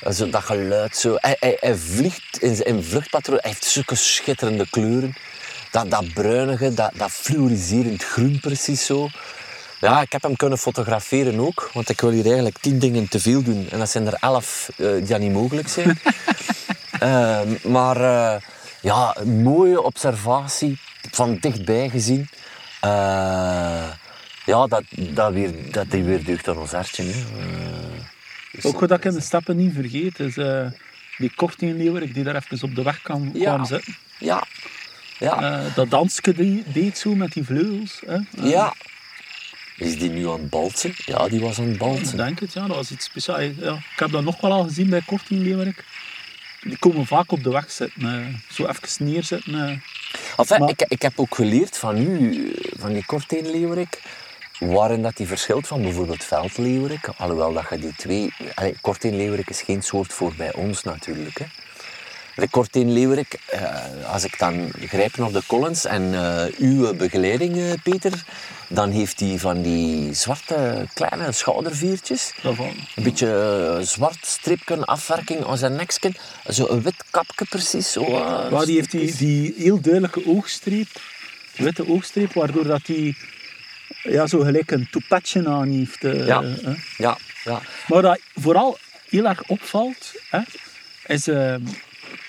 En 0.00 0.14
Zo, 0.14 0.30
dat 0.30 0.44
geluid 0.44 0.96
zo. 0.96 1.14
Hij, 1.16 1.36
hij, 1.40 1.56
hij 1.60 1.76
vliegt 1.76 2.38
in 2.42 2.54
zijn 2.56 2.84
vluchtpatroon. 2.84 3.38
Hij 3.40 3.50
heeft 3.50 3.64
zulke 3.64 3.94
schitterende 3.94 4.66
kleuren. 4.70 5.14
Dat, 5.70 5.90
dat 5.90 6.12
bruinige, 6.12 6.74
dat, 6.74 6.90
dat 6.94 7.10
fluoriserend 7.10 8.04
groen 8.04 8.40
precies 8.40 8.86
zo. 8.86 9.08
Ja, 9.80 10.00
ik 10.00 10.12
heb 10.12 10.22
hem 10.22 10.36
kunnen 10.36 10.58
fotograferen 10.58 11.40
ook. 11.40 11.70
Want 11.72 11.88
ik 11.88 12.00
wil 12.00 12.10
hier 12.10 12.24
eigenlijk 12.24 12.58
tien 12.58 12.78
dingen 12.78 13.08
te 13.08 13.20
veel 13.20 13.42
doen. 13.42 13.68
En 13.70 13.78
dat 13.78 13.90
zijn 13.90 14.06
er 14.06 14.16
elf 14.20 14.70
eh, 14.76 14.86
die 15.06 15.16
niet 15.18 15.32
mogelijk 15.32 15.68
zijn. 15.68 15.98
Ehm, 17.00 17.48
maar 17.62 17.96
eh, 17.96 18.40
ja, 18.80 19.16
een 19.18 19.42
mooie 19.42 19.82
observatie, 19.82 20.78
van 21.10 21.36
dichtbij 21.40 21.88
gezien. 21.88 22.28
Eh, 22.80 22.90
ja, 24.46 24.66
dat, 24.66 24.82
dat, 24.90 25.32
weer, 25.32 25.72
dat 25.72 25.90
die 25.90 26.02
weer 26.04 26.24
deugd 26.24 26.48
aan 26.48 26.58
ons 26.58 26.70
hartje. 26.72 27.02
Hè. 27.04 27.12
Dus- 28.52 28.64
ook 28.64 28.80
wat 28.80 28.90
ik 28.90 29.04
in 29.04 29.12
de 29.12 29.20
steppen 29.20 29.56
niet 29.56 29.74
vergeet, 29.74 30.18
is 30.18 30.36
eh, 30.36 30.66
die 31.18 31.32
korteenleeuwerik 31.36 32.14
die 32.14 32.24
daar 32.24 32.34
even 32.34 32.68
op 32.68 32.74
de 32.74 32.82
weg 32.82 33.02
kwam, 33.02 33.30
Ja. 33.34 33.54
kwam 33.54 33.64
zitten. 33.64 33.96
ja, 34.18 34.44
ja, 35.18 35.42
Eh, 35.42 35.74
dat 35.74 35.90
dansje 35.90 36.34
die 36.34 36.64
deed 36.72 36.98
zo 36.98 37.14
met 37.14 37.32
die 37.32 37.44
vleugels. 37.44 38.00
Hè. 38.06 38.18
Ja. 38.48 38.74
Is 39.80 39.98
die 39.98 40.10
nu 40.10 40.28
aan 40.28 40.40
het 40.40 40.50
balsen? 40.50 40.94
Ja, 40.96 41.28
die 41.28 41.40
was 41.40 41.58
aan 41.58 41.64
het 41.64 41.72
Ik 41.72 41.78
balsen. 41.78 42.16
denk 42.16 42.40
het, 42.40 42.52
ja. 42.52 42.66
Dat 42.66 42.76
was 42.76 42.90
iets 42.90 43.04
speciaals. 43.04 43.42
Ja, 43.60 43.72
ik 43.72 43.98
heb 43.98 44.10
dat 44.10 44.22
nog 44.22 44.40
wel 44.40 44.52
al 44.52 44.62
gezien 44.62 44.88
bij 44.90 45.02
korteenleeuwerik. 45.06 45.84
Die 46.62 46.78
komen 46.78 47.06
vaak 47.06 47.32
op 47.32 47.42
de 47.42 47.50
weg 47.50 47.70
zitten. 47.70 48.02
eh, 48.02 48.26
zo 48.54 48.66
even 48.66 49.04
neerzetten. 49.06 49.54
eh. 49.54 49.76
Enfin, 50.36 50.58
Maar- 50.60 50.68
ik, 50.70 50.84
ik 50.88 51.02
heb 51.02 51.12
ook 51.16 51.34
geleerd 51.34 51.76
van 51.76 51.96
u, 51.96 52.34
eh, 52.52 52.72
van 52.78 52.92
die 52.92 53.04
korteenleeuwerik, 53.06 54.00
waarin 54.58 55.02
dat 55.02 55.16
die 55.16 55.26
verschilt 55.26 55.66
van 55.66 55.82
bijvoorbeeld 55.82 56.24
veldleeuwerik. 56.24 57.08
Alhoewel 57.16 57.52
dat 57.52 57.66
je 57.70 57.78
die 57.78 57.94
twee... 57.96 58.32
Allee, 58.54 58.74
is 59.48 59.62
geen 59.62 59.82
soort 59.82 60.12
voor 60.12 60.34
bij 60.36 60.52
ons 60.54 60.82
natuurlijk. 60.82 61.38
Hè. 61.38 61.44
De 62.40 62.48
Korteen 62.48 62.92
Leeuwerik, 62.92 63.38
eh, 63.46 64.12
als 64.12 64.24
ik 64.24 64.38
dan 64.38 64.72
grijp 64.78 65.16
naar 65.16 65.32
de 65.32 65.42
Collins 65.46 65.84
en 65.84 66.14
eh, 66.14 66.44
uw 66.58 66.94
begeleiding, 66.94 67.56
eh, 67.56 67.72
Peter, 67.82 68.24
dan 68.68 68.90
heeft 68.90 69.20
hij 69.20 69.38
van 69.38 69.62
die 69.62 70.14
zwarte 70.14 70.86
kleine 70.94 71.32
schouderviertjes. 71.32 72.32
Daarvan. 72.42 72.72
Een 72.96 73.02
beetje 73.02 73.78
zwart 73.82 74.18
stripje, 74.26 74.84
afwerking 74.84 75.46
aan 75.46 75.58
zijn 75.58 75.76
nekje. 75.76 76.12
Zo 76.48 76.66
een 76.68 76.82
wit 76.82 77.04
kapje 77.10 77.44
precies. 77.48 77.92
Zo, 77.92 78.08
Maar 78.50 78.64
die 78.64 78.76
heeft 78.76 78.90
die, 78.90 79.16
die 79.16 79.54
heel 79.56 79.80
duidelijke 79.80 80.26
oogstreep, 80.26 80.88
witte 81.56 81.88
oogstreep, 81.88 82.32
waardoor 82.32 82.64
dat 82.64 82.86
die 82.86 83.16
ja, 84.02 84.26
zo 84.26 84.38
gelijk 84.40 84.70
een 84.70 84.88
toepetje 84.90 85.48
aan 85.48 85.68
heeft. 85.68 86.02
Ja. 86.02 86.42
Ja, 86.96 87.16
ja. 87.44 87.60
Maar 87.86 88.02
wat 88.02 88.20
vooral 88.34 88.78
heel 89.08 89.26
erg 89.26 89.42
opvalt, 89.46 90.12
hè, 90.30 90.40
is 91.06 91.28
eh, 91.28 91.54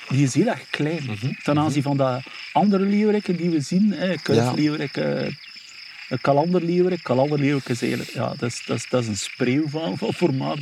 die 0.10 0.24
is 0.24 0.34
heel 0.34 0.47
erg 0.47 0.62
klein. 0.70 1.04
Mhm. 1.04 1.32
Ten 1.43 1.60
aanzien 1.60 1.84
van 1.84 1.97
de 1.97 2.20
andere 2.52 2.84
leeuweriken 2.86 3.36
die 3.36 3.49
we 3.49 3.62
zien. 3.62 3.91
Hè, 3.93 4.16
kuifleeuwerik, 4.22 4.97
eh, 4.97 5.28
een 6.10 6.22
kalanderleeuwerik. 6.22 7.04
Kalanderleeuwerik 7.04 7.70
is 7.70 7.82
eigenlijk 7.82 8.12
ja, 8.12 8.28
dat 8.38 8.41
is, 8.49 8.64
dat 8.66 8.78
is, 8.78 8.88
dat 8.89 9.02
is 9.02 9.08
een 9.08 9.18
spreeuw 9.18 9.70
van, 9.70 9.97
van 9.97 10.14
formaat 10.14 10.60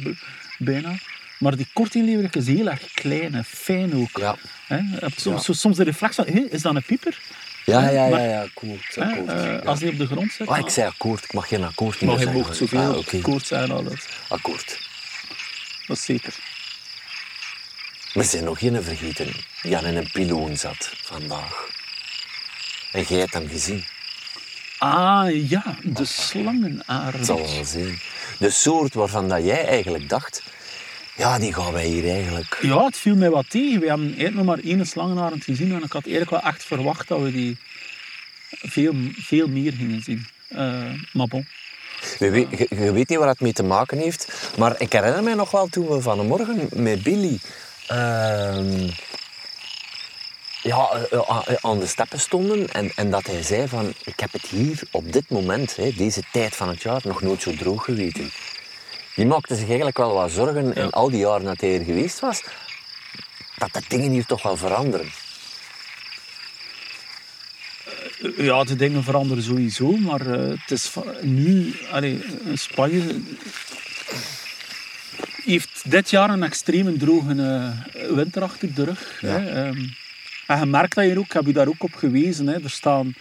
bijna. 0.58 0.94
Maar 1.40 1.56
die 1.56 1.68
kortingleeuwerik 1.74 2.36
is 2.36 2.48
heel 2.48 2.68
erg 2.70 2.94
klein 2.94 3.34
en 3.36 3.46
fijn 3.46 3.96
ook. 3.96 4.18
Ja. 4.18 4.36
Hè, 4.68 4.76
je 4.78 5.10
soms, 5.16 5.46
zo- 5.46 5.54
soms 5.54 5.78
de 5.78 5.84
reflex 5.84 6.16
van, 6.16 6.26
hé, 6.28 6.40
is 6.50 6.62
dat 6.62 6.76
een 6.76 6.84
pieper? 6.84 7.20
Ja, 7.66 7.82
ja, 7.90 7.90
ja, 7.90 8.10
Maar- 8.10 8.28
ja, 8.28 8.42
akkoord. 8.42 8.96
Eh, 8.98 9.26
ja. 9.26 9.58
Als 9.66 9.80
die 9.80 9.90
op 9.92 9.98
de 9.98 10.06
grond 10.06 10.32
zit. 10.32 10.48
Oh, 10.48 10.58
ik 10.58 10.70
zei 10.70 10.88
akkoord, 10.88 11.24
ik 11.24 11.34
mag 11.34 11.48
geen 11.48 11.64
akkoord 11.64 12.02
maar 12.02 12.10
meer 12.10 12.18
je 12.20 12.24
zeggen. 12.24 12.42
mocht 12.42 12.58
zoveel 12.58 12.80
Ah, 12.80 12.98
oké. 12.98 13.16
akkoord 13.18 13.46
zijn. 13.46 13.72
al 13.72 13.84
Dat, 13.84 14.08
Akkoord. 14.30 14.80
dat 15.88 15.98
is 15.98 16.04
zeker. 16.04 16.34
We 18.20 18.26
zijn 18.26 18.44
nog 18.44 18.60
geen 18.60 18.84
vergeten. 18.84 19.32
Jan 19.62 19.86
in 19.86 19.96
een 19.96 20.10
piloon 20.12 20.58
zat 20.58 20.92
vandaag. 21.02 21.68
En 22.92 23.04
jij 23.04 23.20
hebt 23.20 23.34
hem 23.34 23.48
gezien. 23.48 23.84
Ah 24.78 25.50
ja, 25.50 25.76
de 25.84 26.06
slangenaard. 26.06 27.14
Het 27.16 27.26
zal 27.26 27.38
wel 27.38 27.66
zijn. 27.66 28.00
De 28.40 28.50
soort 28.50 28.94
waarvan 28.94 29.30
dat 29.30 29.44
jij 29.44 29.68
eigenlijk 29.68 30.10
dacht, 30.10 30.44
ja, 31.16 31.40
die 31.40 31.54
gaan 31.54 31.72
wij 31.72 31.86
hier 31.86 32.10
eigenlijk. 32.10 32.60
Ja, 32.62 32.86
het 32.86 32.98
viel 32.98 33.16
mij 33.16 33.30
wat 33.30 33.50
tegen. 33.50 33.80
We 33.80 33.88
hebben 33.88 34.08
eigenlijk 34.08 34.36
nog 34.36 34.46
maar 34.46 34.60
één 34.64 34.86
slangenarend 34.86 35.44
gezien 35.44 35.72
en 35.72 35.84
ik 35.84 35.92
had 35.92 36.06
eigenlijk 36.06 36.30
wel 36.30 36.52
echt 36.52 36.64
verwacht 36.64 37.08
dat 37.08 37.22
we 37.22 37.32
die 37.32 37.58
veel, 38.50 38.94
veel 39.12 39.48
meer 39.48 39.74
gingen 39.74 40.04
zien. 40.04 40.28
Eh, 40.48 40.94
maar 41.14 41.28
bon. 41.28 41.48
Je 42.18 42.30
weet, 42.30 42.48
je, 42.58 42.68
je 42.70 42.92
weet 42.92 43.10
niet 43.10 43.18
waar 43.18 43.28
het 43.28 43.40
mee 43.40 43.54
te 43.54 43.64
maken 43.64 43.98
heeft, 43.98 44.52
maar 44.58 44.82
ik 44.82 44.92
herinner 44.92 45.24
mij 45.24 45.34
nog 45.34 45.52
wel 45.52 45.68
toen 45.68 45.88
we 45.88 46.02
vanmorgen 46.02 46.70
met 46.74 47.04
Billy 47.04 47.40
ehm, 47.90 48.90
ja, 50.62 50.90
eh, 50.92 51.20
eh, 51.28 51.56
aan 51.62 51.80
de 51.80 51.88
steppen 51.88 52.20
stonden 52.20 52.72
en, 52.72 52.92
en 52.96 53.12
dat 53.12 53.26
hij 53.26 53.44
zei 53.44 53.68
van, 53.68 53.94
ik 54.04 54.20
heb 54.20 54.32
het 54.32 54.46
hier 54.46 54.82
op 54.92 55.14
dit 55.14 55.30
moment, 55.30 55.76
hè, 55.76 55.92
deze 55.92 56.22
tijd 56.32 56.56
van 56.56 56.68
het 56.68 56.82
jaar, 56.82 57.02
nog 57.04 57.22
nooit 57.22 57.42
zo 57.42 57.56
droog 57.56 57.84
geweten. 57.84 58.32
Die 59.16 59.26
maakte 59.26 59.56
zich 59.56 59.68
eigenlijk 59.68 59.98
wel 59.98 60.14
wat 60.14 60.32
zorgen 60.32 60.76
in 60.76 60.90
al 60.92 61.10
die 61.10 61.20
jaren 61.20 61.46
dat 61.46 61.62
hij 61.62 61.80
er 61.80 61.86
geweest 61.86 62.20
was, 62.20 62.44
dat 63.58 63.74
de 63.74 63.82
dingen 63.88 64.12
hier 64.12 64.26
toch 64.26 64.42
wel 64.42 64.58
veranderen. 64.58 65.12
Ja, 68.38 68.64
de 68.64 68.76
dingen 68.76 69.04
veranderen 69.04 69.44
sowieso, 69.44 69.98
maar 69.98 70.22
eh, 70.22 70.50
het 70.50 70.72
is 70.72 70.94
nu... 71.22 71.76
Allee, 71.92 72.24
eh, 72.24 72.56
Spanje 72.56 73.22
heeft 75.52 75.82
dit 75.92 76.10
jaar 76.10 76.30
een 76.30 76.44
extreem 76.44 76.98
droge 76.98 77.34
eh, 77.42 78.16
winter 78.16 78.42
achter 78.44 78.74
de 78.74 78.84
rug. 78.84 79.18
Hè. 79.22 79.50
Ehm, 79.50 79.78
en 80.48 80.60
je 80.60 80.66
merkt 80.66 80.96
dat 80.96 81.04
hier 81.04 81.18
ook, 81.18 81.26
ik 81.26 81.32
heb 81.34 81.46
je 81.46 81.54
daar 81.54 81.68
ook 81.68 81.84
op 81.84 81.94
gewezen. 81.94 82.48
Hè. 82.48 82.64
Er 82.64 82.70
staan 82.70 83.14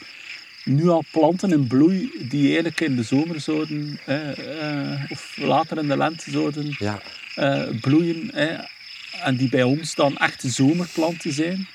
nu 0.64 0.89
al 0.89 1.05
planten 1.11 1.51
in 1.53 1.66
bloei 1.66 2.11
die 2.29 2.47
eigenlijk 2.47 2.81
in 2.81 2.97
de 2.97 3.03
zomer 3.03 3.41
zouden, 3.41 3.99
hè, 4.05 4.33
eh, 4.33 5.05
of 5.09 5.37
later 5.37 5.79
in 5.79 5.89
de 5.89 5.97
lente 5.97 6.31
zouden 6.31 6.76
Ja. 6.79 7.01
eh, 7.35 7.62
bloeien. 7.81 8.31
Hè. 8.35 8.57
En 9.22 9.37
die 9.37 9.49
bij 9.49 9.62
ons 9.62 9.95
dan 9.95 10.16
echt 10.16 10.43
zomerplanten 10.47 11.33
zijn. 11.33 11.68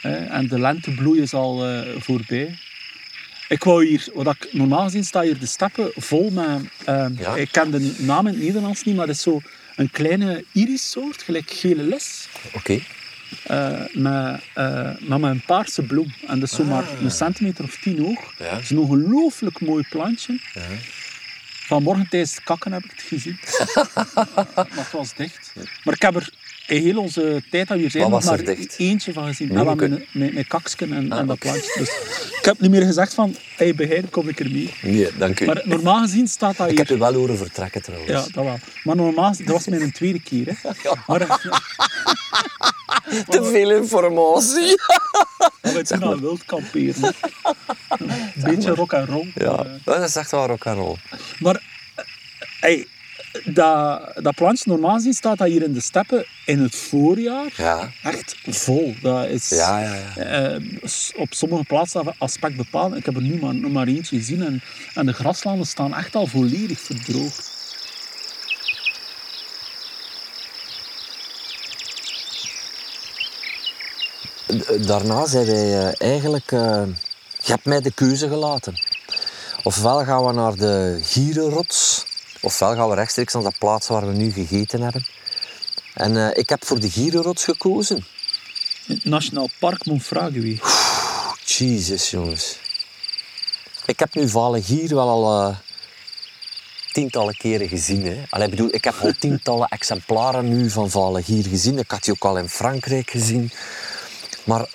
Hè. 0.00 0.16
En 0.16 0.48
de 0.48 0.58
lentebloei 0.60 1.20
is 1.20 1.34
al 1.34 1.84
voorbij. 1.98 2.58
Ik 3.48 3.64
wou 3.64 3.86
hier, 3.86 4.06
wat 4.14 4.26
ik 4.34 4.48
normaal 4.52 4.82
gezien 4.84 5.04
sta 5.04 5.20
hier 5.22 5.38
de 5.38 5.46
steppen 5.46 5.90
vol 5.96 6.30
met, 6.30 6.62
eh, 6.84 7.06
Ja. 7.18 7.34
ik 7.36 7.48
ken 7.52 7.70
de 7.70 7.94
naam 7.98 8.26
in 8.26 8.32
het 8.32 8.42
Nederlands 8.42 8.84
niet, 8.84 8.96
maar 8.96 9.06
het 9.06 9.16
is 9.16 9.22
zo 9.22 9.40
een 9.80 9.90
kleine 9.90 10.44
irissoort, 10.52 11.22
gelijk 11.22 11.50
gele 11.50 11.82
les, 11.82 12.28
Oké. 12.52 12.80
eh, 13.42 13.80
met, 13.92 14.40
eh, 14.54 14.90
maar 15.00 15.20
met 15.20 15.30
een 15.30 15.42
paarse 15.46 15.82
bloem. 15.82 16.14
En 16.26 16.40
dat 16.40 16.48
is 16.50 16.56
zo 16.56 16.64
maar 16.64 16.84
een 17.02 17.10
centimeter 17.10 17.64
of 17.64 17.76
tien 17.80 17.98
hoog. 17.98 18.34
Ja. 18.38 18.54
Het 18.54 18.62
is 18.62 18.70
een 18.70 18.78
ongelooflijk 18.78 19.60
mooi 19.60 19.84
plantje. 19.90 20.38
Vanmorgen 21.66 22.08
tijdens 22.08 22.34
het 22.34 22.44
kakken 22.44 22.72
heb 22.72 22.84
ik 22.84 22.90
het 22.90 23.02
gezien. 23.02 23.38
maar 24.54 24.66
het 24.70 24.90
was 24.92 25.14
dicht. 25.14 25.52
Maar 25.84 25.94
ik 25.94 26.02
heb 26.02 26.14
er 26.14 26.30
heel 26.78 26.98
onze 26.98 27.42
tijd 27.50 27.68
dat 27.68 27.76
we 27.76 27.82
hier 27.82 27.90
zijn 27.90 28.10
nog 28.10 28.24
maar 28.24 28.44
dicht? 28.44 28.78
eentje 28.78 29.12
van 29.12 29.26
gezien. 29.26 29.52
Wel 29.52 29.74
met, 29.74 30.14
met, 30.14 30.34
met 30.34 30.46
kaksken 30.46 30.92
en, 30.92 31.12
en 31.12 31.26
dat 31.26 31.36
oké. 31.36 31.38
plantje. 31.38 31.72
Dus 31.78 31.88
ik 32.38 32.44
heb 32.44 32.60
niet 32.60 32.70
meer 32.70 32.84
gezegd 32.84 33.14
van, 33.14 33.36
hey, 33.56 33.74
begin, 33.74 34.10
kom 34.10 34.28
ik 34.28 34.40
er 34.40 34.50
mee. 34.50 34.74
Nee, 34.82 35.08
dank 35.18 35.40
u. 35.40 35.46
Maar 35.46 35.62
normaal 35.64 36.00
gezien 36.00 36.28
staat 36.28 36.56
dat 36.56 36.70
ik 36.70 36.76
hier... 36.76 36.86
heb 36.86 36.96
u 36.96 36.98
wel 36.98 37.14
horen 37.14 37.36
vertrekken 37.36 37.82
trouwens. 37.82 38.10
Ja, 38.10 38.20
dat 38.20 38.44
wel. 38.44 38.58
Maar 38.84 38.96
normaal, 38.96 39.34
dat 39.36 39.46
was 39.46 39.66
mijn 39.66 39.92
tweede 39.92 40.22
keer. 40.22 40.46
Hè. 40.46 40.70
Maar, 41.06 41.20
eh, 41.20 41.36
Te 43.28 43.44
veel 43.44 43.70
informatie. 43.70 44.80
maar 45.62 45.72
we 45.72 45.80
zijn 45.82 46.02
al 46.02 46.20
wild 46.20 46.44
kamperen. 46.44 47.14
Een 47.98 48.42
beetje 48.44 48.74
rock 48.74 48.92
en 48.92 49.06
roll. 49.06 49.32
Ja, 49.34 49.66
dat 49.84 50.02
is 50.02 50.16
echt 50.16 50.30
waar 50.30 50.50
ook 50.50 50.66
aan 50.66 50.76
rol. 50.76 50.96
Maar 51.38 51.54
eh, 51.54 52.04
hey, 52.60 52.86
dat, 53.44 54.00
dat 54.22 54.34
plantje, 54.34 54.70
normaal 54.70 54.94
gezien 54.94 55.12
staat 55.12 55.38
dat 55.38 55.48
hier 55.48 55.62
in 55.62 55.72
de 55.72 55.80
steppen 55.80 56.24
in 56.46 56.58
het 56.62 56.74
voorjaar 56.74 57.52
Ja. 57.56 57.90
echt 58.02 58.36
vol. 58.46 58.94
Dat 59.02 59.26
is 59.28 59.48
Ja, 59.48 59.80
ja, 59.82 59.94
ja. 59.94 60.14
eh, 60.54 60.60
op 61.16 61.34
sommige 61.34 61.64
plaatsen 61.64 62.14
aspect 62.18 62.56
bepaald. 62.56 62.96
Ik 62.96 63.04
heb 63.04 63.16
er 63.16 63.22
nu 63.22 63.38
maar, 63.40 63.54
nog 63.54 63.72
maar 63.72 63.86
eentje 63.86 64.16
gezien 64.16 64.42
en, 64.42 64.62
en 64.94 65.06
de 65.06 65.12
graslanden 65.12 65.66
staan 65.66 65.94
echt 65.94 66.14
al 66.14 66.26
volledig 66.26 66.80
verdroogd. 66.80 67.58
Daarna 74.86 75.26
zei 75.26 75.46
wij 75.46 75.78
eh, 75.88 76.08
eigenlijk, 76.10 76.52
eh, 76.52 76.82
je 77.42 77.52
hebt 77.52 77.64
mij 77.64 77.80
de 77.80 77.92
keuze 77.92 78.28
gelaten. 78.28 78.74
Ofwel 79.62 80.04
gaan 80.04 80.24
we 80.26 80.32
naar 80.32 80.54
de 80.56 80.98
Gierenrots, 81.02 82.04
ofwel 82.40 82.74
gaan 82.74 82.88
we 82.88 82.94
rechtstreeks 82.94 83.32
naar 83.32 83.42
de 83.42 83.52
plaats 83.58 83.88
waar 83.88 84.06
we 84.06 84.12
nu 84.12 84.32
gegeten 84.32 84.80
hebben. 84.80 85.06
En 85.94 86.16
eh, 86.16 86.38
ik 86.38 86.48
heb 86.48 86.64
voor 86.64 86.80
de 86.80 86.90
Gierenrots 86.90 87.44
gekozen. 87.44 87.96
In 88.86 88.94
het 88.94 89.04
Nationaal 89.04 89.48
Park 89.58 89.86
Monfragüe. 89.86 90.60
Jezus, 91.44 92.10
jongens. 92.10 92.58
Ik 93.86 93.98
heb 93.98 94.14
nu 94.14 94.28
Vale 94.28 94.62
Gier 94.62 94.94
wel 94.94 95.08
al 95.08 95.48
eh, 95.48 95.56
tientallen 96.92 97.36
keren 97.36 97.68
gezien. 97.68 98.06
Hè. 98.06 98.22
Allee, 98.30 98.44
ik 98.44 98.50
bedoel, 98.50 98.74
ik 98.74 98.84
heb 98.84 98.94
al 99.00 99.12
tientallen 99.18 99.68
exemplaren 99.78 100.48
nu 100.48 100.70
van 100.70 100.90
Vale 100.90 101.22
Gier 101.22 101.44
gezien. 101.44 101.78
Ik 101.78 101.90
had 101.90 102.04
die 102.04 102.12
ook 102.12 102.24
al 102.24 102.38
in 102.38 102.48
Frankrijk 102.48 103.10
gezien. 103.10 103.50
Maar 104.44 104.68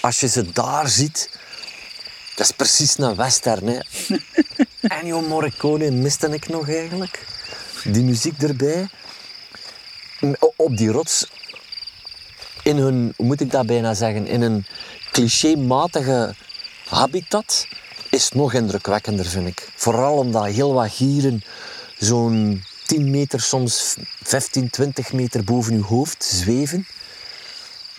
als 0.00 0.20
je 0.20 0.28
ze 0.28 0.52
daar 0.52 0.88
ziet, 0.88 1.30
dat 2.34 2.46
is 2.46 2.50
precies 2.50 2.98
een 2.98 3.14
western. 3.14 3.66
Hè. 3.66 3.78
Ennio 4.98 5.20
Morricone 5.20 5.90
miste 5.90 6.28
ik 6.28 6.48
nog 6.48 6.68
eigenlijk. 6.68 7.26
Die 7.84 8.02
muziek 8.02 8.42
erbij. 8.42 8.88
Op 10.56 10.76
die 10.76 10.90
rots 10.90 11.26
in 12.62 12.76
hun, 12.76 13.12
hoe 13.16 13.26
moet 13.26 13.40
ik 13.40 13.50
dat 13.50 13.66
bijna 13.66 13.94
zeggen, 13.94 14.26
in 14.26 14.42
een 14.42 14.66
clichématige 15.10 16.34
habitat 16.88 17.66
is 18.10 18.30
nog 18.30 18.54
indrukwekkender, 18.54 19.26
vind 19.26 19.46
ik. 19.46 19.68
Vooral 19.74 20.16
omdat 20.16 20.46
heel 20.46 20.72
wat 20.72 20.90
gieren 20.90 21.42
zo'n 21.98 22.64
10 22.86 23.10
meter, 23.10 23.40
soms 23.40 23.96
15, 24.22 24.70
20 24.70 25.12
meter 25.12 25.44
boven 25.44 25.74
uw 25.74 25.82
hoofd 25.82 26.24
zweven. 26.24 26.86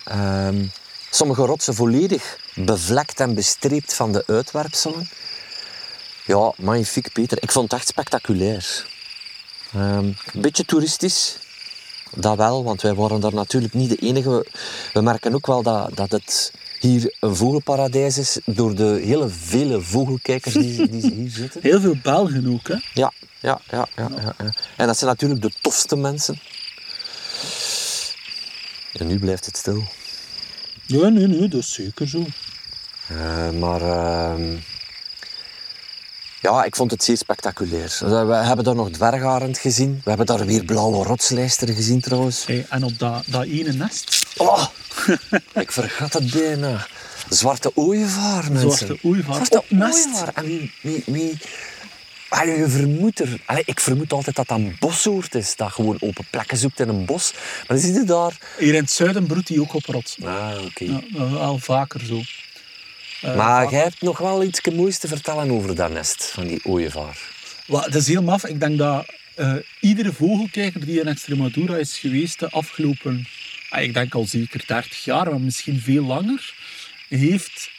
Ehm, 0.04 0.66
sommige 1.14 1.44
rotsen 1.44 1.74
volledig 1.74 2.38
bevlekt 2.54 3.20
en 3.20 3.34
bestreept 3.34 3.94
van 3.94 4.12
de 4.12 4.24
uitwerpselen. 4.26 5.08
Ja, 6.26 6.52
magnifiek, 6.56 7.12
Peter. 7.12 7.38
Ik 7.40 7.52
vond 7.52 7.70
het 7.70 7.80
echt 7.80 7.88
spectaculair. 7.88 8.86
Ehm, 9.72 10.04
een 10.32 10.40
beetje 10.40 10.64
toeristisch, 10.64 11.36
dat 12.16 12.36
wel, 12.36 12.64
want 12.64 12.82
wij 12.82 12.94
waren 12.94 13.20
daar 13.20 13.34
natuurlijk 13.34 13.74
niet 13.74 13.88
de 13.88 13.96
enige. 13.96 14.30
We, 14.30 14.46
we 14.92 15.00
merken 15.00 15.34
ook 15.34 15.46
wel 15.46 15.62
dat, 15.62 15.96
dat 15.96 16.10
het 16.10 16.52
hier 16.80 17.16
een 17.20 17.36
vogelparadijs 17.36 18.18
is 18.18 18.38
door 18.44 18.74
de 18.74 19.00
hele 19.04 19.28
vele 19.28 19.80
vogelkijkers 19.80 20.54
die, 20.54 20.88
die 20.88 21.12
hier 21.12 21.30
zitten. 21.30 21.60
Heel 21.70 21.80
veel 21.80 21.96
Belgen 22.02 22.52
ook, 22.52 22.68
hè? 22.68 22.74
Ja, 22.94 23.12
ja, 23.40 23.60
ja, 23.70 23.88
ja, 23.96 24.08
ja, 24.16 24.34
ja. 24.38 24.54
En 24.76 24.86
dat 24.86 24.98
zijn 24.98 25.10
natuurlijk 25.10 25.42
de 25.42 25.52
tofste 25.60 25.96
mensen. 25.96 26.38
En 28.92 29.06
nu 29.06 29.18
blijft 29.18 29.46
het 29.46 29.56
stil. 29.56 29.84
Nee, 30.92 31.10
nee, 31.10 31.26
nee, 31.26 31.48
dat 31.48 31.60
is 31.60 31.72
zeker 31.72 32.08
zo. 32.08 32.26
Eh, 33.08 33.50
maar 33.50 33.80
ehm, 33.80 34.56
ja, 36.40 36.64
ik 36.64 36.76
vond 36.76 36.90
het 36.90 37.04
zeer 37.04 37.16
spectaculair. 37.16 37.98
We 38.00 38.34
hebben 38.34 38.64
daar 38.64 38.74
nog 38.74 38.90
dwergarend 38.90 39.58
gezien. 39.58 40.00
We 40.04 40.08
hebben 40.08 40.26
daar 40.26 40.46
weer 40.46 40.64
blauwe 40.64 41.04
rotslijster 41.04 41.68
gezien 41.68 42.00
trouwens. 42.00 42.46
Hey, 42.46 42.66
en 42.68 42.84
op 42.84 42.98
dat, 42.98 43.24
dat 43.26 43.44
ene 43.44 43.72
nest, 43.72 44.26
Oh, 44.36 44.66
ik 45.64 45.72
vergat 45.72 46.12
het 46.12 46.30
bijna. 46.30 46.86
Zwarte 47.28 47.70
ooievaar, 47.74 48.52
mensen. 48.52 48.70
Zwarte 48.70 48.98
ooievaar 49.02 49.46
Zwarte 49.46 49.64
ooievaar. 49.70 50.30
En 50.34 50.44
wie... 50.44 50.72
wie, 50.82 51.02
wie... 51.06 51.38
Allee, 52.32 52.58
je 52.58 52.68
vermoedt 52.68 53.20
er... 53.20 53.40
Allee, 53.44 53.62
ik 53.66 53.80
vermoed 53.80 54.12
altijd 54.12 54.36
dat 54.36 54.48
dat 54.48 54.58
een 54.58 54.76
bossoort 54.78 55.34
is. 55.34 55.56
Dat 55.56 55.72
gewoon 55.72 55.96
open 56.00 56.24
plekken 56.30 56.56
zoekt 56.56 56.80
in 56.80 56.88
een 56.88 57.04
bos. 57.04 57.32
Maar 57.68 57.78
zie 57.78 57.92
je 57.92 58.04
daar... 58.04 58.36
hier 58.58 58.74
in 58.74 58.80
het 58.80 58.90
zuiden 58.90 59.26
broedt 59.26 59.48
hij 59.48 59.58
ook 59.58 59.74
op 59.74 59.84
rotsen. 59.84 60.24
Ah, 60.26 60.64
oké. 60.64 60.84
Ja, 60.84 61.00
is 61.08 61.30
wel 61.30 61.58
vaker 61.58 62.00
zo. 62.00 62.20
Eh, 63.20 63.36
Maar 63.36 63.70
jij 63.70 63.82
hebt 63.82 64.02
nog 64.02 64.18
wel 64.18 64.44
iets 64.44 64.60
moois 64.70 64.98
te 64.98 65.08
vertellen 65.08 65.50
over 65.50 65.74
dat 65.74 65.90
nest 65.90 66.24
van 66.24 66.46
die 66.46 66.64
ooievaar. 66.64 67.18
Wel, 67.66 67.80
dat 67.80 67.94
is 67.94 68.06
heel 68.06 68.22
maf. 68.22 68.44
Ik 68.46 68.60
denk 68.60 68.78
dat 68.78 69.06
eh, 69.34 69.54
iedere 69.80 70.12
vogelkijker 70.12 70.84
die 70.84 71.00
in 71.00 71.06
Extremadura 71.06 71.76
is 71.76 71.98
geweest 71.98 72.38
de 72.38 72.50
afgelopen, 72.50 73.26
ah, 73.70 73.82
ik 73.82 73.94
denk 73.94 74.14
al 74.14 74.24
zeker 74.26 74.62
30 74.66 75.04
jaar, 75.04 75.30
maar 75.30 75.40
misschien 75.40 75.80
veel 75.80 76.04
langer, 76.04 76.54
heeft 77.08 77.70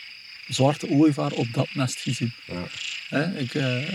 zwarte 0.47 0.89
ooievaar 0.89 1.32
op 1.32 1.47
dat 1.54 1.68
nest 1.74 1.99
gezien. 1.99 2.34
Ja. 2.45 2.64
Hè, 3.14 3.39
ik, 3.39 3.53
eh, 3.53 3.93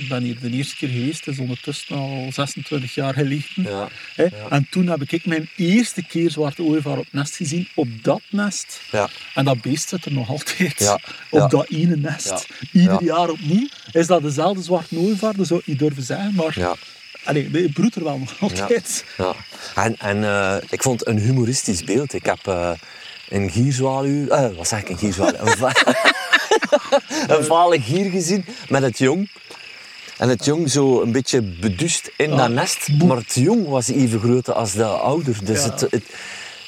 ik 0.00 0.06
ben 0.08 0.22
hier 0.22 0.38
de 0.40 0.50
eerste 0.50 0.76
keer 0.76 0.88
geweest, 0.88 1.24
dat 1.24 1.34
is 1.34 1.40
ondertussen 1.40 1.96
al 1.96 2.26
26 2.32 2.94
jaar 2.94 3.14
geleden. 3.14 3.44
Ja. 3.54 3.88
Hè. 4.14 4.26
En 4.50 4.66
toen 4.70 4.86
heb 4.86 5.02
ik 5.02 5.26
mijn 5.26 5.50
eerste 5.56 6.02
keer 6.04 6.30
zwarte 6.30 6.62
ooievaar 6.62 6.98
op 6.98 7.06
nest 7.10 7.36
gezien, 7.36 7.68
op 7.74 7.88
dat 8.02 8.20
nest. 8.30 8.80
Ja. 8.90 9.08
En 9.34 9.44
dat 9.44 9.60
beest 9.60 9.88
zit 9.88 10.04
er 10.04 10.12
nog 10.12 10.28
altijd 10.28 10.78
Ja, 10.78 11.00
op 11.40 11.50
dat 11.50 11.68
ene 11.68 11.96
nest. 11.96 12.46
Ieder 12.72 12.92
ja. 12.92 13.14
jaar 13.14 13.28
opnieuw. 13.28 13.68
Is 13.92 14.06
dat 14.06 14.22
dezelfde 14.22 14.62
zwarte 14.62 14.98
ooievaar? 14.98 15.36
Dat 15.36 15.46
zou 15.46 15.60
ik 15.60 15.66
niet 15.66 15.78
durven 15.78 16.02
zeggen, 16.02 16.34
maar 16.34 16.58
Ja. 16.58 16.76
allee, 17.24 17.50
het 17.52 17.72
broedt 17.72 17.94
er 17.94 18.04
wel 18.04 18.18
nog 18.18 18.40
altijd. 18.40 19.04
Ja. 19.18 19.34
En, 19.74 19.96
en 19.98 20.24
eh, 20.24 20.56
ik 20.70 20.82
vond 20.82 21.00
het 21.00 21.08
een 21.08 21.18
humoristisch 21.18 21.84
beeld. 21.84 22.12
Ik 22.12 22.24
heb 22.26 22.46
eh, 22.46 22.72
een 23.28 23.50
gierzwaluw... 23.50 24.26
wat 24.56 24.68
zeg 24.68 24.80
ik, 24.80 24.88
een 24.88 24.98
gierzwaluw? 24.98 25.38
Een, 26.78 26.78
va- 27.28 27.36
een 27.36 27.44
vale 27.44 27.80
gier 27.80 28.10
gezien 28.10 28.44
met 28.68 28.82
het 28.82 28.98
jong. 28.98 29.30
En 30.18 30.28
het 30.28 30.44
jong 30.44 30.70
zo 30.70 31.02
een 31.02 31.12
beetje 31.12 31.42
beduust 31.42 32.10
in 32.16 32.36
dat 32.36 32.50
nest. 32.50 32.88
Maar 33.04 33.16
het 33.16 33.34
jong 33.34 33.68
was 33.68 33.88
even 33.88 34.20
groot 34.20 34.48
als 34.54 34.72
de 34.72 34.84
ouder. 34.84 35.44
Dus 35.44 35.64
Ja. 35.64 35.70
het, 35.70 35.80
het... 35.80 36.04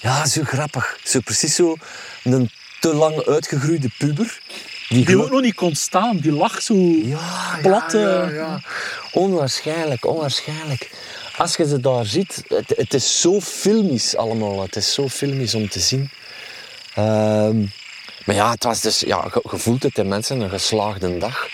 Ja, 0.00 0.26
zo 0.26 0.42
grappig. 0.44 0.98
Zo 1.05 1.20
precies 1.20 1.55
zo 1.55 1.76
een 2.24 2.50
te 2.80 2.94
lang 2.94 3.26
uitgegroeide 3.26 3.88
puber. 3.98 4.40
Die, 4.88 5.05
Die 5.05 5.22
ook 5.22 5.30
nog 5.30 5.40
niet 5.40 5.55
kon 5.55 5.74
staan, 5.74 6.16
die 6.16 6.32
lag 6.32 6.62
zo 6.62 6.74
ja, 7.05 7.59
plat. 7.62 7.92
Ja, 7.92 7.98
ja, 8.28 8.28
eh. 8.30 8.55
Onwaarschijnlijk, 9.12 10.07
onwaarschijnlijk. 10.07 10.90
Als 11.36 11.57
je 11.57 11.66
ze 11.68 11.80
daar 11.80 12.05
ziet, 12.07 12.42
het, 12.48 12.72
het 12.76 12.94
is 12.94 13.20
zo 13.20 13.40
filmisch 13.40 14.16
allemaal. 14.16 14.62
Het 14.62 14.76
is 14.76 14.94
zo 14.94 15.09
filmisch 15.09 15.55
om 15.55 15.68
te 15.68 15.80
zien. 15.80 16.11
Ehm, 16.94 17.57
maar 18.25 18.35
ja, 18.35 18.51
het 18.51 18.64
was 18.64 18.81
dus, 18.81 19.01
ja, 19.01 19.25
voelt 19.45 19.83
het 19.83 19.99
in 19.99 20.09
mensen, 20.09 20.41
een 20.41 20.51
geslaagde 20.51 21.18
dag. 21.18 21.49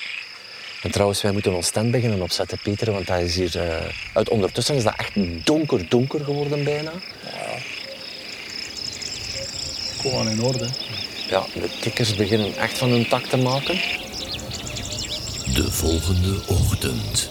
En 0.83 0.91
trouwens, 0.91 1.23
wij 1.23 1.33
moeten 1.33 1.55
ons 1.55 1.71
tent 1.71 1.91
beginnen 1.91 2.23
opzetten, 2.23 2.59
Peter, 2.63 2.93
want 2.93 3.07
dat 3.07 3.21
is 3.21 3.37
hier... 3.37 3.59
eh, 3.61 3.85
uit 4.15 4.29
ondertussen 4.29 4.75
is 4.75 4.83
dat 4.83 4.95
echt 4.97 5.13
donker, 5.47 5.89
donker 5.89 6.25
geworden 6.25 6.65
bijna. 6.65 6.93
Gewoon 10.01 10.29
in 10.29 10.43
orde. 10.43 10.69
Ja, 11.29 11.45
de 11.55 11.71
kikkers 11.81 12.15
beginnen 12.15 12.57
echt 12.57 12.79
van 12.79 12.89
hun 12.89 13.09
tak 13.09 13.23
te 13.23 13.37
maken. 13.37 13.75
De 15.55 15.67
volgende 15.71 16.41
ochtend. 16.47 17.31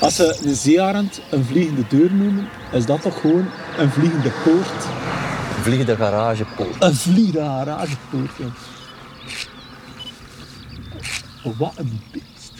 Als 0.00 0.14
ze 0.14 0.40
een 0.44 0.54
zeearend 0.54 1.20
een 1.30 1.44
vliegende 1.44 1.86
deur 1.88 2.12
noemen, 2.12 2.48
is 2.72 2.86
dat 2.86 3.02
toch 3.02 3.20
gewoon 3.20 3.50
een 3.78 3.90
vliegende 3.90 4.30
poort? 4.44 4.84
Vliegende 5.62 5.96
garagepoort. 5.96 6.82
Een 6.82 6.94
vliegende 6.94 7.40
garagepoort. 7.40 8.30
Oh, 11.44 11.58
wat 11.58 11.72
een 11.76 12.00
beest. 12.12 12.52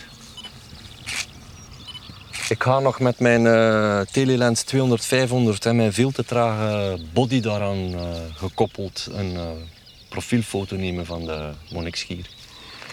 Ik 2.48 2.62
ga 2.62 2.78
nog 2.78 3.00
met 3.00 3.18
mijn 3.18 3.46
eh 3.46 4.00
Telelens 4.00 4.64
200-500 4.64 4.78
en 5.62 5.76
mijn 5.76 5.92
veel 5.92 6.10
te 6.10 6.24
trage 6.24 6.98
body 7.12 7.40
daaraan 7.40 7.94
eh, 7.94 8.00
gekoppeld 8.34 9.08
een 9.12 9.34
eh, 9.36 9.42
profielfoto 10.08 10.76
nemen 10.76 11.06
van 11.06 11.24
de 11.24 11.50
Monnikschier. 11.70 12.26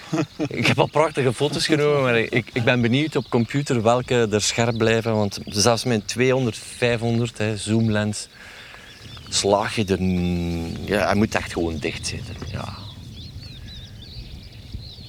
ik 0.48 0.68
heb 0.68 0.80
al 0.80 0.88
prachtige 0.88 1.34
foto's 1.34 1.66
genomen, 1.66 2.02
maar 2.02 2.20
ik, 2.20 2.50
ik 2.54 2.64
ben 2.64 2.82
benieuwd 2.82 3.16
op 3.16 3.30
computer 3.30 3.82
welke 3.82 4.28
er 4.32 4.42
scherp 4.42 4.78
blijven. 4.78 5.16
Want 5.16 5.40
zelfs 5.46 5.84
mijn 5.84 6.02
200-500 6.02 7.38
hè, 7.38 7.58
zoomlens 7.58 8.28
slaag 9.30 9.76
je 9.76 9.86
er... 9.86 10.02
Ja, 10.86 11.06
hij 11.06 11.16
moet 11.16 11.36
echt 11.36 11.54
gewoon 11.54 11.78
dicht 11.78 12.08
zitten. 12.08 12.36
Ja. 12.52 12.78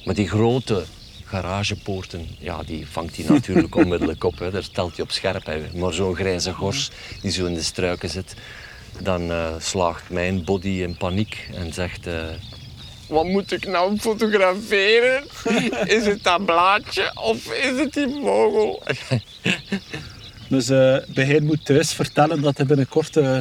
Maar 0.05 0.15
die 0.15 0.27
grote 0.27 0.83
garagepoorten, 1.25 2.27
ja, 2.39 2.63
die 2.63 2.87
vangt 2.87 3.15
hij 3.15 3.25
natuurlijk 3.27 3.75
onmiddellijk 3.81 4.23
op. 4.23 4.39
Hè. 4.39 4.51
Daar 4.51 4.63
stelt 4.63 4.95
hij 4.95 5.05
op 5.05 5.11
scherp. 5.11 5.45
Hè. 5.45 5.61
Maar 5.75 5.93
zo'n 5.93 6.15
grijze 6.15 6.53
gors 6.53 6.91
die 7.21 7.31
zo 7.31 7.45
in 7.45 7.53
de 7.53 7.63
struiken 7.63 8.09
zit, 8.09 8.33
dan 9.01 9.31
eh, 9.31 9.53
slaagt 9.59 10.09
mijn 10.09 10.43
body 10.43 10.67
in 10.67 10.97
paniek 10.97 11.49
en 11.53 11.73
zegt... 11.73 12.07
eh, 12.07 12.23
wat 13.07 13.25
moet 13.25 13.51
ik 13.51 13.67
nou 13.67 13.97
fotograferen? 13.97 15.23
Is 15.97 16.05
het 16.05 16.23
dat 16.23 16.45
blaadje 16.45 17.11
of 17.15 17.53
is 17.53 17.79
het 17.79 17.93
die 17.93 18.19
vogel? 18.23 18.83
Dus 20.49 20.69
eh 20.69 20.97
bij 21.07 21.25
hij 21.25 21.39
moet 21.39 21.65
thuis 21.65 21.93
vertellen 21.93 22.41
dat 22.41 22.57
hij 22.57 22.65
binnenkort 22.65 23.17
eh, 23.17 23.39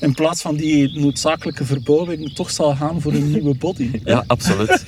in 0.00 0.14
plaats 0.14 0.42
van 0.42 0.56
die 0.56 0.98
noodzakelijke 0.98 1.64
verbouwing 1.64 2.34
toch 2.34 2.50
zal 2.50 2.76
gaan 2.76 3.00
voor 3.00 3.12
een 3.12 3.30
nieuwe 3.30 3.54
body. 3.54 3.90
Ja, 4.04 4.24
absoluut. 4.26 4.84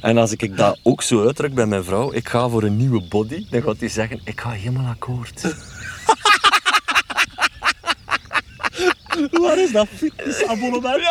En 0.00 0.18
als 0.18 0.32
ik 0.32 0.56
dat 0.56 0.78
ook 0.82 1.02
zo 1.02 1.26
uitdruk 1.26 1.54
bij 1.54 1.66
mijn 1.66 1.84
vrouw, 1.84 2.12
ik 2.12 2.28
ga 2.28 2.48
voor 2.48 2.62
een 2.62 2.76
nieuwe 2.76 3.02
body, 3.08 3.46
dan 3.50 3.62
gaat 3.62 3.80
hij 3.80 3.88
zeggen, 3.88 4.20
ik 4.24 4.40
ga 4.40 4.50
helemaal 4.50 4.86
akkoord. 4.86 5.42
Waar 9.30 9.58
is 9.58 9.72
dat 9.72 9.88
fitnessabonnement? 9.88 11.02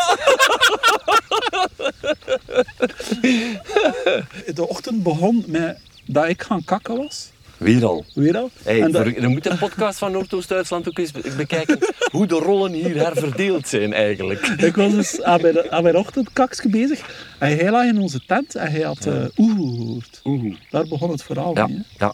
De 4.56 4.68
ochtend 4.68 5.04
begon 5.04 5.44
met 5.48 5.80
dat 6.06 6.28
ik 6.28 6.42
gaan 6.42 6.64
kakken 6.64 6.98
was. 6.98 7.33
Weer 7.58 7.86
al. 7.86 8.06
Weer 8.14 8.38
al. 8.38 8.50
Hey, 8.64 8.82
En 8.82 8.92
dat- 8.92 9.04
voor- 9.04 9.22
je 9.22 9.28
moet 9.28 9.44
de 9.44 9.58
podcast 9.58 9.98
van 9.98 10.12
Noordoost-Duitsland 10.12 10.88
ook 10.88 10.98
eens 10.98 11.12
be- 11.12 11.34
bekijken 11.38 11.78
hoe 12.12 12.28
de 12.28 12.36
rollen 12.36 12.72
hier 12.74 12.96
herverdeeld 12.96 13.68
zijn 13.68 13.94
eigenlijk. 13.94 14.48
Ik 14.48 14.76
was 14.76 14.92
dus 14.92 15.22
aan 15.22 15.42
mijn, 15.42 15.72
aan 15.72 15.84
mijn 15.84 15.98
ochtendkaksje 15.98 16.70
bezig. 16.70 17.26
En 17.40 17.56
hij 17.58 17.72
lag 17.72 17.86
in 17.86 17.98
onze 17.98 18.20
tent 18.26 18.56
en 18.56 18.72
hij 18.72 18.82
had 18.82 19.06
eh 19.06 19.26
oeh 19.38 19.56
gehoord. 19.56 20.22
Oeh. 20.24 20.56
Daar 20.70 20.88
begon 20.88 21.12
het 21.12 21.24
verhaal 21.24 21.56
Ja, 21.56 21.68
mee. 21.68 21.82
ja. 21.98 22.14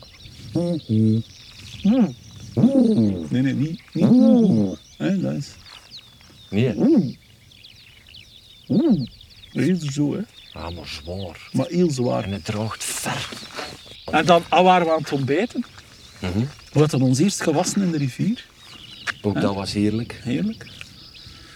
hè. 0.53 2.07
Nee, 3.29 3.41
nee, 3.41 3.53
niet. 3.53 3.81
niet 3.93 4.05
oeh. 4.09 4.77
Hè, 4.97 5.19
dat 5.21 5.33
is... 5.33 5.47
Nee. 6.49 6.73
Dat 9.53 9.63
is 9.67 9.79
zo, 9.93 10.13
hè. 10.13 10.19
ah, 10.59 10.75
maar 10.75 10.87
zwaar. 10.87 11.49
Maar 11.51 11.65
heel 11.67 11.89
zwaar. 11.91 12.23
En 12.23 12.31
het 12.31 12.45
droogt 12.45 12.83
ver. 12.83 13.29
En 14.11 14.25
dan 14.25 14.43
ah, 14.49 14.63
waren 14.63 14.85
we 14.87 14.93
aan 14.93 15.01
het 15.01 15.11
ontbijten. 15.11 15.65
Mhm. 16.19 16.39
We 16.71 16.79
hadden 16.79 17.01
ons 17.01 17.19
eerst 17.19 17.41
gewassen 17.41 17.81
in 17.81 17.91
de 17.91 17.97
rivier. 17.97 18.45
Ook 19.21 19.41
dat 19.41 19.55
was 19.55 19.73
heerlijk. 19.73 20.19
Heerlijk. 20.23 20.65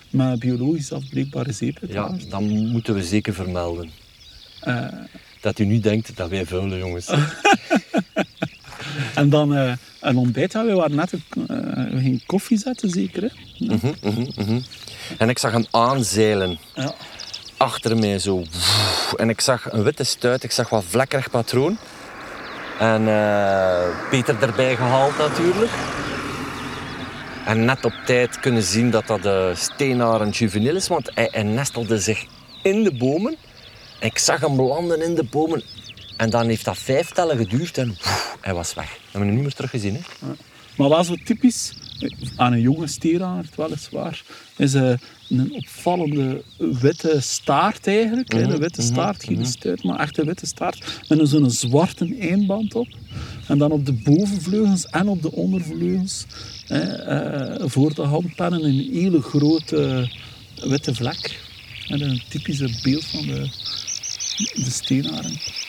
Met 0.10 0.39
biologisch 0.39 0.91
afbreekbare 0.91 1.51
zeep. 1.51 1.78
Ja, 1.88 2.16
dat 2.30 2.41
moeten 2.41 2.93
we 2.93 3.04
zeker 3.04 3.34
vermelden. 3.34 3.89
Eh, 4.60 4.88
Dat 5.41 5.60
u 5.60 5.66
niet 5.66 5.84
denkt 5.84 6.16
dat 6.18 6.30
wij 6.30 6.45
vuile 6.45 6.78
jongens 6.78 7.08
en 9.16 9.30
dan 9.30 9.56
eh, 9.56 9.74
een 10.01 10.18
ontbijt. 10.18 10.54
We 10.54 10.74
waren 10.74 10.95
net 10.95 11.12
een, 11.12 11.24
eh, 11.47 11.91
we 11.91 11.99
gingen 11.99 12.22
koffie 12.26 12.58
zetten, 12.58 12.89
zeker. 12.89 13.22
Hè? 13.22 13.30
Mhm, 13.66 13.93
mhm, 14.01 14.26
mhm. 14.36 14.60
En 15.18 15.30
ik 15.30 15.38
zag 15.38 15.51
hem 15.51 15.66
aanzeilen. 15.72 16.58
Ja. 16.76 16.93
achter 17.58 17.97
mij 17.97 18.20
zo. 18.20 18.43
En 19.16 19.30
ik 19.30 19.41
zag 19.41 19.72
een 19.72 19.84
witte 19.84 20.04
stuit, 20.04 20.43
ik 20.43 20.51
zag 20.51 20.70
wat 20.70 20.84
vlekkerig 20.88 21.30
patroon. 21.30 21.78
En 22.80 23.07
eh, 23.07 24.09
Peter 24.09 24.43
erbij 24.43 24.76
gehaald 24.76 25.17
natuurlijk. 25.17 25.71
En 27.45 27.65
net 27.65 27.86
op 27.86 27.93
tijd 28.05 28.39
kunnen 28.39 28.63
zien 28.63 28.89
dat 28.91 29.07
dat 29.07 29.24
de 29.24 29.51
steenarend 29.55 30.38
juvenil 30.38 30.76
is, 30.76 30.88
want 30.88 31.11
hij, 31.13 31.43
nestelde 31.43 31.99
zich 31.99 32.26
in 32.61 32.84
de 32.84 32.93
bomen. 32.93 33.36
En 33.99 34.07
ik 34.07 34.17
zag 34.17 34.39
hem 34.39 34.61
landen 34.61 35.01
in 35.01 35.15
de 35.15 35.24
bomen. 35.24 35.63
En 36.17 36.30
dan 36.30 36.47
heeft 36.47 36.65
dat 36.65 36.78
vijf 36.78 37.09
tellen 37.09 37.38
geduurd 37.38 37.78
en 37.78 37.97
hij 38.41 38.53
was 38.53 38.74
weg. 38.74 38.89
We 38.93 38.99
hebben 39.11 39.28
hem 39.28 39.34
niet 39.34 39.43
meer 39.43 39.53
teruggezien. 39.53 39.93
Hè? 39.93 40.28
Maar 40.78 40.89
wel 40.89 41.03
zo 41.03 41.15
typisch 41.26 41.74
aan 42.36 42.54
een 42.54 42.62
jonge 42.62 42.88
steeraard 42.88 43.56
weliswaar, 43.56 44.24
is 44.58 44.74
eh, 44.74 44.93
een 45.30 45.54
opvallende 45.54 46.43
witte 46.58 47.22
staart 47.22 47.88
eigenlijk. 47.88 48.32
hè. 48.32 48.41
Een 48.41 48.60
witte 48.60 48.82
staart, 48.82 49.24
geen 49.24 49.45
stuit, 49.45 49.84
maar 49.84 49.99
echt 49.99 50.18
een 50.18 50.26
witte 50.26 50.45
staart. 50.45 51.01
Met 51.10 51.20
een 51.20 51.28
zo'n 51.28 51.51
zwarte 51.51 52.16
eenband 52.20 52.76
op. 52.76 52.88
En 53.47 53.58
dan 53.58 53.72
op 53.72 53.86
de 53.86 53.93
bovenvleugels 53.93 54.86
en 54.86 55.08
op 55.08 55.22
de 55.22 55.32
ondervleugels, 55.32 56.26
eh, 56.68 57.56
voor 57.60 57.93
de 57.93 58.01
handpennen, 58.01 58.64
een 58.64 58.89
hele 58.91 59.22
grote 59.22 60.10
witte 60.64 60.95
vlek. 60.95 61.39
En 61.88 62.01
een 62.01 62.22
typische 62.30 62.80
beeld 62.84 63.06
van 63.06 63.26
de, 63.26 63.49
de 64.54 64.72
steenarend. 64.72 65.62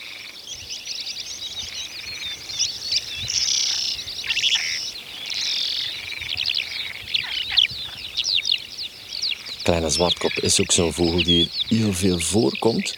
Kleine 9.64 9.90
zwartkop 9.90 10.32
is 10.32 10.60
ook 10.60 10.72
zo'n 10.72 10.92
vogel 10.92 11.24
die 11.24 11.50
heel 11.68 11.92
veel 11.92 12.18
voorkomt. 12.18 12.96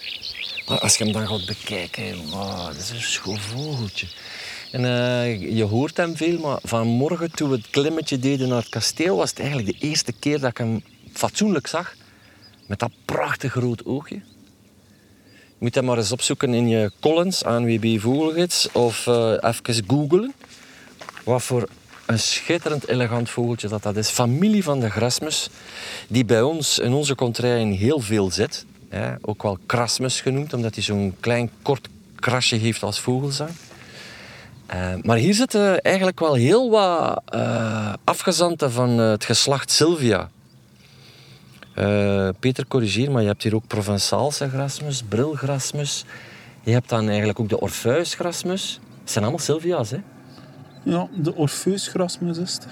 Maar 0.68 0.78
als 0.78 0.96
je 0.96 1.04
hem 1.04 1.12
dan 1.12 1.26
gaat 1.26 1.46
bekijken, 1.46 2.30
wauw, 2.30 2.66
dat 2.66 2.76
is 2.76 2.90
een 2.90 3.00
schoon 3.00 3.38
vogeltje. 3.38 4.06
En 4.72 4.84
eh, 4.84 5.56
je 5.56 5.64
hoort 5.64 5.96
hem 5.96 6.16
veel, 6.16 6.38
maar 6.38 6.58
vanmorgen 6.62 7.30
toen 7.30 7.50
we 7.50 7.56
het 7.56 7.70
klimmetje 7.70 8.18
deden 8.18 8.48
naar 8.48 8.58
het 8.58 8.68
kasteel, 8.68 9.16
was 9.16 9.30
het 9.30 9.38
eigenlijk 9.38 9.68
de 9.68 9.86
eerste 9.86 10.12
keer 10.12 10.40
dat 10.40 10.50
ik 10.50 10.58
hem 10.58 10.84
fatsoenlijk 11.12 11.66
zag. 11.66 11.94
Met 12.66 12.78
dat 12.78 12.92
prachtig 13.04 13.54
rood 13.54 13.84
oogje. 13.84 14.14
Je 14.14 15.58
moet 15.58 15.74
hem 15.74 15.84
maar 15.84 15.98
eens 15.98 16.12
opzoeken 16.12 16.54
in 16.54 16.68
je 16.68 16.92
Collins, 17.00 17.44
ANWB 17.44 18.00
Vogelgids, 18.00 18.68
of 18.72 19.06
eh, 19.06 19.32
even 19.40 19.84
googlen. 19.86 20.34
Wat 21.24 21.42
voor 21.42 21.68
een 22.06 22.18
schitterend 22.18 22.88
elegant 22.88 23.30
vogeltje 23.30 23.68
dat 23.68 23.82
dat 23.82 23.96
is. 23.96 24.10
Familie 24.10 24.62
van 24.62 24.80
de 24.80 24.90
grasmus, 24.90 25.48
die 26.08 26.24
bij 26.24 26.42
ons 26.42 26.78
in 26.78 26.92
onze 26.92 27.14
contraien 27.14 27.72
heel 27.72 28.00
veel 28.00 28.30
zit. 28.30 28.64
Ook 29.20 29.42
wel 29.42 29.58
krasmus 29.66 30.20
genoemd, 30.20 30.52
omdat 30.52 30.74
hij 30.74 30.84
zo'n 30.84 31.16
klein 31.20 31.50
kort 31.62 31.88
krasje 32.14 32.56
heeft 32.56 32.82
als 32.82 33.00
vogelsang. 33.00 33.50
Eh, 34.66 34.92
maar 35.02 35.16
hier 35.16 35.34
zitten 35.34 35.82
eigenlijk 35.82 36.20
wel 36.20 36.34
heel 36.34 36.70
wat 36.70 37.22
eh, 37.24 37.92
afgezanten 38.04 38.72
van 38.72 39.00
eh, 39.00 39.10
het 39.10 39.24
geslacht 39.24 39.70
Sylvia. 39.70 40.30
Peter, 42.40 42.66
corrigeer, 42.68 43.10
maar 43.10 43.22
je 43.22 43.28
hebt 43.28 43.42
hier 43.42 43.54
ook 43.54 43.66
Provençaalse 43.66 44.48
grasmus, 44.48 45.02
brilgrasmus. 45.08 46.04
Je 46.62 46.72
hebt 46.72 46.88
dan 46.88 47.08
eigenlijk 47.08 47.40
ook 47.40 47.48
de 47.48 47.60
Orpheusgrasmus. 47.60 48.80
Het 49.00 49.10
zijn 49.10 49.24
allemaal 49.24 49.44
Sylvia's, 49.44 49.90
hè? 49.90 49.98
Ja, 50.86 51.08
de 51.14 51.34
Orpheusgrasmus 51.34 52.38
is 52.38 52.52
het. 52.52 52.66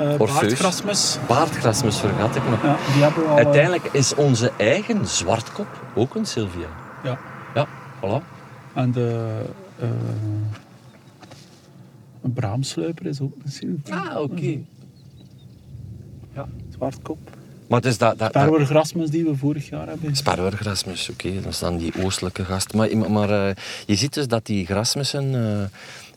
Uh. 0.00 0.16
Baardgrasmus. 0.16 1.18
Baardgrasmus 1.26 1.98
vergat 1.98 2.36
ik 2.36 2.42
nog. 2.48 2.62
Ja, 2.62 2.76
die 2.92 3.02
hebben 3.02 3.22
we 3.22 3.28
al... 3.28 3.38
eh, 3.38 3.44
Uiteindelijk 3.44 3.84
is 3.92 4.14
onze 4.14 4.52
eigen 4.58 5.06
zwartkop 5.06 5.66
ook 5.94 6.14
een 6.14 6.26
Sylvia. 6.26 6.66
ja. 7.04 7.18
Ja, 7.54 7.66
voilà. 8.00 8.22
En 8.74 8.92
de... 8.92 9.40
eh 9.80 9.88
een 12.22 12.32
braamsluiper 12.32 13.06
is 13.06 13.20
ook 13.20 13.32
een 13.44 13.50
Sylvia. 13.50 13.96
Ah, 14.08 14.20
oké. 14.20 14.58
Zwartkop. 16.70 17.18
Maar 17.68 17.78
het 17.78 17.86
is 17.88 17.98
dat... 17.98 18.18
dat, 18.18 18.32
Perwergrasmus 18.32 19.10
die 19.10 19.24
we 19.24 19.36
vorig 19.36 19.68
jaar 19.68 19.86
hebben. 19.88 20.16
Sparwergrasmus, 20.16 21.08
oké, 21.10 21.34
dat 21.34 21.52
is 21.52 21.58
dan 21.58 21.76
die 21.76 21.92
oostelijke 22.04 22.44
gast. 22.44 22.74
Maar, 22.74 22.96
maar 23.10 23.30
eh, 23.48 23.54
je 23.86 23.94
ziet 23.94 24.14
dus 24.14 24.28
dat 24.28 24.46
die 24.46 24.66
grasmussen 24.66 25.34
eh, 25.34 25.64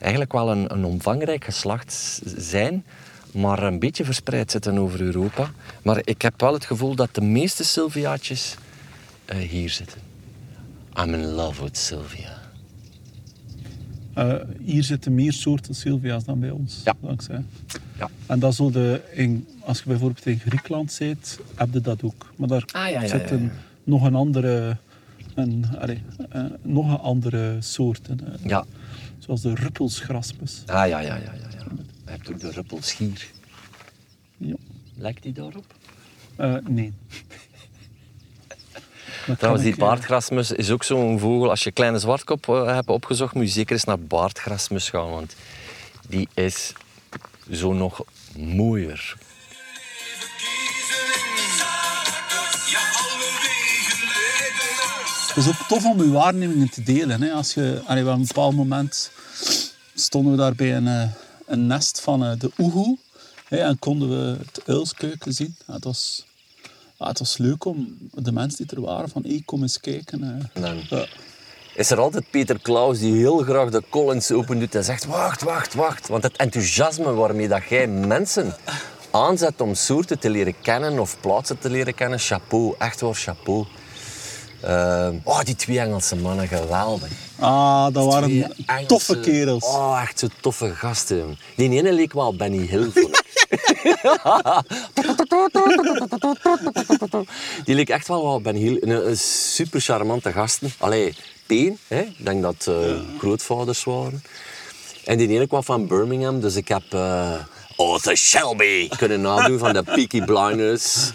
eigenlijk 0.02 0.32
wel 0.32 0.52
een, 0.52 0.74
een 0.74 0.86
omvangrijk 0.86 1.43
geslacht 1.43 2.22
zijn, 2.38 2.84
maar 3.34 3.64
een 3.64 3.80
beetje 3.80 4.04
verspreid 4.06 4.52
zitten 4.52 4.78
over 4.78 5.02
Europa. 5.02 5.52
Maar 5.84 5.99
ik 6.04 6.22
heb 6.22 6.41
wel 6.41 6.54
het 6.54 6.66
gevoel 6.66 6.95
dat 6.95 7.16
de 7.16 7.22
meeste 7.22 7.64
Sylviaatjes 7.64 8.56
eh, 9.26 9.38
hier 9.38 9.70
zitten. 9.70 9.99
I'm 10.99 11.14
in 11.14 11.26
love 11.26 11.64
with 11.64 11.78
Sylvia. 11.78 12.39
Eh, 14.14 14.34
hier 14.64 14.84
zitten 14.84 15.16
meer 15.16 15.34
soorten 15.34 15.76
Sylvia's 15.76 16.24
dan 16.24 16.39
bij 16.39 16.49
ons. 16.49 16.82
Ja. 16.86 16.93
Dankzij. 17.02 17.43
Ja. 17.97 18.10
En 18.26 18.39
dat 18.39 18.56
zo 18.56 18.70
de, 18.72 19.02
in, 19.14 19.47
als 19.60 19.78
je 19.78 19.84
bijvoorbeeld 19.88 20.26
in 20.26 20.39
Griekenland 20.39 20.91
zit, 20.91 21.39
heb 21.56 21.74
je 21.74 21.82
dat 21.82 22.04
ook. 22.04 22.32
Maar 22.36 22.47
daar 22.47 22.64
Ah, 22.72 22.89
ja, 22.89 23.02
ja, 23.02 23.08
zit 23.08 23.30
ja, 23.30 23.36
een, 23.36 23.43
ja. 23.43 23.52
nog 23.84 24.04
een 24.04 24.16
andere, 24.16 24.78
een, 25.36 25.66
allee, 25.80 26.02
eh, 26.30 26.43
nog 26.62 26.88
een 26.91 26.97
andere 26.99 27.56
soorten. 27.60 28.20
eh, 28.34 28.49
Ja. 28.49 28.66
Zoals 29.22 29.42
de 29.42 29.56
ruppelsgrasmus. 29.56 30.64
Ah, 30.66 30.88
ja, 30.88 31.00
ja, 31.00 31.00
ja, 31.00 31.16
ja. 31.16 31.32
ja. 31.34 31.66
Je 32.06 32.12
hebt 32.12 32.30
ook 32.30 32.40
de 32.40 32.52
ruppelschier. 32.52 33.28
Ja. 34.38 34.56
Lijkt 34.96 35.24
die 35.24 35.34
daarop? 35.34 35.66
Eh, 36.36 36.56
nee. 36.68 36.94
Trouwens, 39.38 39.64
die 39.64 39.74
eh, 39.74 39.80
baardgrasmus 39.80 40.52
is 40.52 40.72
ook 40.72 40.84
zo'n 40.84 41.20
vogel. 41.20 41.50
Als 41.50 41.64
je 41.64 41.72
kleine 41.72 42.00
zwartkop 42.00 42.50
eh, 42.50 42.66
hebt 42.66 42.90
opgezocht, 42.90 43.34
moet 43.34 43.44
je 43.44 43.50
zeker 43.50 43.72
eens 43.72 43.84
naar 43.84 44.00
baardgrasmus 44.00 44.90
gaan. 44.90 45.10
Want 45.10 45.36
die 46.08 46.28
is 46.34 46.74
zo 47.52 47.74
nog 47.74 48.04
mooier. 48.38 49.18
Het 55.34 55.38
is 55.44 55.48
ook 55.48 55.68
tof 55.68 55.86
om 55.86 56.00
uw 56.00 56.12
waarnemingen 56.12 56.70
te 56.70 56.84
delen. 56.84 57.22
Hè. 57.22 57.32
Als 57.32 57.54
je, 57.54 57.82
allee, 57.86 58.04
op 58.04 58.10
een 58.10 58.26
bepaald 58.28 58.56
moment 58.56 59.12
stonden 59.96 60.32
we 60.32 60.38
daar 60.38 60.56
bij 60.56 60.76
een, 60.76 60.88
eh, 60.88 61.04
een 61.46 61.68
nest 61.68 62.02
van 62.02 62.24
eh, 62.26 62.32
de 62.38 62.52
oehoe. 62.58 62.98
Hè, 63.48 63.58
en 63.58 63.80
konden 63.80 64.10
we 64.10 64.38
het 64.46 64.62
uilskuiken 64.68 65.34
zien. 65.34 65.56
Ja, 65.68 65.74
het, 65.74 65.84
was, 65.84 66.26
het 66.98 67.20
was 67.20 67.38
leuk 67.38 67.66
om 67.66 67.98
de 68.14 68.32
mensen 68.32 68.68
die 68.68 68.76
er 68.78 68.82
waren 68.84 69.10
van 69.10 69.24
hey, 69.28 69.42
kom 69.46 69.62
eens 69.62 69.80
kijken. 69.80 70.50
eh. 70.54 70.80
Ja. 70.90 71.06
is 71.76 71.92
er 71.92 72.00
altijd 72.00 72.30
Peter 72.30 72.60
Klaus 72.62 73.00
die 73.00 73.14
heel 73.16 73.38
graag 73.38 73.70
de 73.70 73.84
Collins 73.90 74.32
open 74.32 74.60
doet 74.60 74.76
en 74.76 74.84
zegt 74.84 75.06
wacht, 75.06 75.42
wacht, 75.42 75.74
wacht. 75.74 76.08
Want 76.08 76.24
het 76.24 76.38
enthousiasme 76.38 77.14
waarmee 77.14 77.48
dat 77.48 77.64
jij 77.70 77.88
mensen 77.88 78.56
aanzet 79.12 79.62
om 79.62 79.76
soorten 79.76 80.20
te 80.20 80.30
leren 80.30 80.56
kennen 80.62 81.00
of 81.00 81.20
plaatsen 81.20 81.60
te 81.60 81.70
leren 81.70 81.96
kennen, 81.96 82.20
chapeau, 82.20 82.76
echt 82.78 83.02
waar 83.02 83.14
chapeau. 83.16 83.66
Eh, 84.62 85.09
oh, 85.24 85.41
die 85.43 85.55
twee 85.55 85.80
Engelse 85.80 86.16
mannen, 86.16 86.47
geweldig. 86.47 87.09
Ah, 87.39 87.93
dat 87.93 88.05
waren 88.05 88.30
Engelse- 88.66 88.86
toffe 88.88 89.20
kerels. 89.20 89.64
Oh, 89.66 89.99
echt 90.01 90.20
zo 90.20 90.28
toffe 90.41 90.70
gasten. 90.76 91.38
Die 91.55 91.70
ene 91.70 91.93
leek 91.93 92.14
wel 92.14 92.36
Benny 92.36 92.66
Hill, 92.66 92.89
vond 92.93 93.18
ik. 93.18 93.30
Die 97.66 97.76
leek 97.76 97.89
echt 97.89 98.07
wel 98.07 98.24
wel 98.24 98.41
Benny 98.41 98.59
Hill. 98.59 98.78
Een, 98.82 99.07
een 99.09 99.18
super 99.18 99.82
charmante 99.82 100.32
gasten. 100.32 100.74
Allee, 100.78 101.16
Peen, 101.45 101.78
hè? 101.88 101.99
ik 102.01 102.26
denk 102.26 102.41
dat 102.41 102.68
eh, 102.68 102.76
grootvaders 103.20 103.84
waren. 103.84 104.24
En 105.05 105.18
die 105.18 105.28
ene 105.30 105.47
kwam 105.47 105.64
van 105.64 105.88
Birmingham, 105.88 106.39
dus 106.39 106.55
ik 106.55 106.68
heb 106.68 106.84
eh 106.89 107.34
Arthur 107.76 108.18
Shelby 108.18 108.89
kunnen 108.97 109.22
nadoen 109.22 109.59
van 109.59 109.74
de 109.74 109.84
Peaky 109.84 110.22
Blinders. 110.22 111.12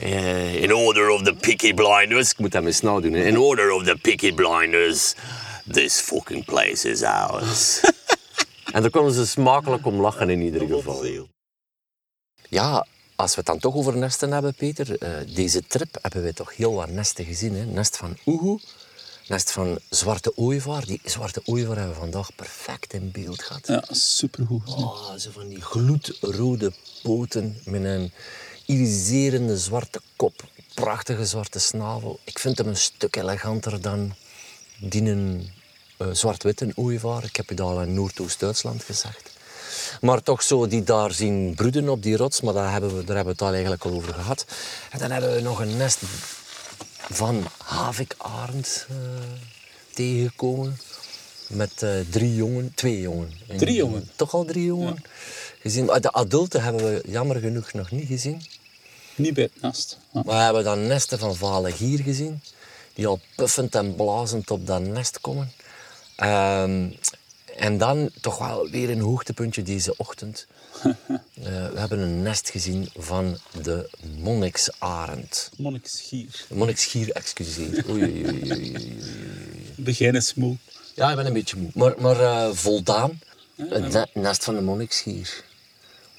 Eh, 0.00 0.62
in 0.62 0.72
order 0.74 1.08
of 1.08 1.22
the 1.22 1.34
Peaky 1.34 1.74
Blinders. 1.74 2.30
Ik 2.30 2.38
moet 2.38 2.52
hem 2.52 2.66
eens 2.66 2.80
nadoen. 2.80 3.12
hè. 3.12 3.24
In 3.24 3.38
order 3.38 3.70
of 3.70 3.84
the 3.84 3.96
Peaky 4.02 4.32
Blinders. 4.32 5.14
This 5.72 6.00
fucking 6.00 6.44
place 6.44 6.88
is 6.90 7.02
ours. 7.02 7.80
en 8.72 8.82
daar 8.82 8.90
konden 8.90 9.12
ze 9.14 9.26
smakelijk 9.26 9.86
om 9.86 10.00
lachen 10.00 10.30
in 10.30 10.40
ieder 10.40 10.66
geval. 10.66 11.04
Ja, 12.48 12.86
als 13.16 13.30
we 13.30 13.36
het 13.36 13.46
dan 13.46 13.58
toch 13.58 13.74
over 13.74 13.96
nesten 13.96 14.32
hebben, 14.32 14.54
Peter. 14.54 14.98
eh, 14.98 15.34
deze 15.34 15.66
trip 15.66 15.98
hebben 16.02 16.22
we 16.22 16.32
toch 16.32 16.56
heel 16.56 16.74
wat 16.74 16.88
nesten 16.90 17.24
gezien. 17.24 17.54
Hè? 17.54 17.64
Nest 17.64 17.96
van 17.96 18.16
oehoe, 18.26 18.60
nest 19.28 19.50
van 19.52 19.78
zwarte 19.90 20.32
ooievaar. 20.36 20.84
Die 20.84 21.00
zwarte 21.04 21.42
ooievaar 21.44 21.76
hebben 21.76 21.94
we 21.94 22.00
vandaag 22.00 22.34
perfect 22.34 22.92
in 22.92 23.10
beeld 23.10 23.42
gehad. 23.42 23.66
Ja, 23.66 23.84
supergoed. 23.90 24.68
Oh, 24.68 25.14
zo 25.14 25.30
van 25.30 25.48
die 25.48 25.60
gloedrode 25.60 26.72
poten 27.02 27.56
met 27.64 27.84
een 27.84 28.12
iriserende 28.70 29.58
zwarte 29.58 30.00
kop. 30.16 30.44
Prachtige 30.74 31.26
zwarte 31.26 31.58
snavel. 31.58 32.18
Ik 32.24 32.38
vind 32.38 32.58
hem 32.58 32.66
een 32.66 32.76
stuk 32.76 33.16
eleganter 33.16 33.80
dan 33.80 34.14
die 34.78 35.02
een 35.02 35.50
eh, 35.96 36.06
zwart-witte 36.12 36.72
ooievaar. 36.74 37.24
Ik 37.24 37.36
heb 37.36 37.48
je 37.48 37.54
dat 37.54 37.66
al 37.66 37.82
in 37.82 37.94
Noordoost-Duitsland 37.94 38.82
gezegd. 38.84 39.30
Maar 40.00 40.22
toch 40.22 40.42
zo 40.42 40.66
die 40.66 40.82
daar 40.82 41.12
zien 41.12 41.54
broeden 41.54 41.88
op 41.88 42.02
die 42.02 42.16
rots, 42.16 42.40
maar 42.40 42.54
daar 42.54 42.72
hebben 42.72 42.96
we, 42.96 43.04
daar 43.04 43.16
hebben 43.16 43.36
we 43.36 43.38
het 43.38 43.42
al 43.42 43.52
eigenlijk 43.52 43.84
al 43.84 43.92
over 43.92 44.14
gehad. 44.14 44.44
En 44.90 44.98
dan 44.98 45.10
hebben 45.10 45.34
we 45.34 45.40
nog 45.40 45.60
een 45.60 45.76
nest 45.76 45.98
van 46.96 47.46
havikarend 47.64 48.86
eh, 48.88 48.96
tegengekomen. 49.94 50.78
Met 51.48 51.82
eh, 51.82 51.90
drie 52.10 52.34
jongen, 52.34 52.72
twee 52.74 53.00
jongen. 53.00 53.32
En 53.48 53.56
Drie 53.56 53.74
jongen? 53.74 54.10
Toch 54.16 54.34
al 54.34 54.44
drie 54.44 54.64
jongen. 54.64 55.02
Gezien. 55.62 55.84
Maar 55.84 56.00
De 56.00 56.12
adulten 56.12 56.62
hebben 56.62 56.84
we 56.84 57.02
jammer 57.06 57.36
genoeg 57.36 57.72
nog 57.72 57.90
niet 57.90 58.06
gezien. 58.06 58.42
Niet 59.20 59.34
bij 59.34 59.42
het 59.52 59.62
nest. 59.62 59.98
Ja. 60.12 60.22
Maar 60.24 60.36
we 60.36 60.42
hebben 60.42 60.64
dan 60.64 60.86
nesten 60.86 61.18
van 61.18 61.36
vale 61.36 61.72
gier 61.72 61.98
gezien. 62.02 62.42
Die 62.94 63.06
al 63.06 63.20
puffend 63.36 63.74
en 63.74 63.94
blazend 63.94 64.50
op 64.50 64.66
dat 64.66 64.80
nest 64.80 65.20
komen. 65.20 65.52
Ehm, 66.16 66.88
en 67.56 67.78
dan 67.78 68.10
toch 68.20 68.38
wel 68.38 68.68
weer 68.70 68.90
een 68.90 69.00
hoogtepuntje 69.00 69.62
deze 69.62 69.94
ochtend. 69.96 70.46
Eh, 71.42 71.46
we 71.72 71.78
hebben 71.78 71.98
een 71.98 72.22
nest 72.22 72.50
gezien 72.50 72.90
van 72.96 73.38
de 73.62 73.90
monniksarend. 74.18 75.50
Monnikschier. 75.56 76.44
Monniksgier, 76.48 77.10
excuseer. 77.12 77.84
Oei, 77.90 78.02
oei, 78.02 78.26
oei, 78.26 78.52
oei. 78.52 78.98
Begin 79.76 80.14
is 80.14 80.34
moe. 80.34 80.56
Ja, 80.94 81.10
ik 81.10 81.16
ben 81.16 81.26
een 81.26 81.32
beetje 81.32 81.56
moe. 81.56 81.70
Maar, 81.74 81.94
maar 81.98 82.20
eh, 82.20 82.50
voldaan. 82.52 83.20
Het 83.56 83.92
ne- 83.92 84.06
nest 84.14 84.44
van 84.44 84.54
de 84.54 84.60
monniksgier. 84.60 85.44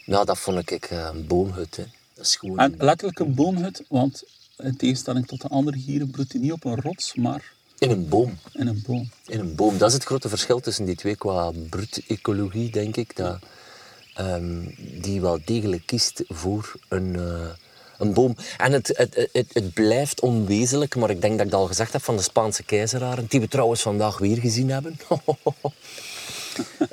Nou, 0.05 0.25
dat 0.25 0.37
vond 0.39 0.71
ik 0.71 0.85
eh, 0.85 1.09
een 1.13 1.27
boomhut. 1.27 1.75
Hè. 1.75 1.83
Dat 2.21 2.29
is 2.29 2.35
gewoon... 2.35 2.57
En 2.57 2.75
letterlijk 2.77 3.19
een 3.19 3.33
boomhut, 3.35 3.83
want 3.87 4.23
in 4.57 4.77
tegenstelling 4.77 5.27
tot 5.27 5.41
de 5.41 5.47
andere 5.47 5.79
gieren 5.79 6.09
broedt 6.09 6.31
hij 6.31 6.41
niet 6.41 6.51
op 6.51 6.63
een 6.65 6.81
rots, 6.81 7.15
maar 7.15 7.53
In 7.77 7.89
een 7.89 8.09
boom. 8.09 8.37
in 8.53 8.67
een 8.67 8.83
boom. 8.87 9.09
In 9.25 9.39
een 9.39 9.55
boom. 9.55 9.77
Dat 9.77 9.87
is 9.87 9.93
het 9.93 10.03
grote 10.03 10.29
verschil 10.29 10.59
tussen 10.59 10.85
die 10.85 10.95
twee 10.95 11.15
qua 11.15 11.51
broedecologie, 11.69 12.71
denk 12.71 12.95
ik. 12.97 13.15
Dat, 13.15 13.39
ehm, 14.13 14.59
die 15.01 15.21
wel 15.21 15.39
degelijk 15.45 15.85
kiest 15.85 16.23
voor 16.27 16.73
een, 16.87 17.15
eh, 17.15 17.49
een 17.97 18.13
boom. 18.13 18.35
En 18.57 18.71
het, 18.71 18.87
het, 18.87 19.29
het, 19.31 19.53
het 19.53 19.73
blijft 19.73 20.21
onwezenlijk, 20.21 20.95
maar 20.95 21.09
ik 21.09 21.21
denk 21.21 21.37
dat 21.37 21.45
ik 21.45 21.51
dat 21.51 21.61
al 21.61 21.67
gezegd 21.67 21.93
heb 21.93 22.03
van 22.03 22.15
de 22.17 22.23
Spaanse 22.23 22.63
keizeraren, 22.63 23.25
die 23.29 23.39
we 23.39 23.47
trouwens 23.47 23.81
vandaag 23.81 24.17
weer 24.17 24.37
gezien 24.37 24.69
hebben. 24.69 24.99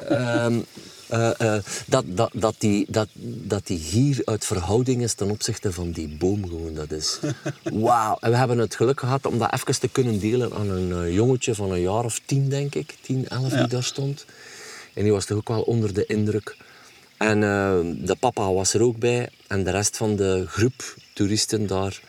Ehm, 0.09 0.61
eh, 1.09 1.41
eh, 1.41 1.63
dat, 1.87 2.05
dat, 2.07 2.31
dat, 2.35 2.55
die, 2.59 2.87
dat, 2.89 3.09
dat 3.23 3.67
die 3.67 3.79
hier 3.79 4.23
uit 4.25 4.45
verhouding 4.45 5.03
is 5.03 5.15
ten 5.15 5.31
opzichte 5.31 5.73
van 5.73 5.91
die 5.91 6.09
boom 6.09 6.49
gewoon. 6.49 6.75
Dat 6.75 6.91
is 6.91 7.19
wauw. 7.63 8.17
En 8.21 8.31
we 8.31 8.37
hebben 8.37 8.59
het 8.59 8.75
geluk 8.75 9.01
gehad 9.01 9.27
om 9.27 9.39
dat 9.39 9.53
even 9.53 9.81
te 9.81 9.89
kunnen 9.89 10.19
delen 10.21 10.53
aan 10.53 10.71
een 10.71 10.93
eh, 10.93 11.15
jongetje 11.15 11.55
van 11.55 11.73
een 11.73 11.81
jaar 11.81 12.05
of 12.05 12.21
tien, 12.25 12.49
denk 12.49 12.75
ik. 12.75 12.95
Tien, 13.01 13.29
elf, 13.29 13.53
die 13.53 13.67
daar 13.67 13.85
stond. 13.85 14.25
En 14.95 15.03
die 15.03 15.13
was 15.13 15.25
toch 15.25 15.39
ook 15.39 15.49
wel 15.49 15.63
onder 15.63 15.95
de 15.95 16.07
indruk. 16.07 16.57
En 17.17 17.41
de 18.05 18.17
papa 18.21 18.53
was 18.53 18.75
er 18.75 18.83
ook 18.83 18.99
bij. 18.99 19.29
En 19.47 19.65
de 19.65 19.71
rest 19.71 19.97
van 19.97 20.17
de 20.17 20.45
groep 20.49 20.95
toeristen 21.15 21.67
daar 21.67 22.01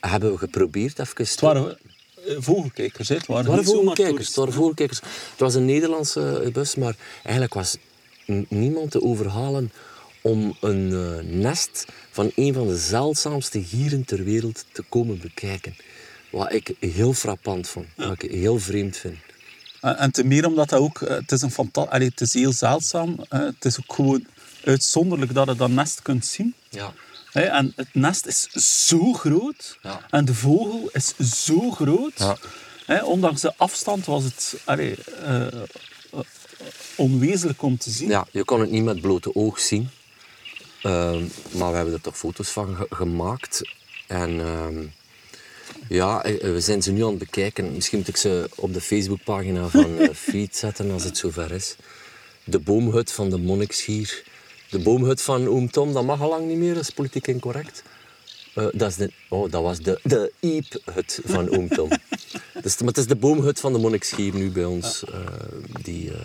hebben 0.00 0.32
we 0.32 0.38
geprobeerd 0.38 0.98
even... 0.98 1.14
Het 1.16 1.40
waren 1.40 1.78
vogelkijkers, 2.38 3.08
hè. 3.08 3.14
Het 3.14 3.26
waren, 3.26 3.44
Het 3.44 3.50
waren 3.50 3.64
vogelkijkers. 3.64 4.26
Het 4.26 4.36
waren. 4.36 4.74
Het 5.30 5.40
was 5.40 5.54
een 5.54 5.64
Nederlandse 5.64 6.50
bus, 6.52 6.74
maar 6.74 6.96
eigenlijk 7.22 7.54
was 7.54 7.76
niemand 8.48 8.90
te 8.90 9.02
overhalen 9.02 9.72
om 10.22 10.56
een 10.60 10.92
eh, 10.92 11.24
nest 11.34 11.84
van 12.10 12.32
een 12.34 12.54
van 12.54 12.66
de 12.66 12.76
zeldzaamste 12.78 13.64
gieren 13.64 14.04
ter 14.04 14.24
wereld 14.24 14.64
te 14.72 14.82
komen 14.88 15.18
bekijken. 15.20 15.76
Wat 16.30 16.52
ik 16.52 16.74
heel 16.78 17.12
frappant 17.12 17.68
vond, 17.68 17.86
wat 17.96 18.22
ik 18.22 18.30
heel 18.30 18.58
vreemd 18.58 18.96
vind. 18.96 19.16
En, 19.80 19.96
en 19.98 20.10
te 20.10 20.24
meer 20.24 20.46
omdat 20.46 20.68
dat 20.68 20.80
ook, 20.80 21.02
eh, 21.02 21.16
het 21.16 21.32
is 21.32 21.42
een 21.42 21.50
fanta- 21.50 21.80
allee, 21.84 22.08
het 22.08 22.20
is 22.20 22.34
heel 22.34 22.52
zeldzaam. 22.52 23.24
hè. 23.28 23.44
Het 23.44 23.64
is 23.64 23.78
ook 23.78 23.94
gewoon 23.94 24.26
uitzonderlijk 24.64 25.34
dat 25.34 25.48
je 25.48 25.54
dat 25.56 25.70
nest 25.70 26.02
kunt 26.02 26.26
zien. 26.26 26.54
Ja. 26.68 26.92
En 27.32 27.72
het 27.76 27.88
nest 27.94 28.26
is 28.26 28.42
zo 28.86 29.12
groot. 29.12 29.78
Ja. 29.82 30.00
En 30.10 30.24
de 30.24 30.34
vogel 30.34 30.90
is 30.92 31.14
zo 31.44 31.70
groot. 31.70 32.12
Ja. 32.86 33.04
Ondanks 33.04 33.40
de 33.40 33.52
afstand 33.56 34.06
was 34.06 34.24
het 34.24 34.54
allee, 34.64 34.94
eh, 35.24 35.46
eh, 35.46 35.52
onwezenlijk 37.00 37.62
om 37.62 37.78
te 37.78 37.90
zien. 37.90 38.08
ja, 38.08 38.26
je 38.30 38.44
kon 38.44 38.60
het 38.60 38.70
niet 38.70 38.84
met 38.84 39.00
blote 39.00 39.34
oog 39.34 39.58
zien. 39.60 39.88
Ehm, 40.82 41.22
maar 41.56 41.70
we 41.70 41.76
hebben 41.76 41.94
er 41.94 42.00
toch 42.00 42.18
foto's 42.18 42.48
van 42.48 42.76
ge- 42.76 42.86
gemaakt. 42.90 43.60
En 44.06 44.40
ehm, 44.40 44.82
ja, 45.88 46.22
eh, 46.24 46.40
we 46.40 46.60
zijn 46.60 46.82
ze 46.82 46.92
nu 46.92 47.02
aan 47.02 47.08
het 47.10 47.18
bekijken. 47.18 47.72
Misschien 47.72 47.98
moet 47.98 48.08
ik 48.08 48.16
ze 48.16 48.48
op 48.56 48.72
de 48.74 48.80
Facebookpagina 48.80 49.68
van 49.68 49.98
eh, 49.98 50.14
Feed 50.28 50.56
zetten 50.56 50.90
als 50.90 51.04
het 51.04 51.16
zover 51.18 51.52
is. 51.52 51.76
De 52.44 52.58
boomhut 52.58 53.12
van 53.12 53.30
de 53.30 53.38
monnikschier. 53.38 54.22
De 54.70 54.78
boomhut 54.78 55.22
van 55.22 55.48
Oom 55.48 55.70
Tom, 55.70 55.92
dat 55.92 56.04
mag 56.04 56.20
al 56.20 56.28
lang 56.28 56.46
niet 56.46 56.56
meer, 56.58 56.74
dat 56.74 56.82
is 56.82 56.90
politiek 56.90 57.26
incorrect. 57.26 57.82
Eh, 58.54 58.66
dat, 58.72 58.90
is 58.90 58.96
de, 58.96 59.12
oh, 59.28 59.50
dat 59.50 59.62
was 59.62 59.78
de, 59.78 60.00
de 60.02 60.32
iephut 60.40 61.20
van 61.24 61.50
Oom 61.56 61.68
Tom. 61.68 61.88
dus, 62.62 62.78
maar 62.78 62.88
het 62.88 62.98
is 62.98 63.06
de 63.06 63.16
boomhut 63.16 63.60
van 63.60 63.72
de 63.72 63.78
monnikschier 63.78 64.34
nu 64.34 64.50
bij 64.50 64.64
ons, 64.64 65.04
eh, 65.04 65.20
die 65.82 66.10
eh, 66.10 66.18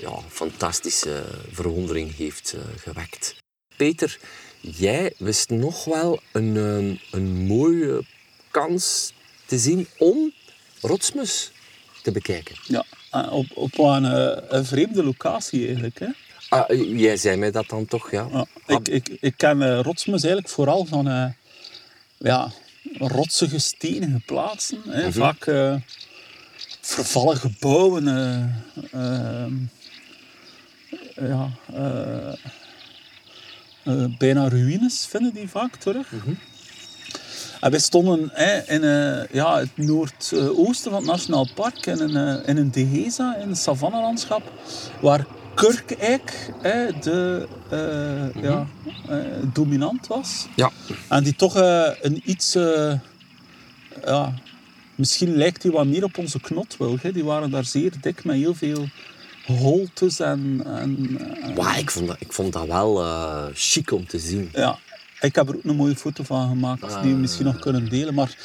ja, 0.00 0.18
fantastische 0.28 1.24
verwondering 1.52 2.16
heeft 2.16 2.52
eh, 2.52 2.60
gewekt. 2.76 3.34
Peter, 3.76 4.18
jij 4.60 5.12
wist 5.18 5.50
nog 5.50 5.84
wel 5.84 6.20
een, 6.32 6.56
eh, 6.56 6.98
een 7.20 7.46
mooie 7.46 8.04
kans 8.50 9.12
te 9.46 9.58
zien 9.58 9.86
om 9.98 10.32
rotsmus 10.80 11.50
te 12.02 12.12
bekijken. 12.12 12.56
Ja, 12.66 12.84
en 13.10 13.28
op, 13.30 13.46
op 13.54 13.78
een, 13.78 14.04
eh, 14.04 14.42
een 14.48 14.64
vreemde 14.64 15.04
locatie 15.04 15.66
eigenlijk. 15.66 15.98
Hè. 15.98 16.06
Ah, 16.48 16.70
eh, 16.70 16.98
jij 16.98 17.16
zei 17.16 17.36
mij 17.36 17.50
dat 17.50 17.68
dan 17.68 17.86
toch, 17.86 18.10
ja? 18.10 18.28
Ja, 18.32 18.46
ik, 18.66 18.88
ik, 18.88 19.08
ik 19.20 19.34
ken 19.36 19.62
eh, 19.62 19.80
rotsmus 19.80 20.22
eigenlijk 20.22 20.52
vooral 20.54 20.84
van 20.84 21.08
eh, 21.08 21.26
ja, 22.18 22.52
rotsige, 22.98 23.58
stenige 23.58 24.20
plaatsen. 24.26 24.82
Hè. 24.88 25.12
Vaak 25.12 25.46
eh, 25.46 25.74
vervallen 26.80 27.36
gebouwen. 27.36 28.08
eh, 28.08 28.44
ehm, 28.92 29.54
ja, 31.20 31.48
eh, 31.74 32.32
eh, 33.82 34.04
bijna 34.18 34.48
ruïnes 34.48 35.06
vinden 35.06 35.34
die 35.34 35.48
vaak 35.48 35.76
terug. 35.76 36.12
En 37.60 37.70
wij 37.70 37.80
stonden 37.80 38.20
in 38.66 38.82
eh, 38.84 39.24
ja, 39.32 39.58
het 39.58 39.76
noordoosten 39.76 40.90
van 40.90 40.94
het 41.00 41.04
Nationaal 41.04 41.48
Park, 41.54 41.86
in 41.86 42.00
een, 42.00 42.16
eh, 42.16 42.48
in 42.48 42.56
een 42.56 42.70
dehesa, 42.70 43.36
in 43.36 43.48
het 43.48 43.58
savannelandschap, 43.58 44.52
waar 45.00 45.26
kurkeik 45.54 46.52
de, 47.00 47.48
eh, 47.70 48.42
ja, 48.42 48.66
eh, 49.08 49.18
dominant 49.52 50.06
was. 50.06 50.46
Ja. 50.56 50.70
En 51.08 51.24
die 51.24 51.36
toch 51.36 51.56
eh, 51.56 51.90
een 52.00 52.22
iets... 52.24 52.54
eh, 52.54 52.92
ja, 54.04 54.34
misschien 54.94 55.36
lijkt 55.36 55.62
die 55.62 55.70
wat 55.70 55.86
meer 55.86 56.04
op 56.04 56.18
onze 56.18 56.40
knotwilg. 56.40 57.02
Hè. 57.02 57.12
Die 57.12 57.24
waren 57.24 57.50
daar 57.50 57.64
zeer 57.64 57.92
dik 58.00 58.24
met 58.24 58.36
heel 58.36 58.54
veel 58.54 58.88
holtes 59.46 60.20
en... 60.20 60.62
en 60.64 61.18
eh, 61.56 61.78
ik, 61.78 61.90
vond 61.90 62.06
dat, 62.06 62.16
ik 62.18 62.32
vond 62.32 62.52
dat 62.52 62.66
wel 62.66 63.02
eh, 63.02 63.44
chic 63.54 63.90
om 63.90 64.06
te 64.06 64.18
zien. 64.18 64.48
ja, 64.52 64.78
ik 65.20 65.34
heb 65.34 65.48
er 65.48 65.56
ook 65.56 65.64
een 65.64 65.76
mooie 65.76 65.96
foto 65.96 66.24
van 66.24 66.48
gemaakt 66.48 67.02
die 67.02 67.12
we 67.12 67.18
misschien 67.18 67.46
nog 67.46 67.58
kunnen 67.58 67.88
delen. 67.88 68.14
Maar 68.14 68.36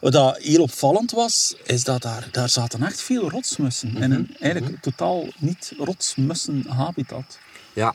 wat 0.00 0.38
heel 0.38 0.62
opvallend 0.62 1.10
was, 1.10 1.54
is 1.64 1.84
dat 1.84 2.02
daar, 2.02 2.28
daar 2.32 2.48
zaten 2.48 2.82
echt 2.82 3.00
veel 3.00 3.30
rotsmussen. 3.30 3.96
In 3.96 4.12
een 4.12 4.36
eigenlijk 4.40 4.82
totaal 4.82 5.26
niet 5.38 5.72
rotsmussen 5.78 6.64
habitat. 6.68 7.38
Ja. 7.72 7.94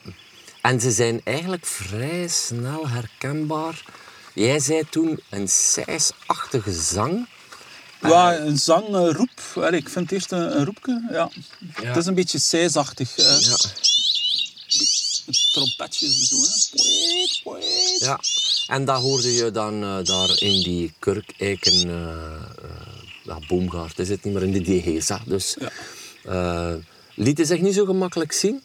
En 0.61 0.80
ze 0.80 0.91
zijn 0.91 1.22
eigenlijk 1.24 1.66
vrij 1.66 2.28
snel 2.28 2.89
herkenbaar. 2.89 3.84
Jij 4.34 4.59
zei 4.59 4.84
toen 4.89 5.20
een 5.30 5.47
sijsachtige 5.47 6.72
zang. 6.72 7.28
Ja, 8.04 8.38
een 8.38 8.58
zang, 8.58 8.86
roep. 8.89 9.30
Allee, 9.56 9.80
ik 9.80 9.89
vind 9.89 10.10
het 10.10 10.12
eerst 10.12 10.32
een, 10.32 10.58
een 10.60 10.66
roepje. 10.66 11.08
Ja. 11.12 11.30
Ja. 11.82 11.88
Het 11.88 11.97
is 11.97 12.06
een 12.06 12.14
beetje 12.16 12.39
sijsachtig. 12.39 13.18
eh 13.18 13.39
Ja. 13.41 13.56
Trompetjes 15.51 16.20
en 16.20 16.26
zo. 16.26 16.36
Hè. 17.56 18.06
Ja, 18.06 18.20
en 18.68 18.86
dat 18.86 19.01
hoorde 19.01 19.34
je 19.34 19.51
dan 19.51 19.84
eh, 19.84 19.97
daar 20.04 20.30
in 20.41 20.64
die 20.64 20.93
kurkeiken 20.99 21.89
eh, 21.89 22.66
ja, 23.24 23.38
boomgaard, 23.47 23.99
is 23.99 24.10
het 24.10 24.24
niet 24.24 24.34
meer 24.34 24.43
in 24.43 24.51
de 24.51 24.62
Dehesa. 24.62 25.22
Dus 25.26 25.56
Ja. 26.24 26.78
lieten 27.16 27.45
zich 27.45 27.60
niet 27.62 27.74
zo 27.74 27.86
gemakkelijk 27.86 28.32
zien. 28.32 28.64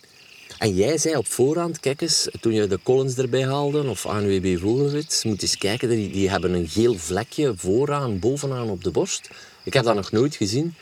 En 0.59 0.75
jij 0.75 0.99
zei 0.99 1.17
op 1.17 1.27
voorhand, 1.27 1.81
kijk 1.81 2.01
eens, 2.01 2.29
toen 2.41 2.53
je 2.53 2.67
de 2.67 2.79
Collins 2.83 3.17
erbij 3.17 3.45
haalde, 3.45 3.89
of 3.89 4.07
ANWB 4.07 4.59
Vogelwits, 4.61 5.25
moet 5.25 5.43
eens 5.43 5.59
kijken, 5.59 5.89
die, 5.89 6.11
die 6.11 6.31
hebben 6.31 6.53
een 6.53 6.69
geel 6.69 6.95
vlekje 6.95 7.53
vooraan, 7.57 8.19
bovenaan 8.19 8.71
op 8.71 8.85
de 8.85 8.91
borst. 8.91 9.31
Ik 9.63 9.73
heb 9.73 9.85
dat 9.85 9.95
nog 9.95 10.11
nooit 10.11 10.37
gezien. 10.37 10.75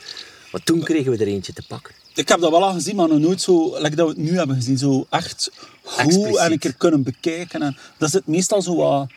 Maar 0.51 0.63
toen 0.63 0.83
kregen 0.83 1.11
we 1.11 1.17
er 1.17 1.27
eentje 1.27 1.53
te 1.53 1.63
pakken. 1.67 1.93
Ik 2.13 2.27
heb 2.27 2.39
dat 2.39 2.51
wel 2.51 2.63
al 2.63 2.73
gezien, 2.73 2.95
maar 2.95 3.07
nog 3.07 3.19
nooit 3.19 3.41
zo, 3.41 3.77
like 3.81 3.95
dat 3.95 4.07
we 4.07 4.13
het 4.21 4.31
nu 4.31 4.37
hebben 4.37 4.55
gezien. 4.55 4.77
Zo 4.77 5.05
echt 5.09 5.51
goed 5.83 6.05
Expliciet. 6.05 6.37
en 6.37 6.51
een 6.51 6.59
keer 6.59 6.75
kunnen 6.75 7.03
bekijken. 7.03 7.61
En 7.61 7.77
dat 7.97 8.09
zit 8.09 8.27
meestal 8.27 8.61
zo 8.61 8.75
wat 8.75 9.09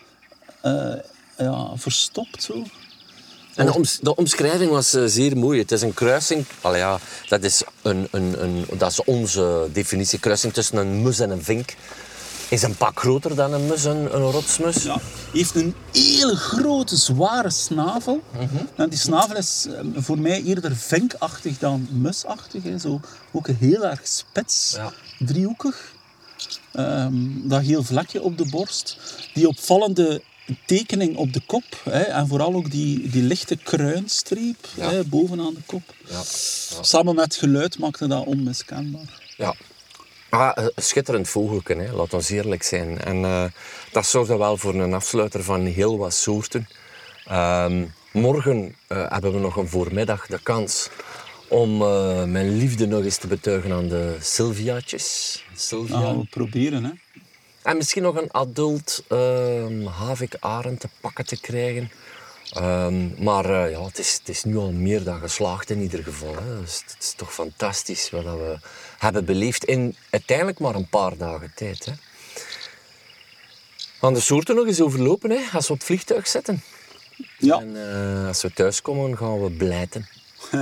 eh, 0.63 0.95
ja, 1.39 1.77
verstopt. 1.77 2.43
Zo. 2.43 2.63
En 3.61 3.67
de, 3.67 3.75
oms- 3.75 3.99
de 4.03 4.15
omschrijving 4.17 4.71
was 4.71 4.95
eh, 4.95 5.03
zeer 5.07 5.37
mooi. 5.37 5.59
Het 5.61 5.73
is 5.73 5.83
een 5.83 5.95
kruising. 5.95 6.45
Allee, 6.61 6.79
ja, 6.81 6.99
dat, 7.29 7.43
is 7.45 7.63
een, 7.83 8.09
een, 8.11 8.43
een, 8.43 8.65
dat 8.79 8.91
is 8.91 9.05
onze 9.05 9.69
definitie. 9.73 10.19
Kruising 10.19 10.53
tussen 10.53 10.77
een 10.77 11.03
mus 11.03 11.19
en 11.21 11.31
een 11.31 11.45
vink. 11.45 11.75
Is 12.49 12.63
een 12.63 12.75
pak 12.77 12.99
groter 13.01 13.35
dan 13.35 13.53
een 13.53 13.67
mus, 13.67 13.85
een, 13.85 14.15
een 14.15 14.31
rotsmus. 14.31 14.83
Ja. 14.83 14.97
heeft 15.33 15.55
een 15.55 15.75
hele 15.93 16.37
grote, 16.37 16.97
zware 16.97 17.51
snavel. 17.51 18.23
En 18.77 18.89
die 18.89 18.99
snavel 18.99 19.37
is 19.37 19.67
eh, 19.71 19.81
voor 19.97 20.19
mij 20.19 20.43
eerder 20.43 20.77
vinkachtig 20.77 21.59
dan 21.59 21.89
musachtig. 21.91 22.63
Hè. 22.63 22.79
Zo, 22.79 23.01
ook 23.33 23.47
heel 23.49 23.87
erg 23.87 24.01
spits, 24.03 24.73
Ja. 24.77 24.93
driehoekig. 25.19 25.93
Ehm, 26.73 27.13
dat 27.49 27.61
heel 27.63 27.83
vlekje 27.83 28.23
op 28.23 28.39
de 28.39 28.45
borst. 28.51 28.97
Die 29.35 29.49
opvallende 29.49 30.23
tekening 30.67 31.17
op 31.17 31.33
de 31.33 31.41
kop. 31.47 31.65
Hè, 31.85 32.01
en 32.03 32.29
vooral 32.29 32.55
ook 32.55 32.71
die, 32.71 33.09
die 33.11 33.23
lichte 33.23 33.57
kruinstreep 33.57 34.57
Ja. 34.77 34.91
hè, 34.91 35.05
bovenaan 35.05 35.55
de 35.55 35.61
kop. 35.67 35.83
Ja. 36.09 36.21
Samen 36.81 37.15
met 37.15 37.35
geluid 37.37 37.79
maakte 37.79 38.07
dat 38.07 38.25
onmiskenbaar. 38.27 39.23
Ja. 39.37 39.55
Ah, 40.29 40.51
een 40.55 40.73
schitterend 40.77 41.29
vogelken, 41.29 41.79
hè. 41.79 41.93
laat 41.93 42.15
ons 42.15 42.31
eerlijk 42.31 42.63
zijn. 42.63 43.01
En 43.01 43.25
eh, 43.25 43.45
dat 43.93 44.07
zorgt 44.07 44.29
wel 44.37 44.57
voor 44.57 44.75
een 44.75 44.95
afsluiter 44.95 45.43
van 45.45 45.65
heel 45.65 45.99
wat 45.99 46.15
soorten. 46.15 46.69
Ehm, 47.27 47.85
morgen 48.13 48.75
eh, 48.87 49.05
hebben 49.09 49.33
we 49.33 49.39
nog 49.39 49.57
een 49.57 49.69
voormiddag 49.69 50.27
de 50.27 50.39
kans 50.43 50.89
om 51.49 51.83
eh, 51.83 52.25
mijn 52.25 52.57
liefde 52.57 52.87
nog 52.87 53.05
eens 53.05 53.17
te 53.17 53.27
betuigen 53.27 53.73
aan 53.73 53.89
de 53.89 54.17
Sylviaatjes. 54.21 55.45
Sylvia. 55.55 55.95
Dat 55.95 56.05
gaan 56.05 56.19
we 56.19 56.27
proberen. 56.31 56.85
Hè. 56.85 56.91
En 57.63 57.77
misschien 57.77 58.03
nog 58.03 58.17
een 58.17 58.33
adult 58.33 59.03
ehm 59.09 59.87
havik-arend 59.87 60.81
te 60.81 60.89
pakken 61.01 61.27
te 61.27 61.41
krijgen. 61.41 61.91
Ehm, 62.53 63.25
maar 63.25 63.45
eh, 63.45 63.71
ja, 63.71 63.85
het, 63.85 63.99
is, 63.99 64.13
het 64.19 64.29
is 64.29 64.45
nu 64.45 64.57
al 64.57 64.73
meer 64.73 65.05
dan 65.05 65.21
geslaagd 65.21 65.71
in 65.71 65.81
ieder 65.81 66.03
geval. 66.03 66.35
Hè. 66.35 66.61
Dus 66.61 66.83
het 66.87 66.97
is 67.01 67.13
toch 67.13 67.35
fantastisch 67.35 68.11
wat 68.11 68.25
dat 68.25 68.37
we 68.37 68.59
hebben 68.99 69.25
beleefd 69.25 69.65
in 69.65 69.97
uiteindelijk 70.11 70.59
maar 70.59 70.75
een 70.75 70.89
paar 70.89 71.17
dagen 71.17 71.53
tijd. 71.55 71.85
Hè. 71.85 71.93
Gaan 74.01 74.15
de 74.15 74.21
soorten 74.21 74.57
nog 74.57 74.67
eens 74.67 74.81
overlopen 74.81 75.31
hè, 75.31 75.41
als 75.53 75.67
we 75.67 75.73
op 75.73 75.79
het 75.79 75.87
vliegtuig 75.87 76.29
zitten. 76.29 76.63
Ja, 77.39 77.61
En 77.61 77.77
eh, 77.77 78.27
als 78.27 78.43
we 78.43 78.53
thuiskomen 78.53 79.17
gaan 79.17 79.43
we 79.43 79.51
blijten. 79.51 80.09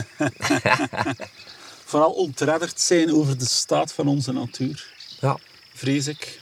vooral 1.84 2.10
ontredderd 2.10 2.80
zijn 2.80 3.12
over 3.14 3.38
de 3.38 3.46
staat 3.46 3.92
van 3.92 4.08
onze 4.08 4.32
natuur. 4.32 4.94
Ja. 5.20 5.38
Vrees 5.74 6.06
ik. 6.06 6.40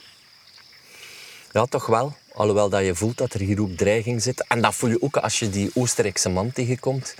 Ja, 1.57 1.65
toch 1.65 1.85
wel. 1.85 2.13
Alhoewel 2.33 2.69
dat 2.69 2.85
je 2.85 2.95
voelt 2.95 3.17
dat 3.17 3.33
er 3.33 3.39
hier 3.39 3.61
ook 3.61 3.77
dreiging 3.77 4.21
zit. 4.21 4.45
En 4.47 4.61
dat 4.61 4.75
voel 4.75 4.89
je 4.89 5.01
ook 5.01 5.17
als 5.17 5.39
je 5.39 5.49
die 5.49 5.71
Oostenrijkse 5.73 6.29
man 6.29 6.51
tegenkomt. 6.51 7.15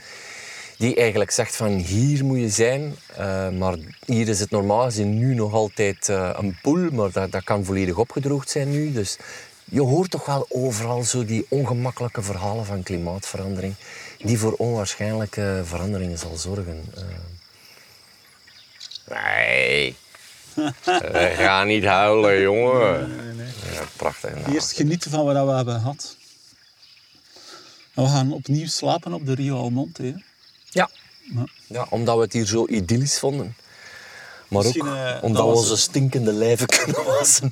Die 0.77 0.95
eigenlijk 0.95 1.31
zegt 1.31 1.55
van 1.55 1.69
hier 1.69 2.25
moet 2.25 2.39
je 2.39 2.49
zijn. 2.49 2.95
eh, 3.15 3.49
maar 3.49 3.75
hier 4.05 4.27
is 4.27 4.39
het 4.39 4.49
normaal 4.49 4.83
gezien 4.83 5.17
nu 5.17 5.33
nog 5.33 5.53
altijd 5.53 6.09
eh, 6.09 6.29
een 6.33 6.57
poel. 6.61 6.91
Maar 6.91 7.29
dat, 7.29 7.43
kan 7.43 7.65
volledig 7.65 7.97
opgedroogd 7.97 8.49
zijn 8.49 8.69
nu. 8.71 8.91
Dus 8.91 9.17
je 9.63 9.81
hoort 9.81 10.11
toch 10.11 10.25
wel 10.25 10.45
overal 10.49 11.03
zo 11.03 11.25
die 11.25 11.45
ongemakkelijke 11.49 12.21
verhalen 12.21 12.65
van 12.65 12.83
klimaatverandering. 12.83 13.73
Die 14.17 14.39
voor 14.39 14.53
onwaarschijnlijke 14.53 15.61
veranderingen 15.65 16.17
zal 16.17 16.35
zorgen. 16.35 16.83
Eh. 16.95 17.03
Nee. 19.07 19.95
We 20.85 21.33
gaan 21.37 21.67
niet 21.67 21.83
huilen, 21.83 22.41
jongen. 22.41 23.09
Ja, 23.73 23.81
prachtig. 23.95 24.35
Nou, 24.35 24.53
Eerst 24.53 24.71
genieten 24.71 25.11
van 25.11 25.25
wat 25.25 25.45
we 25.45 25.51
hebben 25.51 25.73
gehad. 25.79 26.15
En 27.93 28.03
we 28.03 28.09
gaan 28.09 28.31
opnieuw 28.31 28.67
slapen 28.67 29.13
op 29.13 29.25
de 29.25 29.33
Rio 29.35 29.57
Almonte. 29.57 30.01
Hè. 30.03 30.13
Ja. 30.69 30.89
Ja. 31.35 31.43
ja, 31.67 31.87
omdat 31.89 32.15
we 32.15 32.21
het 32.21 32.33
hier 32.33 32.45
zo 32.45 32.65
idyllisch 32.67 33.19
vonden. 33.19 33.55
Maar 34.47 34.65
ook 34.65 34.75
eh, 34.75 35.17
omdat 35.21 35.43
dat 35.43 35.51
we 35.53 35.57
onze 35.59 35.77
stinkende 35.77 36.33
lijven 36.33 36.67
kunnen 36.83 37.05
wassen. 37.05 37.51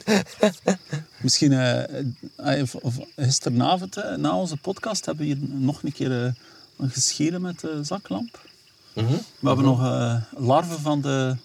Misschien 1.17 1.53
eh, 1.53 1.99
eh, 2.35 2.61
of- 2.61 2.75
of 2.75 2.93
gisteravond, 3.15 3.97
eh, 3.97 4.15
na 4.15 4.35
onze 4.37 4.57
podcast, 4.57 5.05
hebben 5.05 5.25
we 5.27 5.33
hier 5.33 5.41
nog 5.49 5.83
een 5.83 5.93
keer 5.93 6.25
eh, 6.25 6.31
gescheren 6.91 7.41
met 7.41 7.59
de 7.59 7.79
zaklamp. 7.83 8.39
Mhm. 8.93 9.11
We 9.39 9.47
hebben 9.47 9.65
nog 9.65 9.83
eh, 9.83 10.15
larven 10.37 10.79
van 10.79 11.01
de 11.01 11.35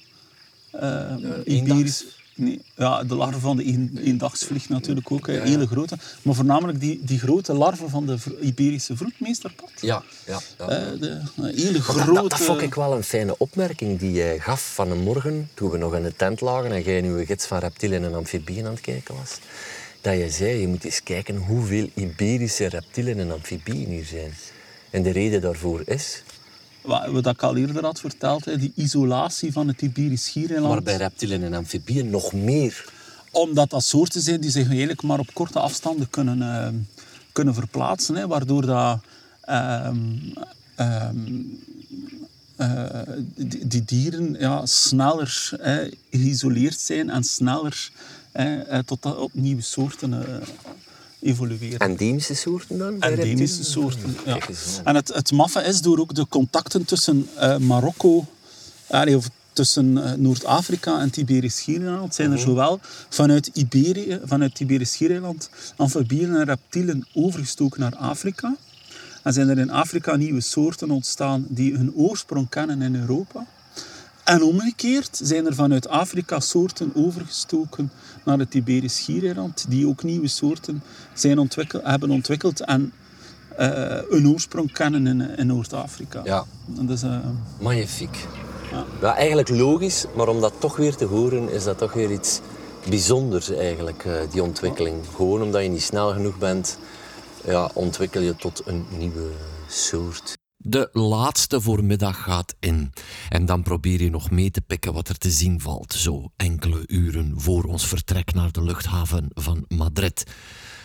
eh 0.71 1.13
Iberisch... 1.45 2.05
Nee, 2.35 2.61
ja, 2.77 3.05
de 3.05 3.15
larven 3.15 3.41
van 3.41 3.57
de 3.57 3.67
een, 3.67 3.99
eendagsvlieg 4.05 4.69
natuurlijk 4.69 5.11
ook, 5.11 5.27
hele 5.27 5.67
grote. 5.67 5.97
Maar 6.23 6.35
voornamelijk 6.35 6.81
die, 6.81 7.01
die 7.03 7.19
grote 7.19 7.53
larven 7.55 7.91
van 7.91 8.07
de 8.07 8.17
Iberische 8.41 8.97
vroedmeesterpad. 8.97 9.71
Ja, 9.81 10.03
ja. 10.27 10.41
ja. 10.59 10.69
Eh, 10.69 11.01
de, 11.01 11.21
een 11.37 11.55
hele 11.55 11.83
grote... 11.83 12.05
dat, 12.05 12.15
dat, 12.15 12.31
dat 12.31 12.41
vond 12.41 12.63
ik 12.63 12.75
wel 12.75 12.97
een 12.97 13.03
fijne 13.03 13.35
opmerking 13.39 13.99
die 13.99 14.13
jij 14.13 14.39
gaf 14.39 14.75
van 14.75 14.91
een 14.91 15.03
morgen, 15.03 15.49
toen 15.55 15.71
we 15.71 15.79
nog 15.79 15.95
in 15.95 16.03
de 16.03 16.17
tent 16.17 16.41
lagen 16.41 16.73
en 16.73 16.83
jij 16.83 16.99
in 16.99 17.05
uw 17.05 17.25
gids 17.25 17.47
van 17.47 17.59
reptielen 17.59 18.05
en 18.05 18.15
amfibieën 18.15 18.67
aan 18.67 18.73
het 18.73 18.81
kijken 18.81 19.15
was. 19.15 19.39
Dat 20.01 20.17
je 20.17 20.31
zei, 20.31 20.61
je 20.61 20.69
moet 20.69 20.85
eens 20.85 21.03
kijken 21.03 21.37
hoeveel 21.37 21.89
Iberische 21.95 22.67
reptielen 22.67 23.19
en 23.19 23.33
amfibieën 23.33 23.89
hier 23.89 24.05
zijn. 24.05 24.33
En 24.91 25.03
de 25.03 25.11
reden 25.11 25.41
daarvoor 25.41 25.83
is, 25.85 26.23
Wat, 26.83 27.27
ik 27.27 27.43
al 27.43 27.57
eerder 27.57 27.85
had 27.85 28.01
verteld, 28.01 28.45
die 28.45 28.73
isolatie 28.75 29.53
van 29.53 29.69
het 29.69 29.83
Iberisch 29.83 30.25
schiereiland. 30.25 30.73
maar 30.73 30.83
bij 30.83 30.97
reptielen 30.97 31.43
en 31.43 31.55
amfibieën 31.55 32.11
nog 32.11 32.33
meer. 32.33 32.85
Omdat 33.31 33.71
dat 33.71 33.85
soorten 33.85 34.21
zijn 34.21 34.41
die 34.41 34.51
zich 34.51 34.69
eigenlijk 34.69 35.03
maar 35.03 35.19
op 35.19 35.35
korte 35.35 35.59
afstanden 35.59 36.11
kunnen, 36.11 36.43
ehm, 36.43 36.75
kunnen 37.33 37.55
verplaatsen. 37.55 38.15
Hè, 38.15 38.27
waardoor 38.27 38.67
dat, 38.67 38.99
ehm, 39.41 39.97
ehm, 40.75 41.17
eh, 42.57 43.01
die, 43.37 43.67
die 43.67 43.85
dieren 43.85 44.37
ja, 44.39 44.67
sneller 44.67 45.51
geïsoleerd 46.11 46.81
zijn 46.81 47.11
en 47.11 47.25
sneller 47.25 47.91
eh, 48.33 48.79
tot 48.79 49.03
dat 49.03 49.17
op 49.17 49.35
nieuwe 49.35 49.63
soorten 49.63 50.43
eh, 51.21 51.31
evolueren. 51.31 51.79
Endemische 51.79 52.35
soorten 52.35 52.79
dan? 52.79 53.01
Endemische 53.01 53.65
soorten. 53.65 54.17
Ja. 54.27 54.39
En 54.85 54.95
het, 54.95 55.09
het 55.15 55.33
maffe 55.33 55.63
is 55.63 55.81
door 55.81 55.99
ook 55.99 56.15
de 56.15 56.27
contacten 56.29 56.85
tussen 56.85 57.29
eh, 57.37 57.57
Marokko, 57.57 58.27
of 58.89 59.29
tussen 59.53 60.05
eh, 60.05 60.13
Noord-Afrika 60.13 61.01
en 61.01 61.07
het 61.07 61.17
Iberisch 61.17 61.57
Schiereiland, 61.57 62.15
zijn 62.15 62.33
er 62.33 62.39
zowel 62.39 62.81
vanuit 63.09 63.51
Iberië, 63.53 64.21
vanuit 64.25 64.51
het 64.51 64.61
Iberisch 64.61 64.93
Schiereiland, 64.93 65.51
amfibieën 65.77 66.35
en 66.35 66.45
reptielen 66.45 67.07
overgestoken 67.15 67.81
naar 67.81 67.97
Afrika. 67.97 68.57
En 69.23 69.33
zijn 69.33 69.49
er 69.49 69.59
in 69.59 69.71
Afrika 69.71 70.17
nieuwe 70.17 70.41
soorten 70.41 70.91
ontstaan 70.91 71.47
die 71.49 71.77
hun 71.77 71.95
oorsprong 71.95 72.49
kennen 72.49 72.83
in 72.83 72.95
Europa. 72.95 73.47
En 74.25 74.43
omgekeerd 74.43 75.21
zijn 75.23 75.47
er 75.47 75.55
vanuit 75.55 75.89
Afrika 75.89 76.41
soorten 76.41 76.93
overgestoken 76.95 77.91
naar 78.25 78.39
het 78.39 78.55
Iberisch 78.55 78.97
Schiereiland, 78.97 79.65
die 79.69 79.89
ook 79.89 80.03
nieuwe 80.03 80.29
soorten 80.29 80.83
zijn 81.15 81.39
ontwikkel, 81.39 81.81
hebben 81.83 82.11
ontwikkeld 82.11 82.61
en 82.61 82.93
eh, 83.57 83.99
een 84.09 84.29
oorsprong 84.29 84.73
kennen 84.73 85.07
in, 85.07 85.37
in 85.37 85.47
Noord-Afrika. 85.47 86.21
Ja, 86.25 86.45
Dat 86.67 86.97
is, 86.97 87.03
eh, 87.03 87.19
magnifiek. 87.61 88.27
Ja. 88.71 88.85
Ja, 89.01 89.17
eigenlijk 89.17 89.49
logisch, 89.49 90.05
maar 90.17 90.29
om 90.29 90.41
dat 90.41 90.53
toch 90.59 90.77
weer 90.77 90.97
te 90.97 91.05
horen, 91.05 91.53
is 91.53 91.65
dat 91.65 91.79
toch 91.79 91.93
weer 91.93 92.11
iets 92.11 92.41
bijzonders 92.89 93.51
eigenlijk, 93.51 94.05
eh, 94.05 94.13
die 94.31 94.43
ontwikkeling. 94.43 94.97
Gewoon 95.17 95.43
omdat 95.43 95.63
je 95.63 95.69
niet 95.69 95.83
snel 95.83 96.13
genoeg 96.13 96.39
bent, 96.39 96.79
ja, 97.45 97.71
ontwikkel 97.75 98.21
je 98.21 98.37
tot 98.37 98.63
een 98.67 98.87
nieuwe 98.99 99.31
soort. 99.69 100.39
De 100.63 100.89
laatste 100.93 101.61
voormiddag 101.61 102.23
gaat 102.23 102.55
in. 102.59 102.93
En 103.29 103.47
dan 103.47 103.63
probeer 103.63 104.03
je 104.03 104.11
nog 104.11 104.31
mee 104.31 104.51
te 104.51 104.61
pikken 104.61 104.93
wat 104.93 105.09
er 105.09 105.19
te 105.19 105.31
zien 105.31 105.61
valt, 105.61 105.93
zo 105.93 106.31
enkele 106.37 106.83
uren 106.87 107.41
voor 107.41 107.65
ons 107.65 107.87
vertrek 107.87 108.35
naar 108.35 108.53
de 108.53 108.63
luchthaven 108.63 109.29
van 109.35 109.65
Madrid. 109.69 110.25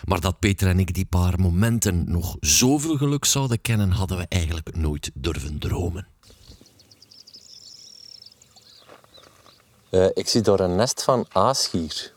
Maar 0.05 0.19
dat 0.19 0.39
Peter 0.39 0.67
en 0.67 0.80
ik 0.80 0.93
die 0.93 1.05
paar 1.05 1.39
momenten 1.39 2.11
nog 2.11 2.36
zoveel 2.39 2.97
geluk 2.97 3.26
zouden 3.26 3.61
kennen, 3.61 3.91
hadden 3.91 4.17
we 4.17 4.26
eigenlijk 4.30 4.76
nooit 4.76 5.11
durven 5.13 5.59
dromen. 5.59 6.07
Eh, 9.89 10.07
ik 10.13 10.28
zie 10.28 10.41
daar 10.41 10.59
een 10.59 10.76
nest 10.76 11.03
van 11.03 11.26
aasgier. 11.32 12.13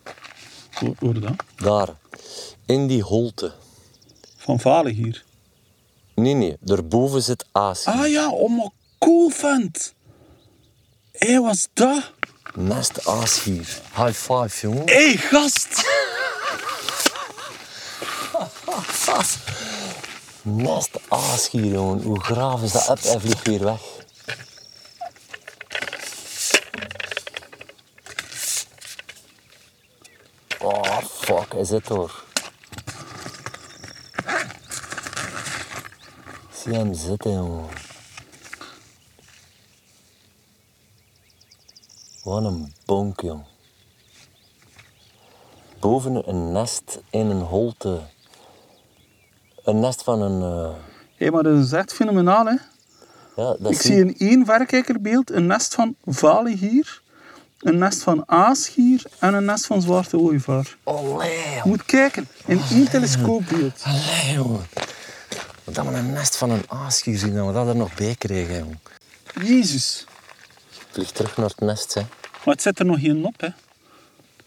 hoor 0.99 1.15
je 1.15 1.21
dat? 1.21 1.45
Daar, 1.57 1.97
in 2.67 2.87
die 2.87 3.03
holte. 3.03 3.53
Van 4.37 4.61
Valen 4.61 4.95
hier. 4.95 5.27
Nee, 6.19 6.35
nee, 6.35 6.57
daarboven 6.61 7.23
zit 7.23 7.45
aasgier. 7.53 7.95
Ah 7.95 8.09
ja, 8.11 8.31
oh 8.31 8.57
maar 8.57 8.71
cool 8.99 9.29
vent. 9.29 9.95
Hé, 11.13 11.41
wat 11.41 11.55
is 11.55 11.69
dat? 11.73 12.13
Nest 12.55 13.07
aasgier. 13.07 13.81
High 13.97 14.13
five, 14.13 14.61
jongen. 14.61 14.89
Hé, 14.89 15.17
gast! 15.17 15.87
Nest 20.43 20.91
aasgier, 21.09 21.65
jongen. 21.65 22.03
Hoe 22.03 22.21
graaf 22.21 22.63
is 22.63 22.73
dat 22.73 22.89
up? 22.89 23.03
Hij 23.03 23.21
vliegt 23.21 23.47
weer 23.47 23.65
weg. 23.65 23.81
Oh, 30.59 30.99
fuck, 30.99 31.53
hij 31.53 31.65
zit 31.65 31.89
er. 31.89 32.27
Zie 36.69 36.77
hem 36.77 36.95
zitten, 36.95 37.33
jongen. 37.33 37.65
Wat 42.23 42.45
een 42.45 42.73
bonk, 42.85 43.21
jong. 43.21 43.43
Boven 45.81 46.29
een 46.29 46.53
nest 46.53 47.01
in 47.11 47.27
een 47.27 47.41
holte. 47.41 48.01
Een 49.65 49.81
nest 49.81 50.03
van 50.03 50.21
een... 50.23 50.43
eh, 50.43 50.75
Hé, 51.17 51.31
maar 51.31 51.43
dat 51.43 51.65
is 51.65 51.73
echt 51.73 51.93
fenomenaal, 51.93 52.47
hè? 52.47 52.53
ja, 53.37 53.57
dat 53.59 53.73
Ik 53.73 53.81
zie- 53.81 53.97
in 53.99 54.15
één 54.19 54.45
verrekijkerbeeld 54.45 55.31
een 55.31 55.47
nest 55.47 55.75
van 55.75 55.95
Valen 56.05 56.57
hier. 56.57 57.03
een 57.59 57.79
nest 57.79 58.03
van 58.03 58.23
aasgier 58.27 59.03
en 59.19 59.35
een 59.35 59.45
nest 59.45 59.67
van 59.67 59.83
zwarte 59.83 60.19
ooievaar. 60.19 60.77
Je 60.85 61.61
moet 61.65 61.85
kijken, 61.85 62.29
in 62.47 62.61
één 62.71 62.91
telescoopbeeld. 62.91 63.83
Allee, 63.85 64.33
jongen. 64.35 64.67
Dat 65.73 65.87
we 65.87 65.93
een 65.93 66.13
nest 66.13 66.37
van 66.37 66.51
een 66.51 66.65
aasgier 66.71 67.19
zien 67.19 67.35
dat 67.35 67.69
er 67.69 67.77
nog 67.77 67.95
bij 67.95 68.15
kregen, 68.15 68.59
jongen. 68.59 68.81
Jezus. 69.43 70.07
Vlieg 70.91 71.11
terug 71.11 71.37
naar 71.37 71.49
het 71.49 71.61
nest, 71.61 71.95
hè. 71.95 72.01
Maar 72.45 72.55
het 72.55 72.63
zit 72.63 72.79
er 72.79 72.85
nog 72.85 73.01
geen 73.01 73.25
op, 73.25 73.41
hè. 73.41 73.49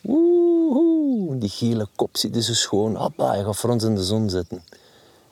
Oeh, 0.04 1.40
die 1.40 1.50
gele 1.50 1.88
kop 1.96 2.18
zit 2.18 2.34
dus 2.34 2.46
zo 2.46 2.54
schoon. 2.54 2.96
Hoppa, 2.96 3.34
je 3.36 3.44
gaat 3.44 3.58
voor 3.58 3.70
ons 3.70 3.84
in 3.84 3.96
de 3.96 4.04
zon 4.04 4.30
zitten. 4.30 4.64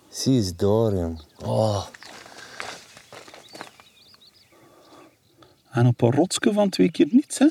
Zie 0.09 0.35
eens 0.35 0.55
daar, 0.55 0.93
jong. 0.93 1.21
Oh, 1.45 1.85
En 5.71 5.87
op 5.87 6.01
een 6.01 6.11
rotsje 6.11 6.53
van 6.53 6.69
twee 6.69 6.91
keer 6.91 7.07
niets, 7.11 7.37
hè. 7.37 7.47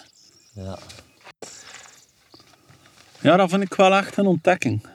ja. 0.52 0.78
Ja, 3.20 3.36
dat 3.36 3.50
vind 3.50 3.62
ik 3.62 3.74
wel 3.74 3.94
echt 3.94 4.16
een 4.16 4.26
ontdekking. 4.26 4.86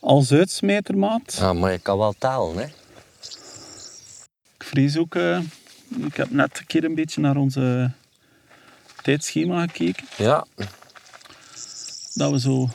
Als 0.00 0.32
uitsmijtermaat. 0.32 1.38
Ah, 1.40 1.58
maar 1.58 1.72
je 1.72 1.78
kan 1.78 1.98
wel 1.98 2.14
talen, 2.18 2.56
hè. 2.56 2.64
Ik 4.58 4.64
vrees 4.64 4.96
ook... 4.96 5.14
eh, 5.14 5.40
ik 5.96 6.16
heb 6.16 6.30
net 6.30 6.58
een 6.58 6.66
keer 6.66 6.84
een 6.84 6.94
beetje 6.94 7.20
naar 7.20 7.36
onze 7.36 7.90
tijdschema 9.02 9.66
gekeken. 9.66 10.06
Ja, 10.16 10.46
Dat 12.14 12.30
we 12.30 12.40
zo... 12.40 12.68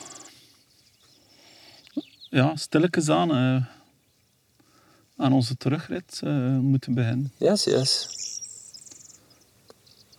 Ja, 2.30 2.56
stilletjes 2.56 3.08
aan... 3.08 3.30
eh, 3.30 3.66
aan 5.16 5.32
onze 5.32 5.56
terugrit 5.56 6.20
eh, 6.24 6.30
moeten 6.58 6.94
beginnen. 6.94 7.32
yes, 7.36 7.64
yes. 7.64 8.08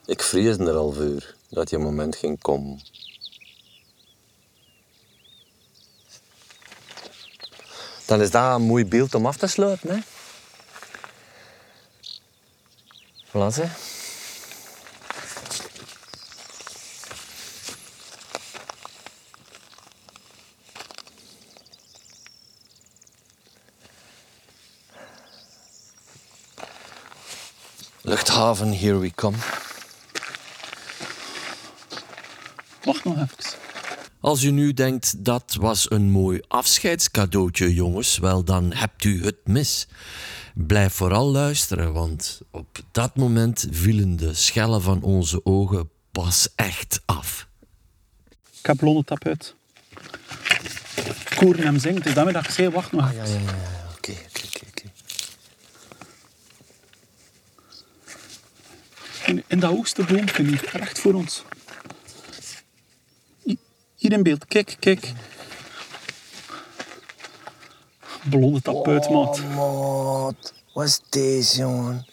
Ik 0.06 0.22
vreesde 0.22 0.66
er 0.66 0.76
al 0.76 0.92
voor 0.92 1.36
dat 1.50 1.70
je 1.70 1.78
moment 1.78 2.16
ging 2.16 2.42
komen. 2.42 2.80
Dan 8.06 8.22
is 8.22 8.32
dat 8.32 8.56
een 8.56 8.62
mooi 8.62 8.86
beeld 8.86 9.16
om 9.16 9.26
af 9.26 9.38
te 9.38 9.48
sluiten, 9.48 9.90
hè. 9.90 10.00
Voilà, 13.28 13.56
hè. 13.56 13.70
Luchthaven, 28.02 28.78
here 28.78 29.00
we 29.00 29.12
come. 29.16 29.38
Wacht 32.84 33.04
nog 33.04 33.16
even. 33.16 33.65
Als 34.26 34.44
u 34.44 34.52
nu 34.52 34.74
denkt 34.74 35.26
dat 35.26 35.58
was 35.60 35.92
een 35.92 36.10
mooi 36.10 36.42
afscheidscadeautje, 36.48 37.74
jongens, 37.74 38.18
wel 38.18 38.44
dan 38.44 38.74
hebt 38.74 39.04
u 39.04 39.24
het 39.24 39.36
mis. 39.44 39.88
Blijf 40.54 40.94
vooral 40.94 41.32
luisteren, 41.32 41.94
want 41.94 42.42
op 42.52 42.80
dat 42.92 43.16
moment 43.16 43.68
vielen 43.72 44.16
de 44.16 44.34
schellen 44.34 44.82
van 44.82 45.02
onze 45.02 45.46
ogen 45.46 45.90
pas 46.12 46.50
echt 46.56 47.02
af. 47.06 47.48
Ik 48.60 48.66
heb 48.66 48.78
blonde 48.78 49.04
tap 49.04 49.26
uit. 49.26 49.56
Koeren 51.36 51.64
hem 51.64 51.80
zingt. 51.80 52.04
Dus 52.04 52.14
daarmee 52.14 52.34
dat 52.34 52.44
ik 52.44 52.52
zei, 52.52 52.70
wacht 52.70 52.92
nog 52.92 53.12
even. 53.12 53.42
Oké, 53.96 54.12
oké, 54.12 54.42
oké, 54.46 54.66
oké. 54.68 54.92
In, 59.26 59.44
in 59.48 59.60
dat 59.60 59.72
hoogste 59.72 60.04
boompje 60.04 60.44
hier, 60.44 60.70
recht 60.72 61.00
voor 61.00 61.14
ons. 61.14 61.44
Hi- 64.06 64.12
Hier 64.12 64.18
in 64.18 64.24
beeld, 64.24 64.46
kijk, 64.46 64.76
kijk. 64.80 65.14
Blonde 68.30 68.62
tap 68.62 68.88
uit, 68.88 69.10
maat. 69.10 69.42
maat, 69.56 70.54
wat 70.74 70.86
is 70.86 71.00
deze, 71.10 71.58
jongen? 71.60 72.06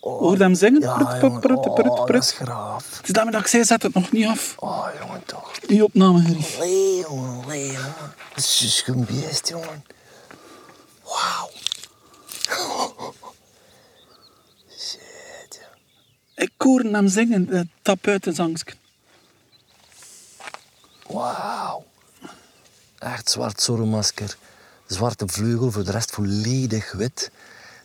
Hoor 0.00 0.36
je 0.36 0.42
hem 0.42 0.54
zingen? 0.54 0.80
Prut, 0.80 1.18
prut, 1.18 1.40
prut, 1.40 1.74
prut, 1.74 2.04
prut. 2.04 2.32
graaf. 2.32 2.96
Het 2.96 3.06
is 3.06 3.12
daarmee 3.12 3.32
dat 3.32 3.40
ik 3.40 3.46
zei, 3.46 3.64
zet 3.64 3.82
het 3.82 3.94
nog 3.94 4.12
niet 4.12 4.26
af. 4.26 4.54
Oh, 4.58 4.86
jongen, 5.00 5.22
toch. 5.26 5.58
Die 5.60 5.84
opname, 5.84 6.20
Gerrie. 6.20 6.56
Allee, 6.56 6.98
jongen, 7.00 7.44
allee, 7.44 7.66
jongen. 7.66 7.94
Dat 8.34 8.44
is 8.44 8.58
juist 8.58 8.88
een 8.88 9.04
beest, 9.04 9.48
jongen. 9.48 9.84
Wauw. 11.04 11.50
Shit, 14.78 15.60
ja. 15.60 16.42
Ik 16.44 16.52
hoor 16.56 16.80
hem 16.80 17.08
zingen, 17.08 17.46
de 17.46 17.66
tap 17.82 18.06
uit 18.06 18.24
de 18.24 18.32
zangske. 18.32 18.72
Wauw. 21.12 21.84
Echt 22.98 23.30
zwart 23.30 23.60
zorremasker. 23.60 24.36
Zwarte 24.86 25.28
vleugel, 25.28 25.70
voor 25.70 25.84
de 25.84 25.90
rest 25.90 26.10
volledig 26.10 26.92
wit. 26.92 27.30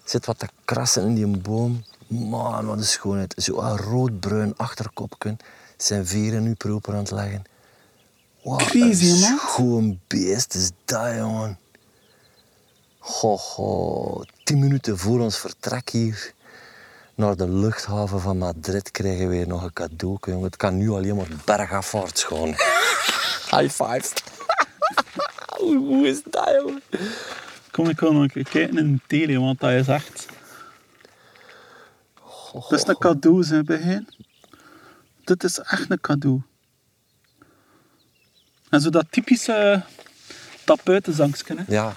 Zit 0.04 0.26
wat 0.26 0.40
te 0.40 0.48
krassen 0.66 1.04
in 1.04 1.16
die 1.16 1.38
boom. 1.38 1.84
Man, 2.08 2.66
wat 2.66 2.78
een 2.78 2.84
schoonheid. 2.84 3.34
Zo'n 3.38 3.78
roodbruin 3.78 4.54
achterkopje. 4.58 5.38
Zijn 5.78 6.08
veren 6.08 6.44
nu 6.44 6.54
proper 6.54 6.94
aan 6.94 7.00
het 7.00 7.12
leggen. 7.12 7.44
Wat 8.44 8.64
Crazy, 8.64 9.10
een 9.10 9.20
man. 9.20 9.40
schoon 9.40 10.00
beest 10.08 10.54
is 10.54 10.72
dat, 10.86 11.16
jongen. 11.16 11.60
Ho, 13.00 13.38
ho. 13.38 14.24
Tien 14.44 14.60
minuten 14.60 14.98
voor 14.98 15.20
ons 15.20 15.38
vertrek 15.38 15.90
hier 15.90 16.34
naar 17.16 17.36
de 17.36 17.50
luchthaven 17.50 18.22
van 18.22 18.38
Madrid 18.38 18.92
krijgen 18.92 19.30
we 19.30 19.46
nog 19.46 19.64
een 19.64 19.74
cadeau. 19.74 20.18
Jongen. 20.22 20.44
Het 20.44 20.56
kan 20.56 20.78
nu 20.78 20.90
alleen 20.90 21.16
maar 21.16 21.28
bergafwaarts 21.46 22.24
gaan. 22.24 22.56
High 23.50 23.70
five. 23.70 24.14
hoe, 25.58 25.78
hoe 25.88 26.08
is 26.08 26.24
dat, 26.24 26.50
jongen? 26.60 26.82
Kom, 27.72 27.90
ik 27.90 28.00
wil 28.00 28.14
nog 28.14 28.22
een 28.22 28.32
keer 28.32 28.50
kijken 28.50 28.78
in 28.78 28.94
de 28.94 29.02
tele, 29.08 29.40
want 29.40 29.60
dat 29.60 29.72
is 29.72 29.88
echt... 29.88 30.26
Dat 32.54 32.72
is 32.72 32.88
een 32.88 32.98
cadeau, 32.98 33.44
zei 33.44 33.64
bij 33.64 34.06
Dit 35.24 35.44
is 35.44 35.60
echt 35.60 35.92
een 35.92 36.02
cadeau. 36.02 36.42
En 38.70 38.82
zo 38.82 38.90
dat 38.90 39.06
typische 39.10 39.84
tapuitenzangske, 40.66 41.56
hè. 41.56 41.64
Ja. 41.68 41.96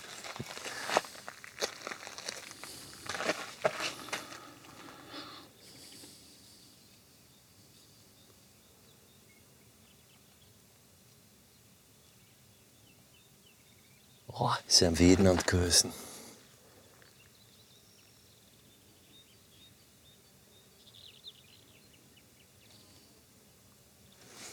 Oh, 14.27 14.57
zijn 14.69 14.97
veren 14.97 15.27
aan 15.27 15.37
het 15.37 15.45
keuzen. 15.45 15.93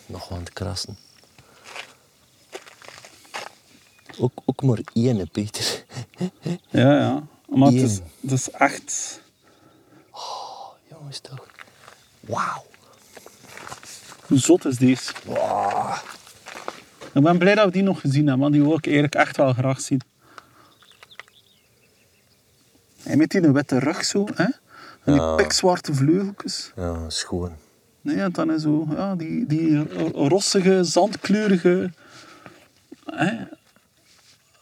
Nog 0.06 0.32
aan 0.32 0.40
het 0.40 0.54
krassen. 0.54 0.98
Ook, 4.20 4.32
ook 4.46 4.62
maar 4.62 4.80
één, 4.94 5.30
Peter. 5.30 5.86
Ja, 6.70 6.98
ja. 6.98 7.28
Maar 7.48 7.72
het 7.72 7.82
is, 7.82 8.00
het 8.22 8.32
is 8.32 8.50
echt... 8.50 9.22
Jongens, 10.90 11.20
toch. 11.20 11.48
Wauw. 12.20 12.66
Hoe 14.28 14.38
zot 14.40 14.66
is 14.66 14.78
deze? 14.78 15.14
Ik 17.16 17.24
ben 17.24 17.38
blij 17.38 17.56
dat 17.56 17.66
we 17.66 17.72
die 17.72 17.84
nog 17.84 18.00
gezien 18.00 18.22
hebben, 18.28 18.40
want 18.40 18.54
die 18.54 18.62
wil 18.64 18.78
ik 18.78 18.86
eigenlijk 18.86 19.16
echt 19.16 19.38
wel 19.38 19.54
graag 19.54 19.82
zien. 19.82 20.02
En 23.04 23.18
met 23.18 23.30
die 23.30 23.42
witte 23.42 23.80
rug 23.80 24.06
zo, 24.06 24.26
hè? 24.34 24.44
En 25.04 25.14
die 25.14 25.36
pikzwarte 25.36 25.94
vleugeltjes. 25.94 26.72
Ja, 26.76 27.10
schoon. 27.10 27.56
Nee, 28.02 28.22
en 28.22 28.32
dan 28.32 28.52
is 28.52 28.62
zo, 28.62 28.88
ja, 28.90 29.16
die, 29.16 29.46
die 29.46 29.84
rossige, 30.14 30.84
zandkleurige 30.84 31.92
hè, 33.06 33.46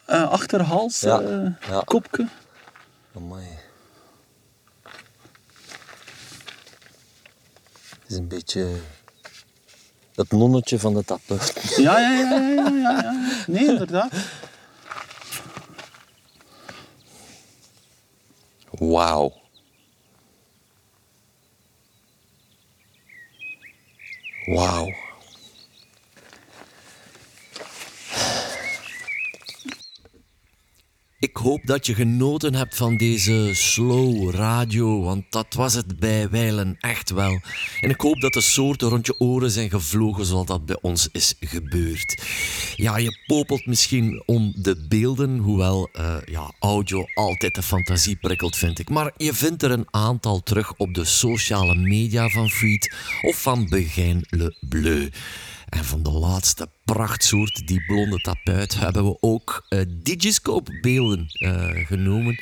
eh, 0.05 0.29
achterhals, 0.29 0.99
Ja, 0.99 1.21
eh, 1.21 1.51
ja. 1.69 1.81
kopje. 1.85 2.27
Amai. 3.15 3.45
Het 7.99 8.11
is 8.11 8.17
een 8.17 8.27
beetje 8.27 8.75
het 10.15 10.31
nonnetje 10.31 10.79
van 10.79 10.93
de 10.93 11.03
tappen. 11.05 11.39
Ja, 11.77 11.99
ja, 11.99 12.11
ja, 12.11 12.29
ja, 12.29 12.49
ja, 12.49 12.69
ja, 12.69 13.01
ja. 13.01 13.43
Nee, 13.47 13.65
inderdaad. 13.65 14.11
Wauw. 18.79 19.33
Wauw. 24.45 24.93
Ik 31.23 31.37
hoop 31.37 31.61
dat 31.65 31.85
je 31.85 31.93
genoten 31.93 32.55
hebt 32.55 32.75
van 32.75 32.97
deze 32.97 33.49
slow 33.53 34.29
radio, 34.29 35.01
want 35.01 35.23
dat 35.29 35.53
was 35.53 35.73
het 35.73 35.99
bij 35.99 36.29
wijlen 36.29 36.77
echt 36.79 37.09
wel. 37.09 37.39
En 37.81 37.89
ik 37.89 38.01
hoop 38.01 38.21
dat 38.21 38.33
de 38.33 38.41
soorten 38.41 38.89
rond 38.89 39.05
je 39.05 39.19
oren 39.19 39.51
zijn 39.51 39.69
gevlogen 39.69 40.25
zoals 40.25 40.45
dat 40.45 40.65
bij 40.65 40.77
ons 40.81 41.09
is 41.11 41.35
gebeurd. 41.39 42.23
Ja, 42.75 42.97
je 42.97 43.19
popelt 43.27 43.65
misschien 43.65 44.23
om 44.25 44.53
de 44.55 44.85
beelden, 44.89 45.37
hoewel 45.37 45.89
uh, 45.99 46.15
ja, 46.25 46.51
audio 46.59 47.05
altijd 47.13 47.55
de 47.55 47.63
fantasie 47.63 48.15
prikkelt, 48.15 48.55
vind 48.55 48.79
ik. 48.79 48.89
Maar 48.89 49.11
je 49.17 49.33
vindt 49.33 49.63
er 49.63 49.71
een 49.71 49.87
aantal 49.91 50.43
terug 50.43 50.73
op 50.77 50.93
de 50.93 51.05
sociale 51.05 51.75
media 51.75 52.27
van 52.29 52.49
Freed 52.49 52.95
of 53.21 53.41
van 53.41 53.67
Begijn 53.69 54.25
Le 54.29 54.55
Bleu. 54.59 55.09
En 55.73 55.85
van 55.85 56.03
de 56.03 56.11
laatste 56.11 56.69
prachtsoort, 56.85 57.67
die 57.67 57.85
blonde 57.85 58.17
tapuit, 58.17 58.79
hebben 58.79 59.05
we 59.05 59.17
ook 59.19 59.65
uh, 59.69 59.81
Digiscope-beelden 60.03 61.25
uh, 61.29 61.87
genomen. 61.87 62.39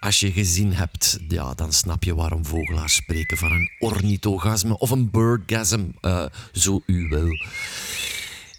Als 0.00 0.20
je 0.20 0.32
gezien 0.32 0.72
hebt, 0.72 1.18
ja, 1.28 1.54
dan 1.54 1.72
snap 1.72 2.04
je 2.04 2.14
waarom 2.14 2.46
vogelaars 2.46 2.94
spreken 2.94 3.36
van 3.36 3.52
een 3.52 3.70
ornithogasme 3.78 4.78
of 4.78 4.90
een 4.90 5.10
birdgasm, 5.10 5.84
uh, 6.00 6.24
zo 6.52 6.82
u 6.86 7.08
wil. 7.08 7.28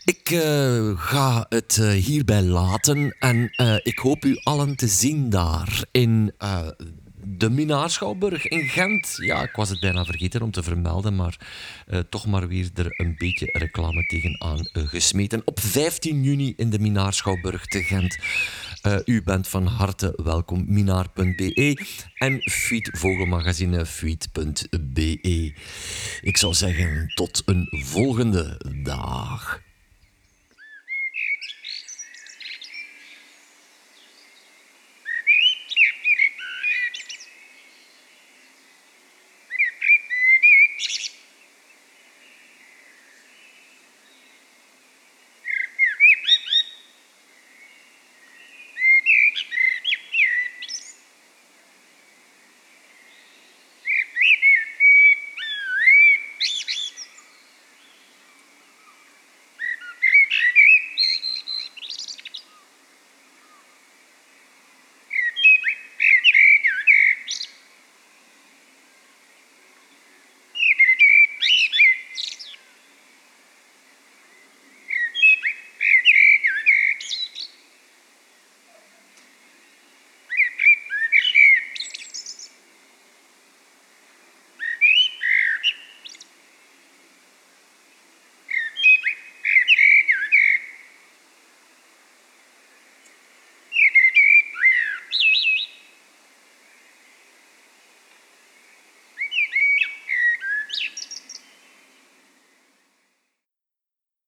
Ik 0.06 0.42
ga 0.96 1.46
het 1.50 1.76
hierbij 1.76 2.44
laten 2.44 3.16
en 3.20 3.50
ik 3.84 3.98
hoop 3.98 4.26
u 4.26 4.40
allen 4.44 4.76
te 4.76 4.88
zien 4.88 5.30
daar 5.30 5.86
in 5.92 6.34
de 7.26 7.50
Minaarschouwburg 7.50 8.48
in 8.48 8.68
Gent. 8.68 9.16
Ja, 9.18 9.44
ik 9.44 9.56
was 9.56 9.70
het 9.70 9.80
bijna 9.80 10.06
vergeten 10.06 10.42
om 10.42 10.52
te 10.52 10.64
vermelden, 10.64 11.16
maar 11.16 11.38
uh, 11.88 12.00
toch 12.00 12.26
maar 12.26 12.48
weer 12.48 12.70
er 12.74 13.00
een 13.00 13.16
beetje 13.18 13.50
reclame 13.52 14.06
tegenaan 14.06 14.60
uh, 14.74 14.88
gesmeten. 14.88 15.42
Op 15.46 15.60
15 15.60 16.24
juni 16.24 16.54
in 16.58 16.70
de 16.70 16.80
Minaarschouwburg 16.80 17.66
te 17.66 17.84
Gent. 17.84 18.18
Uh, 18.88 18.96
u 19.06 19.24
bent 19.24 19.48
van 19.48 19.66
harte 19.66 20.20
welkom, 20.24 20.66
minaar.be 20.68 21.86
en 22.18 22.42
Fiet 22.42 22.90
Vogelmagazine 22.94 23.86
fiet.be. 23.86 25.54
Ik 26.22 26.38
zou 26.38 26.54
zeggen, 26.54 27.12
tot 27.16 27.42
een 27.46 27.68
volgende 27.72 28.62
dag. 28.84 29.62